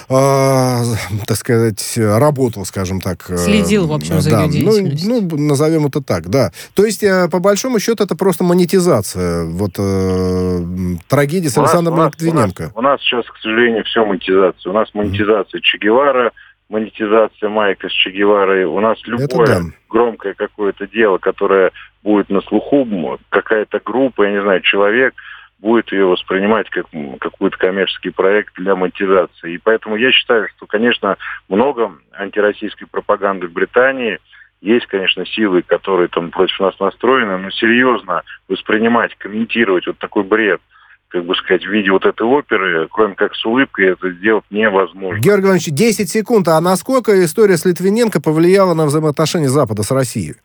э, 0.10 0.84
так 1.28 1.38
сказать, 1.38 1.98
работал, 1.98 2.66
скажем 2.66 3.02
так. 3.02 3.30
Э, 3.30 3.38
Следил, 3.38 3.88
в 3.88 3.94
общем, 3.94 4.22
за 4.22 4.30
да, 4.30 4.44
ее 4.44 4.66
ну, 4.66 5.22
ну, 5.22 5.38
назовем 5.38 5.88
это 5.88 6.02
так, 6.02 6.30
да. 6.30 6.52
То 6.76 6.86
есть, 6.86 7.04
э, 7.04 7.28
по 7.30 7.40
большому 7.40 7.80
счету, 7.80 8.04
это 8.04 8.16
просто 8.16 8.44
монетизация 8.44 9.46
вот 9.46 9.72
э, 9.78 10.60
трагедии 11.08 11.48
с 11.48 11.58
Александром 11.58 12.08
Литвиненко. 12.08 12.72
У, 12.76 12.80
у 12.80 12.82
нас 12.82 13.02
сейчас, 13.02 13.26
к 13.26 13.38
сожалению, 13.42 13.84
все 13.86 14.06
монетизация. 14.06 14.70
У 14.70 14.74
нас 14.74 14.90
монетизация 14.94 15.62
Че 15.62 15.78
Гевара, 15.78 16.32
монетизация 16.72 17.50
Майка 17.50 17.90
с 17.90 17.92
Че 17.92 18.12
Геварой. 18.12 18.64
У 18.64 18.80
нас 18.80 18.98
любое 19.06 19.46
да. 19.46 19.60
громкое 19.90 20.34
какое-то 20.34 20.88
дело, 20.88 21.18
которое 21.18 21.72
будет 22.02 22.30
на 22.30 22.42
слуху, 22.42 23.20
какая-то 23.30 23.80
группа, 23.84 24.24
я 24.24 24.32
не 24.32 24.42
знаю, 24.42 24.62
человек 24.62 25.14
будет 25.60 25.92
ее 25.92 26.06
воспринимать 26.06 26.68
как 26.72 26.88
какой-то 27.20 27.56
коммерческий 27.58 28.10
проект 28.10 28.56
для 28.56 28.76
монетизации. 28.76 29.54
И 29.54 29.58
поэтому 29.60 29.96
я 29.96 30.12
считаю, 30.12 30.48
что, 30.56 30.66
конечно, 30.66 31.18
много 31.50 31.92
антироссийской 32.14 32.88
пропаганды 32.88 33.48
в 33.48 33.52
Британии. 33.52 34.18
Есть, 34.62 34.88
конечно, 34.88 35.26
силы, 35.26 35.62
которые 35.62 36.08
там 36.08 36.32
против 36.32 36.60
нас 36.60 36.80
настроены, 36.80 37.38
но 37.38 37.52
серьезно 37.52 38.24
воспринимать, 38.48 39.14
комментировать 39.16 39.86
вот 39.86 39.98
такой 40.00 40.24
бред– 40.24 40.62
как 41.12 41.26
бы 41.26 41.36
сказать, 41.36 41.66
в 41.66 41.70
виде 41.70 41.92
вот 41.92 42.06
этой 42.06 42.26
оперы, 42.26 42.88
кроме 42.90 43.16
как 43.16 43.36
с 43.36 43.46
улыбкой, 43.46 43.90
это 43.92 44.12
сделать 44.12 44.46
невозможно. 44.50 45.20
Георгий 45.20 45.46
Иванович, 45.46 45.66
10 45.66 46.10
секунд. 46.10 46.48
А 46.48 46.62
насколько 46.62 47.24
история 47.26 47.58
с 47.58 47.66
Литвиненко 47.66 48.22
повлияла 48.22 48.74
на 48.74 48.86
взаимоотношения 48.86 49.50
Запада 49.50 49.84
с 49.84 49.92
Россией? 49.92 50.36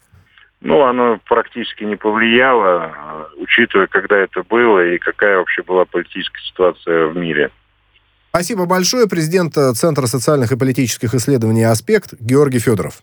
Ну, 0.60 0.82
оно 0.82 1.20
практически 1.28 1.84
не 1.84 1.96
повлияло, 1.96 3.28
учитывая, 3.36 3.86
когда 3.86 4.16
это 4.16 4.42
было 4.42 4.84
и 4.84 4.98
какая 4.98 5.38
вообще 5.38 5.62
была 5.62 5.84
политическая 5.84 6.42
ситуация 6.48 7.06
в 7.06 7.16
мире. 7.16 7.50
Спасибо 8.30 8.66
большое. 8.66 9.06
Президент 9.06 9.54
Центра 9.54 10.06
социальных 10.06 10.52
и 10.52 10.56
политических 10.56 11.14
исследований 11.14 11.64
«Аспект» 11.64 12.14
Георгий 12.20 12.58
Федоров. 12.58 13.02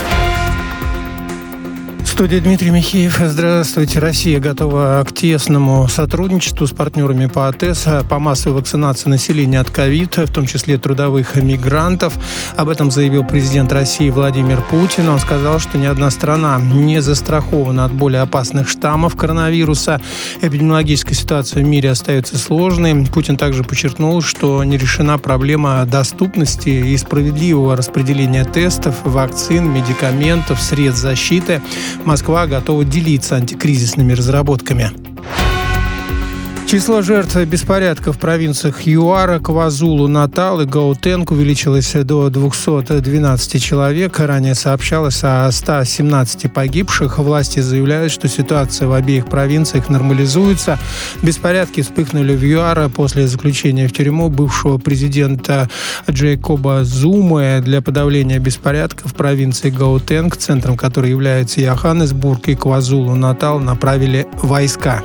студии 2.11 2.37
Дмитрий 2.37 2.71
Михеев. 2.71 3.21
Здравствуйте. 3.23 3.99
Россия 3.99 4.41
готова 4.41 5.01
к 5.07 5.13
тесному 5.13 5.87
сотрудничеству 5.87 6.67
с 6.67 6.71
партнерами 6.71 7.27
по 7.27 7.47
АТС 7.47 7.87
по 8.09 8.19
массовой 8.19 8.57
вакцинации 8.57 9.07
населения 9.07 9.61
от 9.61 9.69
ковид, 9.69 10.17
в 10.17 10.31
том 10.31 10.45
числе 10.45 10.77
трудовых 10.77 11.37
мигрантов. 11.37 12.13
Об 12.57 12.67
этом 12.67 12.91
заявил 12.91 13.23
президент 13.23 13.71
России 13.71 14.09
Владимир 14.09 14.61
Путин. 14.61 15.07
Он 15.07 15.19
сказал, 15.19 15.59
что 15.59 15.77
ни 15.77 15.85
одна 15.85 16.11
страна 16.11 16.59
не 16.59 17.01
застрахована 17.01 17.85
от 17.85 17.93
более 17.93 18.21
опасных 18.21 18.67
штаммов 18.67 19.15
коронавируса. 19.15 20.01
Эпидемиологическая 20.41 21.15
ситуация 21.15 21.63
в 21.63 21.67
мире 21.67 21.91
остается 21.91 22.37
сложной. 22.37 23.05
Путин 23.05 23.37
также 23.37 23.63
подчеркнул, 23.63 24.21
что 24.21 24.61
не 24.65 24.77
решена 24.77 25.17
проблема 25.17 25.85
доступности 25.85 26.69
и 26.69 26.97
справедливого 26.97 27.77
распределения 27.77 28.43
тестов, 28.43 28.95
вакцин, 29.05 29.71
медикаментов, 29.71 30.61
средств 30.61 31.01
защиты. 31.01 31.61
Москва 32.11 32.45
готова 32.45 32.83
делиться 32.83 33.37
антикризисными 33.37 34.11
разработками. 34.11 34.91
Число 36.71 37.01
жертв 37.01 37.35
беспорядков 37.35 38.15
в 38.15 38.19
провинциях 38.19 38.83
Юара, 38.83 39.39
Квазулу, 39.39 40.07
Натал 40.07 40.61
и 40.61 40.65
Гаутенг 40.65 41.31
увеличилось 41.31 41.91
до 41.91 42.29
212 42.29 43.61
человек. 43.61 44.17
Ранее 44.17 44.55
сообщалось 44.55 45.19
о 45.21 45.51
117 45.51 46.53
погибших. 46.53 47.19
Власти 47.19 47.59
заявляют, 47.59 48.13
что 48.13 48.29
ситуация 48.29 48.87
в 48.87 48.93
обеих 48.93 49.25
провинциях 49.25 49.89
нормализуется. 49.89 50.79
Беспорядки 51.21 51.81
вспыхнули 51.81 52.33
в 52.33 52.41
Юара 52.41 52.87
после 52.87 53.27
заключения 53.27 53.89
в 53.89 53.91
тюрьму 53.91 54.29
бывшего 54.29 54.77
президента 54.77 55.69
Джейкоба 56.09 56.85
Зумы 56.85 57.59
для 57.61 57.81
подавления 57.81 58.39
беспорядков 58.39 59.11
в 59.11 59.15
провинции 59.15 59.71
Гаутенг, 59.71 60.37
центром 60.37 60.77
которой 60.77 61.09
является 61.09 61.59
Йоханнесбург 61.59 62.47
и 62.47 62.55
Квазулу, 62.55 63.15
Натал, 63.15 63.59
направили 63.59 64.25
войска. 64.41 65.03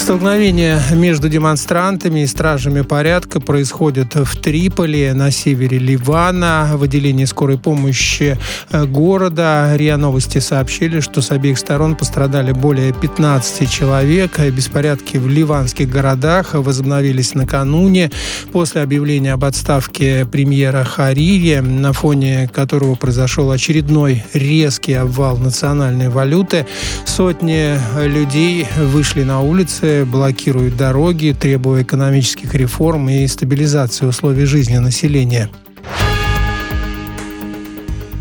Столкновение 0.00 0.80
между 0.92 1.28
демонстрантами 1.28 2.20
и 2.20 2.26
стражами 2.26 2.80
порядка 2.80 3.38
происходит 3.38 4.14
в 4.14 4.34
Триполи, 4.40 5.12
на 5.12 5.30
севере 5.30 5.78
Ливана, 5.78 6.70
в 6.74 6.82
отделении 6.82 7.26
скорой 7.26 7.58
помощи 7.58 8.38
э, 8.70 8.86
города. 8.86 9.76
РИА 9.76 9.98
Новости 9.98 10.38
сообщили, 10.38 11.00
что 11.00 11.20
с 11.20 11.30
обеих 11.30 11.58
сторон 11.58 11.96
пострадали 11.96 12.52
более 12.52 12.94
15 12.94 13.70
человек. 13.70 14.40
Беспорядки 14.40 15.18
в 15.18 15.28
ливанских 15.28 15.90
городах 15.90 16.54
возобновились 16.54 17.34
накануне 17.34 18.10
после 18.52 18.80
объявления 18.80 19.34
об 19.34 19.44
отставке 19.44 20.24
премьера 20.24 20.82
Харири, 20.82 21.58
на 21.60 21.92
фоне 21.92 22.48
которого 22.52 22.94
произошел 22.94 23.50
очередной 23.50 24.24
резкий 24.32 24.94
обвал 24.94 25.36
национальной 25.36 26.08
валюты. 26.08 26.66
Сотни 27.04 27.78
людей 28.02 28.66
вышли 28.78 29.24
на 29.24 29.42
улицы 29.42 29.90
блокируют 30.04 30.76
дороги, 30.76 31.36
требуя 31.38 31.82
экономических 31.82 32.54
реформ 32.54 33.08
и 33.08 33.26
стабилизации 33.26 34.06
условий 34.06 34.44
жизни 34.44 34.78
населения. 34.78 35.50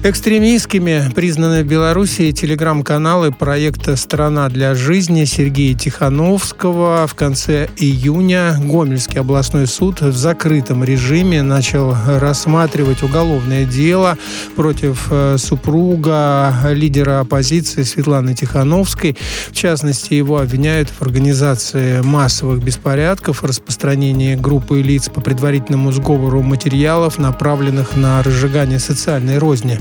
Экстремистскими 0.01 1.11
признаны 1.13 1.61
в 1.61 1.67
Беларуси 1.67 2.31
телеграм-каналы 2.31 3.33
проекта 3.33 3.97
«Страна 3.97 4.47
для 4.47 4.73
жизни» 4.73 5.25
Сергея 5.25 5.75
Тихановского. 5.75 7.05
В 7.05 7.15
конце 7.15 7.67
июня 7.75 8.55
Гомельский 8.63 9.19
областной 9.19 9.67
суд 9.67 9.99
в 9.99 10.15
закрытом 10.15 10.85
режиме 10.85 11.41
начал 11.41 11.97
рассматривать 12.07 13.03
уголовное 13.03 13.65
дело 13.65 14.17
против 14.55 15.07
э, 15.11 15.35
супруга 15.37 16.55
лидера 16.69 17.19
оппозиции 17.19 17.83
Светланы 17.83 18.33
Тихановской. 18.33 19.17
В 19.51 19.53
частности, 19.53 20.13
его 20.13 20.39
обвиняют 20.39 20.87
в 20.87 21.01
организации 21.01 21.99
массовых 21.99 22.63
беспорядков, 22.63 23.43
распространении 23.43 24.35
группы 24.35 24.81
лиц 24.81 25.09
по 25.09 25.19
предварительному 25.19 25.91
сговору 25.91 26.41
материалов, 26.41 27.17
направленных 27.17 27.97
на 27.97 28.23
разжигание 28.23 28.79
социальной 28.79 29.39
розни. 29.39 29.77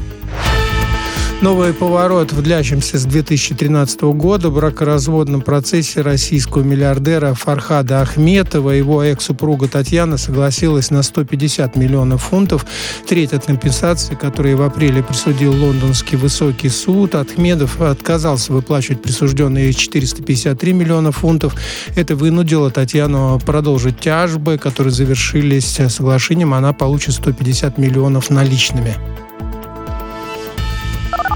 Новый 1.40 1.72
поворот 1.72 2.32
в 2.32 2.42
длящемся 2.42 2.98
с 2.98 3.04
2013 3.04 4.00
года 4.02 4.50
бракоразводном 4.50 5.40
процессе 5.40 6.00
российского 6.00 6.64
миллиардера 6.64 7.32
Фархада 7.34 8.02
Ахметова. 8.02 8.70
Его 8.70 9.04
экс-супруга 9.04 9.68
Татьяна 9.68 10.16
согласилась 10.16 10.90
на 10.90 11.04
150 11.04 11.76
миллионов 11.76 12.24
фунтов, 12.24 12.66
треть 13.06 13.32
от 13.32 13.46
компенсации, 13.46 14.16
которые 14.16 14.56
в 14.56 14.62
апреле 14.62 15.00
присудил 15.00 15.52
лондонский 15.52 16.18
высокий 16.18 16.70
суд. 16.70 17.14
Ахмедов 17.14 17.80
отказался 17.80 18.52
выплачивать 18.52 19.00
присужденные 19.00 19.72
453 19.72 20.72
миллиона 20.72 21.12
фунтов. 21.12 21.54
Это 21.94 22.16
вынудило 22.16 22.72
Татьяну 22.72 23.40
продолжить 23.46 24.00
тяжбы, 24.00 24.58
которые 24.58 24.92
завершились 24.92 25.78
соглашением. 25.88 26.52
Она 26.52 26.72
получит 26.72 27.14
150 27.14 27.78
миллионов 27.78 28.28
наличными. 28.28 28.96